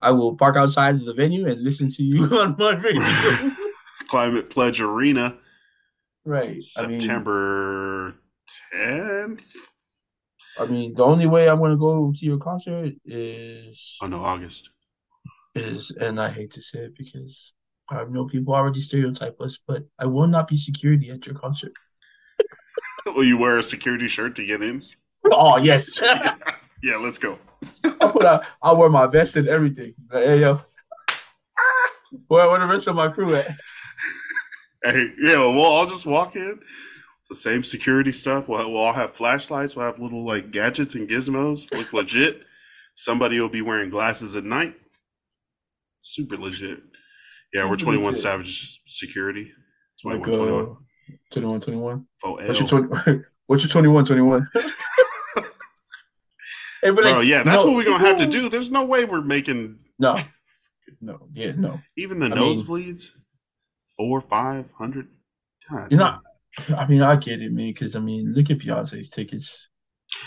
[0.00, 3.02] I will park outside the venue and listen to you on my radio.
[4.08, 5.36] Climate Pledge Arena,
[6.24, 6.62] right.
[6.78, 8.14] I mean, September
[8.72, 9.52] 10th.
[10.58, 14.70] I mean, the only way I'm gonna go to your concert is Oh no, August.
[15.56, 17.52] Is, and I hate to say it because
[17.88, 21.72] I know people already stereotype us, but I will not be security at your concert.
[23.06, 24.82] Will you wear a security shirt to get in?
[25.26, 26.00] Oh yes,
[26.82, 27.38] Yeah, let's go.
[28.00, 29.94] I'll put out, I'll wear my vest and everything.
[30.12, 30.60] Like, hey yo,
[32.28, 33.48] where where the rest of my crew at?
[34.82, 36.60] Hey, yeah, we'll all just walk in.
[37.28, 38.48] The same security stuff.
[38.48, 39.74] We'll, we'll all have flashlights.
[39.74, 41.72] We'll have little like gadgets and gizmos.
[41.72, 42.42] Look legit.
[42.94, 44.76] Somebody will be wearing glasses at night.
[45.98, 46.80] Super legit.
[47.52, 48.22] Yeah, we're 21 legit.
[48.22, 49.52] Savage security.
[50.04, 50.62] Like 21, 21.
[50.70, 50.74] uh,
[51.32, 52.06] 21, 21.
[52.20, 54.48] Faux What's your 20, what's your 21, 21?
[56.82, 58.48] Hey, but Bro, like, yeah, that's no, what we're going to have to do.
[58.48, 60.16] There's no way we're making No,
[61.00, 61.80] no, yeah, no.
[61.96, 63.12] even the I mean- nosebleeds
[63.96, 65.08] four, five hundred.
[65.90, 66.22] You're not.
[66.76, 67.68] I mean, I get it, man.
[67.68, 69.68] Because I mean, look at Beyonce's tickets.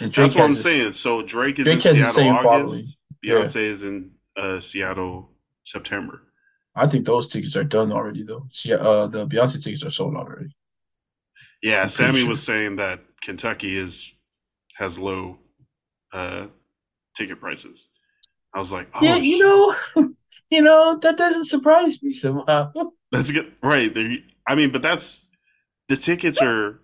[0.01, 0.93] And That's what I'm saying.
[0.93, 2.65] So Drake is Drake in Seattle following.
[2.65, 2.97] August.
[3.21, 3.35] Yeah.
[3.35, 5.31] Beyonce is in uh, Seattle
[5.69, 6.23] September.
[6.75, 8.47] I think those tickets are done already, though.
[8.51, 10.55] See, uh, the Beyonce tickets are sold already.
[11.61, 12.29] Yeah, I'm Sammy sure.
[12.29, 14.13] was saying that Kentucky is
[14.75, 15.37] has low
[16.13, 16.47] uh,
[17.15, 17.89] ticket prices.
[18.53, 19.75] I was like, oh, yeah, you know,
[20.49, 22.71] you know that doesn't surprise me somehow.
[23.11, 23.53] that's good.
[23.61, 23.93] Right.
[23.93, 24.17] there-
[24.47, 25.25] I mean, but that's
[25.89, 26.79] the tickets are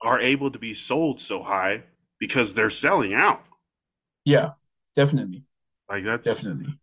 [0.00, 1.84] are able to be sold so high
[2.18, 3.42] because they're selling out.
[4.24, 4.50] yeah,
[4.96, 5.44] definitely,
[5.90, 6.78] Like that's definitely.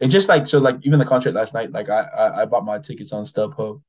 [0.00, 2.64] And just like so, like even the concert last night, like I, I I bought
[2.64, 3.80] my tickets on StubHub,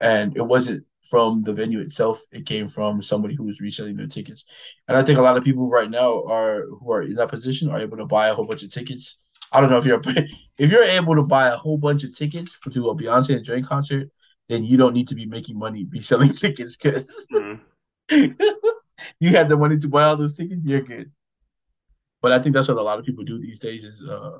[0.00, 2.20] and it wasn't from the venue itself.
[2.32, 4.44] It came from somebody who was reselling their tickets.
[4.86, 7.70] And I think a lot of people right now are who are in that position
[7.70, 9.18] are able to buy a whole bunch of tickets.
[9.52, 10.00] I don't know if you're
[10.58, 13.44] if you're able to buy a whole bunch of tickets for to a Beyonce and
[13.44, 14.10] Drake concert,
[14.48, 17.56] then you don't need to be making money reselling tickets because uh,
[19.20, 20.64] you had the money to buy all those tickets.
[20.64, 21.10] You're good.
[22.20, 24.38] But I think that's what a lot of people do these days is uh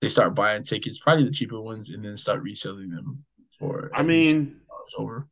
[0.00, 3.90] they start buying tickets, probably the cheaper ones, and then start reselling them for.
[3.94, 4.60] I mean,
[4.98, 5.26] over.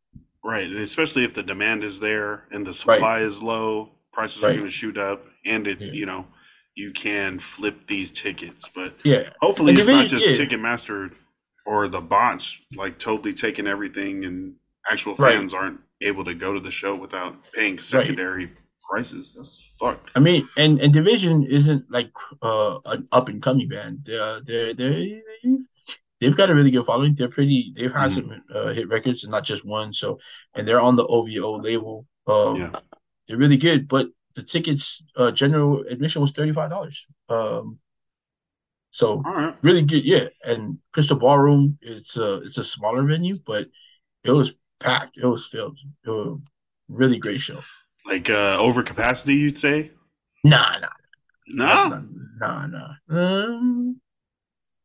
[0.44, 4.52] Right, and especially if the demand is there and the supply is low, prices are
[4.52, 5.92] going to shoot up, and it, Yeah.
[5.92, 6.26] you know,
[6.74, 8.68] you can flip these tickets.
[8.74, 10.46] But Yeah, hopefully, it's not just yeah.
[10.46, 11.14] Ticketmaster
[11.66, 14.54] or the bots like totally taking everything, and
[14.90, 15.34] actual Right.
[15.34, 18.50] fans aren't able to go to the show without paying secondary
[18.92, 19.34] prices.
[19.34, 20.10] That's fucked.
[20.14, 22.10] I mean, and and Division isn't like
[22.42, 23.94] uh an up and coming band.
[24.04, 25.22] They're they're they
[26.20, 27.14] they've got a really good following.
[27.14, 27.72] They're pretty.
[27.76, 28.14] They've had Mhm.
[28.14, 29.92] some uh, hit records and not just one.
[29.92, 30.18] So,
[30.54, 32.06] and they're on the OVO label.
[32.26, 32.72] Um, Yeah.
[33.26, 33.88] they're really good.
[33.88, 37.06] But the tickets, uh, general admission was thirty five dollars.
[37.28, 37.78] Um,
[38.90, 40.04] so right, really good.
[40.04, 41.78] Yeah, and Crystal Ballroom.
[41.80, 43.68] It's a it's a smaller venue, but
[44.24, 45.16] it was packed.
[45.18, 45.78] It was filled.
[46.04, 46.40] It was a
[46.88, 47.60] really great show.
[48.04, 49.90] Like uh over capacity, you'd say?
[50.44, 50.88] Nah, nah.
[51.88, 52.04] No,
[52.40, 52.94] Nah, nah.
[53.08, 54.00] Um,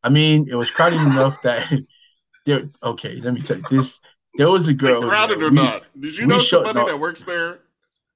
[0.03, 1.71] I mean, it was crowded enough that
[2.45, 2.69] there.
[2.83, 3.99] Okay, let me tell you this.
[4.35, 5.01] There was a Is it girl.
[5.01, 5.47] crowded there.
[5.47, 5.83] or We- not?
[5.99, 6.91] Did you we know showed- somebody no.
[6.91, 7.59] that works there?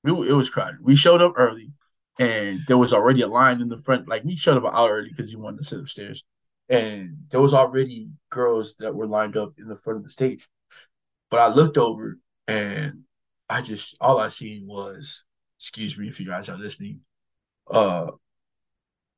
[0.04, 0.78] we- it was crowded.
[0.82, 1.72] We showed up early,
[2.20, 4.08] and there was already a line in the front.
[4.08, 6.24] Like we showed up an hour early because you wanted to sit upstairs,
[6.70, 10.48] and there was already girls that were lined up in the front of the stage.
[11.32, 13.04] But I looked over, and
[13.52, 15.24] I just all I seen was,
[15.60, 17.02] excuse me if you guys are listening,
[17.70, 18.12] uh,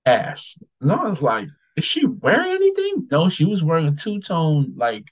[0.05, 0.57] ass.
[0.81, 3.07] And I was like, is she wearing anything?
[3.11, 5.05] No, she was wearing a two tone like.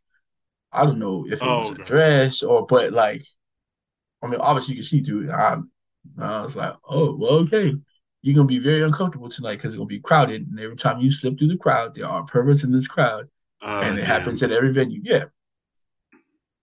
[0.73, 3.25] I don't know if it Oh, was a dress or, but like,
[4.23, 5.31] I mean, obviously you can see through it.
[5.31, 5.57] I,
[6.19, 7.73] I was like, oh, well, okay.
[8.21, 11.11] You're gonna be very uncomfortable tonight because it's gonna be crowded, and every time you
[11.11, 13.29] slip through the crowd, there are perverts in this crowd,
[13.61, 14.07] Uh, and it damn.
[14.07, 15.01] happens at every venue.
[15.03, 15.25] Yeah.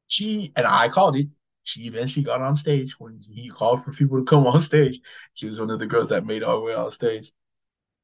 [0.06, 1.28] She and I called it.
[1.68, 5.00] She eventually got on stage when he called for people to come on stage.
[5.34, 7.30] She was one of the girls that made our way on stage.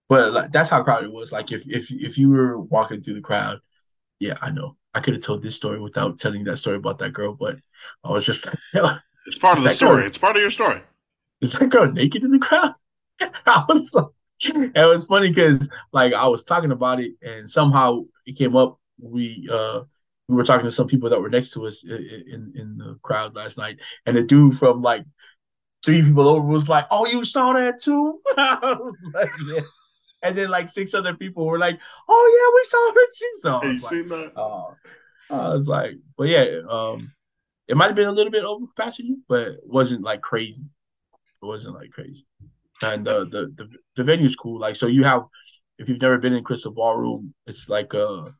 [0.08, 1.32] But like that's how crowded it was.
[1.32, 3.60] Like if if if you were walking through the crowd,
[4.20, 4.76] yeah, I know.
[4.92, 7.56] I could have told this story without telling that story about that girl, but
[8.04, 8.56] I was just like,
[9.26, 10.04] It's part of the that girl- story.
[10.04, 10.82] It's part of your story.
[11.40, 12.74] is that girl naked in the crowd?
[13.46, 14.06] I was like,
[14.74, 18.78] it was funny because like I was talking about it and somehow it came up.
[19.00, 19.84] We uh
[20.28, 23.34] we were talking to some people that were next to us in in the crowd
[23.34, 25.04] last night, and the dude from like
[25.84, 29.60] three people over was like, "Oh, you saw that too?" Like, "Yeah."
[30.22, 31.78] And then like six other people were like,
[32.08, 34.32] "Oh yeah, we saw her too." So I you was like, seen that?
[34.36, 34.70] uh,
[35.30, 37.12] I was like, but yeah, um,
[37.68, 40.64] it might have been a little bit over capacity, but it wasn't like crazy.
[41.42, 42.26] It wasn't like crazy.
[42.82, 44.58] And uh, the the the venue's cool.
[44.58, 45.24] Like, so you have,
[45.78, 48.30] if you've never been in Crystal Ballroom, it's like uh,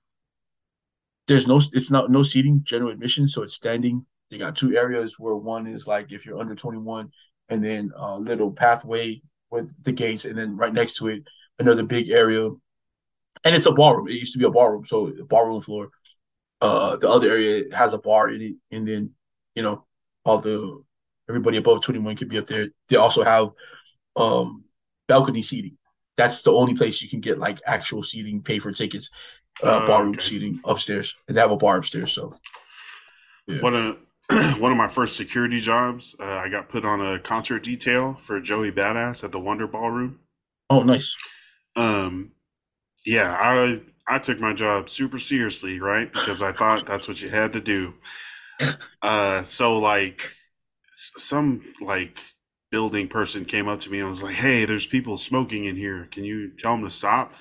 [1.26, 4.06] there's no, it's not no seating, general admission, so it's standing.
[4.30, 7.10] They got two areas where one is like if you're under 21,
[7.48, 11.24] and then a little pathway with the gates, and then right next to it
[11.58, 14.08] another big area, and it's a ballroom.
[14.08, 15.90] It used to be a ballroom, so a ballroom floor.
[16.60, 19.10] Uh, the other area has a bar in it, and then
[19.54, 19.84] you know
[20.24, 20.82] all the
[21.28, 22.68] everybody above 21 could be up there.
[22.88, 23.50] They also have
[24.16, 24.64] um
[25.06, 25.76] balcony seating.
[26.16, 29.10] That's the only place you can get like actual seating, pay for tickets,
[29.62, 30.20] uh, Oh, ballroom okay.
[30.20, 32.12] seating upstairs, and they have a bar upstairs.
[32.12, 32.34] So
[33.46, 33.60] Yeah.
[33.60, 33.98] One of
[34.60, 38.40] one of my first security jobs, uh, I got put on a concert detail for
[38.40, 40.20] Joey Badass at the Wonder Ballroom.
[40.70, 41.16] oh, nice.
[41.76, 42.32] Um,
[43.06, 46.12] yeah, I I took my job super seriously, right?
[46.12, 47.94] Because I thought that's what you had to do.
[49.02, 50.30] Uh, so like
[50.92, 52.18] some like
[52.70, 56.08] building person came up to me and was like, "Hey, there's people smoking in here.
[56.10, 57.34] Can you tell them to stop?"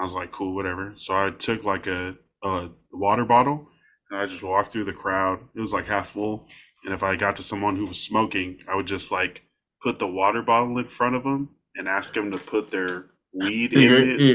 [0.00, 3.68] I was like, "Cool, whatever." So I took like a a water bottle
[4.10, 5.40] and I just walked through the crowd.
[5.54, 6.48] It was like half full,
[6.84, 9.42] and if I got to someone who was smoking, I would just like
[9.82, 13.72] put the water bottle in front of them and ask them to put their weed
[13.74, 14.34] in it yeah,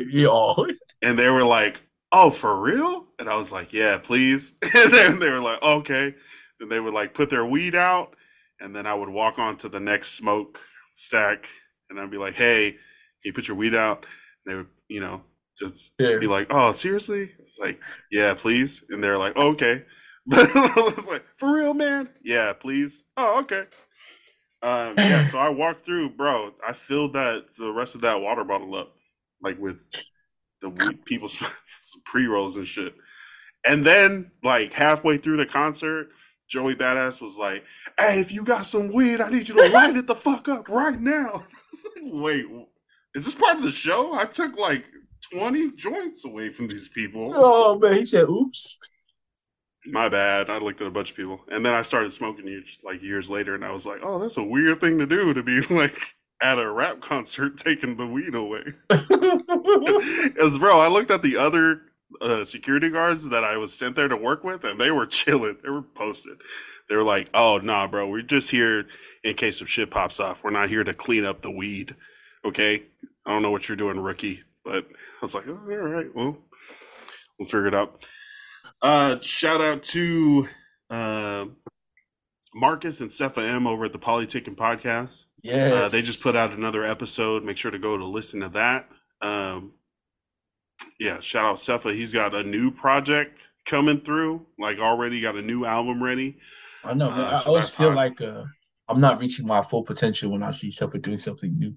[1.01, 1.81] and they were like,
[2.11, 6.13] "Oh, for real?" And I was like, "Yeah, please." And then they were like, "Okay."
[6.59, 8.15] And they would like put their weed out,
[8.59, 10.59] and then I would walk on to the next smoke
[10.91, 11.49] stack,
[11.89, 12.79] and I'd be like, "Hey, can
[13.23, 14.05] you put your weed out?"
[14.45, 15.21] And they would, you know,
[15.57, 16.17] just yeah.
[16.17, 17.79] be like, "Oh, seriously?" It's like,
[18.11, 19.85] "Yeah, please." And they're like, oh, "Okay."
[20.27, 23.65] But I was like, "For real, man?" "Yeah, please." "Oh, okay."
[24.63, 26.51] Um, yeah, so I walked through, bro.
[26.67, 28.95] I filled that the rest of that water bottle up,
[29.43, 29.87] like with
[30.61, 31.29] the weed, people
[32.05, 32.95] pre rolls and shit.
[33.63, 36.09] And then, like halfway through the concert,
[36.47, 37.63] Joey Badass was like,
[37.99, 40.69] "Hey, if you got some weed, I need you to light it the fuck up
[40.69, 42.45] right now." I was like, Wait,
[43.13, 44.13] is this part of the show?
[44.13, 44.87] I took like
[45.31, 47.33] twenty joints away from these people.
[47.35, 48.79] Oh man, he said, "Oops."
[49.87, 50.49] My bad.
[50.49, 53.29] I looked at a bunch of people, and then I started smoking years, like years
[53.29, 55.97] later, and I was like, "Oh, that's a weird thing to do to be like
[56.41, 58.63] at a rap concert taking the weed away."
[60.43, 61.81] As bro, I looked at the other
[62.21, 65.57] uh, security guards that I was sent there to work with, and they were chilling.
[65.63, 66.37] They were posted.
[66.89, 68.87] They were like, "Oh, nah, bro, we're just here
[69.23, 70.43] in case some shit pops off.
[70.43, 71.95] We're not here to clean up the weed."
[72.43, 72.83] Okay,
[73.25, 76.37] I don't know what you're doing, rookie, but I was like, oh, "All right, well,
[77.39, 78.07] we'll figure it out."
[78.81, 80.47] Uh, shout out to
[80.89, 81.45] uh,
[82.53, 85.25] Marcus and Cepha M over at the Polyticking Podcast.
[85.43, 87.43] Yeah, Uh, they just put out another episode.
[87.43, 88.89] Make sure to go to listen to that.
[89.21, 89.73] Um,
[90.99, 91.93] yeah, shout out Cepha.
[91.93, 94.45] He's got a new project coming through.
[94.57, 96.37] Like already got a new album ready.
[96.83, 97.19] I know, man.
[97.19, 97.95] Uh, I always feel hot.
[97.95, 98.45] like uh,
[98.87, 101.75] I'm not reaching my full potential when I see someone doing something new.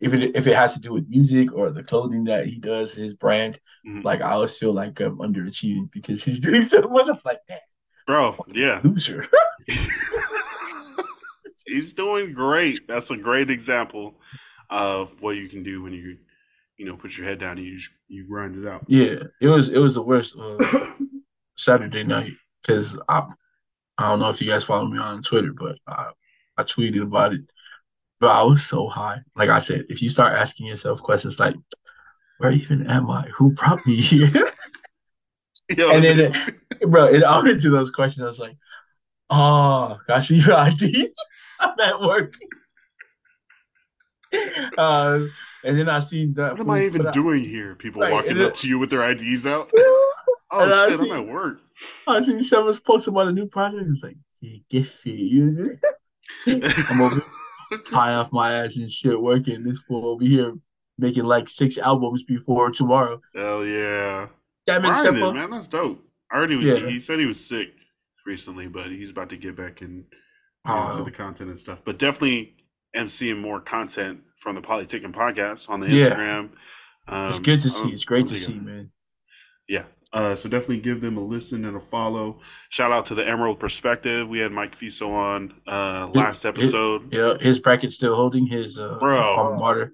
[0.00, 3.14] Even if it has to do with music or the clothing that he does, his
[3.14, 4.04] brand, Mhm.
[4.04, 7.08] like I always feel like I'm underachieving because he's doing so much.
[7.08, 7.58] I'm like, man,
[8.06, 8.80] Bro, yeah.
[8.84, 9.26] loser.
[11.66, 12.86] He's doing great.
[12.86, 14.20] That's a great example
[14.70, 16.16] of what you can do when you,
[16.76, 17.78] you know, put your head down and you
[18.08, 18.84] you grind it out.
[18.86, 20.92] yeah, it was it was the worst uh,
[21.56, 22.32] Saturday night
[22.62, 23.24] because I
[23.98, 26.10] I don't know if you guys follow me on Twitter, but I
[26.56, 27.42] I tweeted about it.
[28.20, 29.18] But I was so high.
[29.34, 31.54] Like I said, if you start asking yourself questions like,
[32.38, 33.28] "Where even am I?
[33.36, 34.30] Who brought me here?"
[35.76, 36.20] Yo, and then,
[36.80, 38.22] it, bro, it all into those questions.
[38.22, 38.56] I was like,
[39.30, 41.08] "Oh, I see your ID.
[41.60, 42.34] I'm at work."
[44.78, 45.20] uh,
[45.64, 46.52] and then I see that.
[46.52, 47.74] what am I even doing here?
[47.74, 49.70] People Right, walking up it- to you with their IDs out.
[49.74, 50.12] I
[50.52, 51.60] Oh shit, see- I'm at work.
[52.06, 53.84] I see someone's posting about a new project.
[53.90, 55.12] It's like, yeah, get fit.
[55.14, 55.78] You
[56.46, 57.20] I'm over
[57.86, 60.54] high off my ass and shit, working this fool over here
[60.98, 63.20] making like six albums before tomorrow.
[63.34, 64.28] Hell yeah.
[64.66, 65.34] That Grinding, Seppa.
[65.34, 65.50] man.
[65.50, 66.02] That's dope.
[66.32, 66.88] I already was, Yeah.
[66.88, 67.70] he said he was sick
[68.24, 70.06] recently, but he's about to get back in,
[70.66, 70.96] Oh.
[70.96, 71.82] to the content and stuff.
[71.84, 72.56] But definitely
[72.94, 76.08] am seeing more content from the Polyticking podcast on the Yeah.
[76.10, 76.50] Instagram.
[77.08, 77.90] Um, It's good to see.
[77.90, 78.90] It's great to see, man.
[79.68, 79.84] Yeah.
[80.12, 82.38] Uh, so definitely give them a listen and a follow.
[82.68, 84.28] Shout out to the Emerald Perspective.
[84.28, 87.12] We had Mike Fiso on uh, last episode.
[87.12, 89.58] Yeah, his bracket's still holding his uh Bro.
[89.58, 89.92] mater.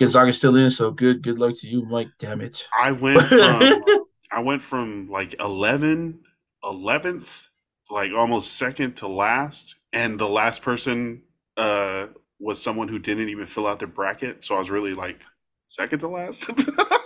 [0.00, 1.22] Gonzaga's still in, so good.
[1.22, 2.08] Good luck to you, Mike.
[2.18, 2.66] Damn it.
[2.80, 3.84] I went from
[4.32, 6.20] I went from like 11,
[6.64, 7.48] 11th,
[7.90, 11.22] like almost second to last, and the last person
[11.56, 12.08] uh,
[12.40, 15.20] was someone who didn't even fill out their bracket, so I was really like
[15.66, 16.50] second to last.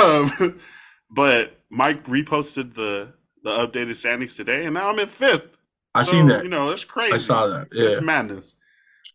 [0.00, 0.58] um,
[1.10, 5.56] but Mike reposted the the updated standings today, and now I'm in fifth.
[5.94, 6.42] I So, seen that.
[6.42, 7.14] You know, it's crazy.
[7.14, 7.68] I saw that.
[7.72, 7.86] Yeah.
[7.86, 8.54] It's madness.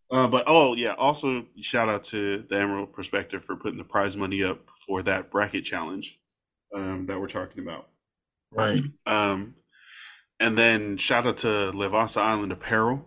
[0.09, 4.17] Uh, but oh yeah, also shout out to the Emerald Perspective for putting the prize
[4.17, 6.19] money up for that bracket challenge
[6.73, 7.87] um, that we're talking about.
[8.51, 8.81] Right.
[9.05, 9.55] Um,
[10.39, 13.05] and then shout out to Levasa Island Apparel.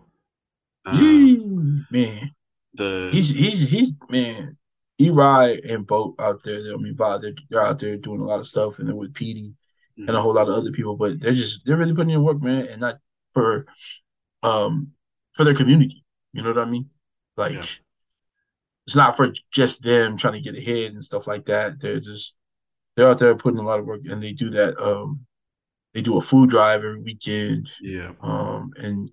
[0.93, 2.31] Yee, man.
[2.73, 4.57] the He's he's he's man.
[4.99, 6.73] Eri and Boat out there.
[6.73, 9.13] I mean, Bob, they're, they're out there doing a lot of stuff, and then with
[9.13, 9.53] Petey
[9.97, 10.95] and a whole lot of other people.
[10.95, 12.99] But they're just they're really putting in work, man, and not
[13.33, 13.65] for
[14.43, 14.91] um
[15.33, 16.03] for their community.
[16.33, 16.89] You know what I mean?
[17.37, 17.65] Like Yeah.
[18.85, 21.79] it's not for just them trying to get ahead and stuff like that.
[21.79, 22.35] They're just
[22.95, 24.79] they're out there putting a lot of work, and they do that.
[24.81, 25.25] Um,
[25.93, 29.09] they do a food drive every weekend yeah, um, and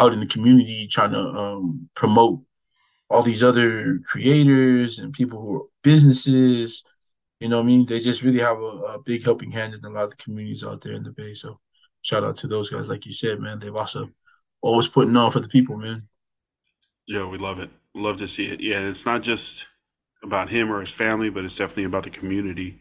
[0.00, 2.40] out in the community trying to um, promote
[3.12, 6.84] all these other creators and people who are businesses.
[7.40, 7.86] You know what I mean?
[7.86, 10.64] They just really have a, a big helping hand in a lot of the communities
[10.64, 11.34] out there in the Bay.
[11.34, 11.60] So
[12.02, 12.88] shout out to those guys.
[12.88, 14.10] Like you said, man, they've also
[14.62, 16.08] always putting on for the people, man.
[17.06, 17.70] yeah, we love it.
[17.94, 18.60] Love to see it.
[18.60, 19.68] Yeah, it's not just
[20.22, 22.78] about him or his family, but it's definitely about the community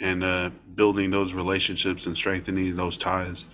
[0.00, 3.46] and uh, building those relationships and strengthening those ties.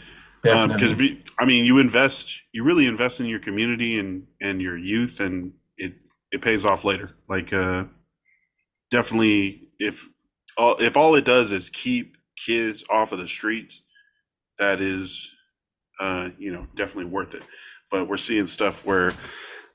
[0.43, 1.25] because Definitely.
[1.39, 5.53] I mean, you invest, you really invest in your community and and your youth, and
[6.33, 7.13] it pays off later.
[7.29, 7.85] Like, uh,
[8.91, 10.09] definitely, if
[10.57, 13.83] all if all it does is keep kids off of the streets,
[14.59, 15.35] that is,
[15.99, 17.43] uh, you know, definitely worth it.
[17.91, 19.13] But we're seeing stuff where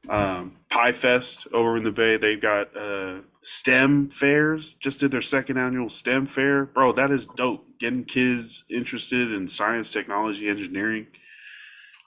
[0.10, 4.76] um, Pie Fest over in the Bay, they've got uh, STEM fairs.
[4.76, 6.92] Just did their second annual STEM fair, bro.
[6.92, 7.66] That is dope.
[7.80, 11.08] Getting kids interested in science, technology, engineering,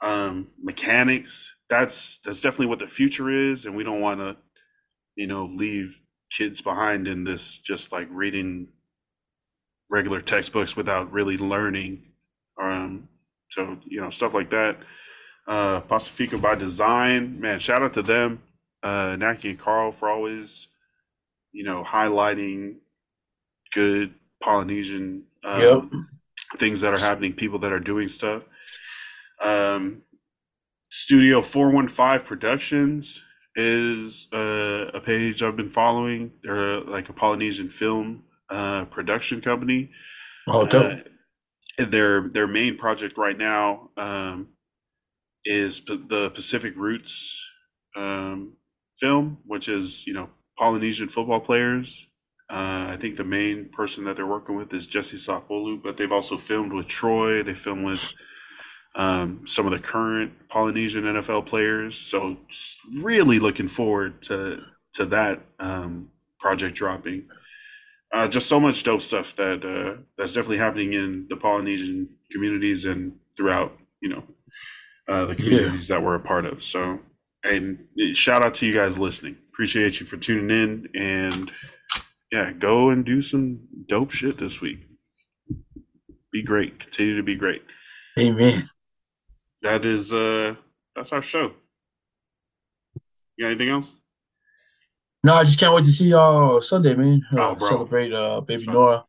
[0.01, 1.55] um, mechanics.
[1.70, 4.36] That's that's definitely what the future is, and we don't want to,
[5.16, 6.01] you know, leave
[6.31, 8.69] kids behind in this just like reading
[9.90, 12.03] regular textbooks without really learning.
[12.61, 13.09] Um,
[13.49, 14.78] so you know, stuff like that
[15.47, 17.40] uh Pacifica by Design.
[17.40, 18.43] Man, shout out to them.
[18.82, 20.69] Uh Naki and Carl for always,
[21.53, 22.77] you know, highlighting
[23.73, 26.03] good Polynesian um, Yep.
[26.59, 28.45] things that are happening, people that are doing stuff.
[29.40, 30.03] Um
[31.01, 33.23] Studio 415 Productions
[33.55, 36.33] is uh, a page I've been following.
[36.43, 39.91] They're like a Polynesian film uh, production company.
[40.49, 41.07] Oh, dope.
[41.79, 44.49] Uh, their their main project right now um,
[45.45, 47.41] is P- the Pacific Roots
[47.97, 48.55] um,
[48.99, 52.09] film, which is you know Polynesian football players.
[52.51, 56.12] Uh, I think the main person that they're working with is Jesse Sapolu, but they've
[56.12, 57.45] also filmed with Troy.
[57.45, 58.03] They filmed with
[58.99, 61.97] um, some of the current Polynesian NFL players.
[61.97, 62.37] So
[63.01, 64.62] really looking forward to
[64.95, 67.29] to that um, project dropping.
[68.11, 72.85] Uh, just so much dope stuff that uh, that's definitely happening in the Polynesian communities
[72.85, 74.25] and throughout you know
[75.09, 76.62] uh, the communities that we're a part of.
[76.62, 76.99] So
[77.45, 79.37] and shout out to you guys listening.
[79.49, 81.53] Appreciate you for tuning in and
[82.33, 84.81] yeah, go and do some dope shit this week.
[86.33, 86.81] Be great.
[86.81, 87.62] Continue to be great.
[88.19, 88.69] Amen.
[89.62, 90.55] That is uh
[90.94, 91.52] that's our show.
[93.36, 93.94] You got anything else?
[95.24, 97.22] No, I just can't wait to see y'all Sunday, man.
[97.32, 97.66] Uh, Oh.
[97.66, 98.66] Celebrate uh baby.
[98.66, 99.05] Nora.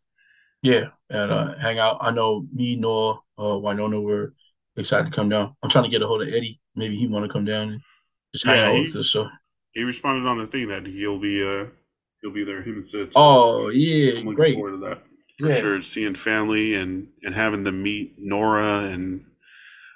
[0.62, 1.98] Yeah, and uh hang out.
[2.02, 4.34] I know me, Nora, uh Winona were
[4.76, 5.56] excited to come down.
[5.64, 6.60] I'm trying to get a hold of Eddie.
[6.76, 7.82] Maybe he wanna come down and
[8.34, 9.10] just hang Yeah, out he- with us.
[9.10, 9.30] So
[9.74, 11.68] He responded on the thing that he'll be uh
[12.22, 12.62] he'll be there.
[12.64, 13.14] Him and Sid.
[13.14, 14.56] So Oh I'm yeah, looking great.
[14.56, 15.04] forward to that.
[15.38, 15.60] For Yeah.
[15.62, 15.82] sure.
[15.84, 19.26] Seeing family and and having them meet Nora and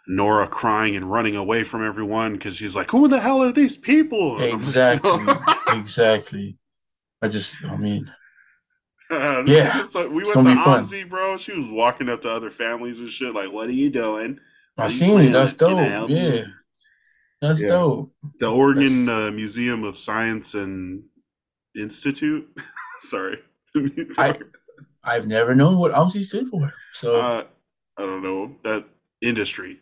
[0.07, 3.77] Nora crying and running away from everyone because she's like, "Who the hell are these
[3.77, 5.25] people?" I'm like, Exactly.
[5.79, 6.57] exactly.
[7.21, 8.11] I just I mean
[9.09, 10.39] Uh, Yeah, so we went to.
[10.39, 11.37] OMSI, bro.
[11.37, 14.39] She was walking up to other families and shit, like, "What are you doing?"
[14.77, 15.31] I you seen it.
[15.31, 15.77] That's dope.
[15.79, 16.15] help you?
[16.17, 16.45] Yeah.
[17.41, 17.67] That's Yeah.
[17.69, 18.13] dope.
[18.39, 21.03] The Oregon uh, Museum of Science and
[21.77, 22.49] Institute.
[22.99, 23.37] Sorry,
[24.17, 24.35] I-
[25.03, 26.73] I've never known what OMSI stood for.
[26.93, 27.43] So uh,
[27.97, 28.85] I don't know that
[29.21, 29.79] industry.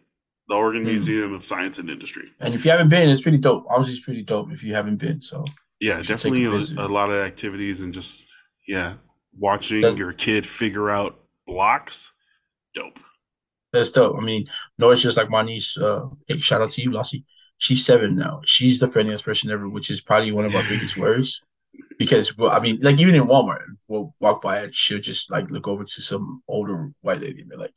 [0.51, 0.89] The Oregon Hmm.
[0.89, 2.29] Museum of Science and Industry.
[2.41, 3.63] and if you haven't been, it's pretty dope.
[3.69, 5.21] Obviously, it's pretty dope if you haven't been.
[5.21, 5.45] So
[5.79, 8.27] Yeah, You should take definitely a a, lot of activities and just
[8.67, 8.95] yeah,
[9.33, 11.13] watching That- your kid figure out
[11.47, 12.11] blocks.
[12.73, 12.99] Dope.
[13.71, 14.17] that's dope.
[14.17, 14.47] I mean,
[14.77, 15.77] no, it's just like my niece.
[15.77, 17.23] Uh, hey, shout out to you, Lassie.
[17.57, 18.41] She's seven now.
[18.43, 21.41] She's the friendliest person ever, which is probably one of our biggest worries.
[21.97, 25.49] Because well, I mean, like even in Walmart, we'll walk by and she'll just like
[25.49, 27.73] look over to some older white lady and be like,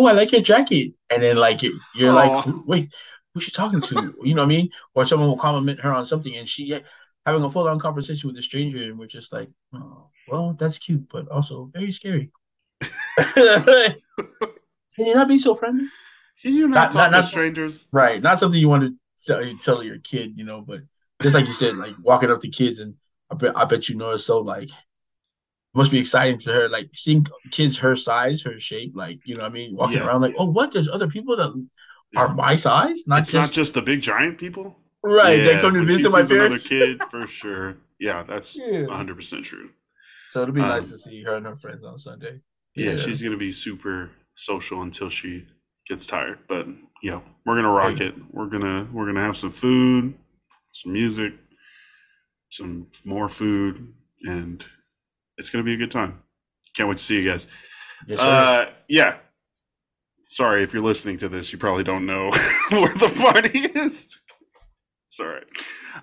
[0.00, 2.42] "Oh, I like your jacket," and then like you're, you're like, Aw.
[2.42, 2.94] "Who- "Wait,
[3.34, 4.70] who's she talking to?" You know what I mean?
[4.94, 6.80] Or someone will compliment her on something, and she
[7.26, 10.78] having a full on conversation with a stranger, and we're just like, "Oh, well, that's
[10.78, 12.30] cute, but also very scary."
[13.34, 15.86] Can you not be so friendly?
[16.40, 17.88] Can you not, Not- talk not- to strangers?
[17.92, 18.20] Right.
[18.22, 18.94] Not something you want to
[19.24, 20.82] tell, tell your kid, you know, but
[21.20, 22.96] just like you said, like walking up to kids and
[23.30, 24.70] I bet I bet you know it's so like
[25.74, 29.42] must be exciting to her, like seeing kids her size, her shape, like you know
[29.42, 30.72] what I mean, walking Yeah, around like, oh what?
[30.72, 31.68] There's other people that
[32.16, 33.04] are my size?
[33.06, 34.76] Not it's just not just the big giant people.
[35.02, 35.36] right.
[35.42, 37.76] they Yeah, come to visit my sees another kid for sure.
[37.98, 39.70] Yeah, that's 100 percent true.
[40.30, 42.40] So it'll be Um, nice to see her and her friends on Sunday.
[42.74, 45.46] Yeah, she's gonna be super social until she
[45.88, 46.38] gets tired.
[46.48, 46.66] But
[47.02, 48.06] yeah, we're gonna rock Hey.
[48.06, 48.14] it.
[48.30, 50.14] We're gonna we're gonna have some food,
[50.72, 51.34] some music,
[52.48, 53.92] some more food,
[54.24, 54.64] and
[55.42, 56.22] it's gonna be a good time.
[56.76, 57.48] Can't wait to see you guys.
[58.06, 58.20] Yes.
[58.20, 59.16] Uh, yeah.
[60.22, 62.30] Sorry if you're listening to this, you probably don't know
[62.70, 64.18] where the party is.
[65.08, 65.42] Sorry.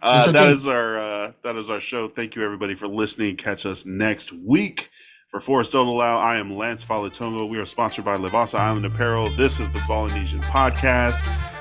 [0.02, 0.52] Uh, okay.
[0.52, 2.10] is our uh, that is our show.
[2.10, 3.38] Thank you everybody for listening.
[3.38, 4.90] Catch us next week.
[5.30, 7.48] For Forrest Odolau, I am Lance Falatongo.
[7.48, 9.30] We are sponsored by Levasa Island Apparel.
[9.38, 11.18] This is the Polynesian Podcast.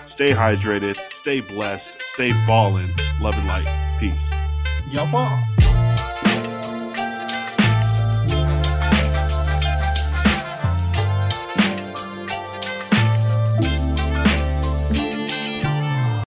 [0.09, 2.90] Stay hydrated, stay blessed, stay ballin'.
[3.20, 3.96] Love and light.
[4.00, 4.32] Peace.
[4.90, 5.68] Y'all fall.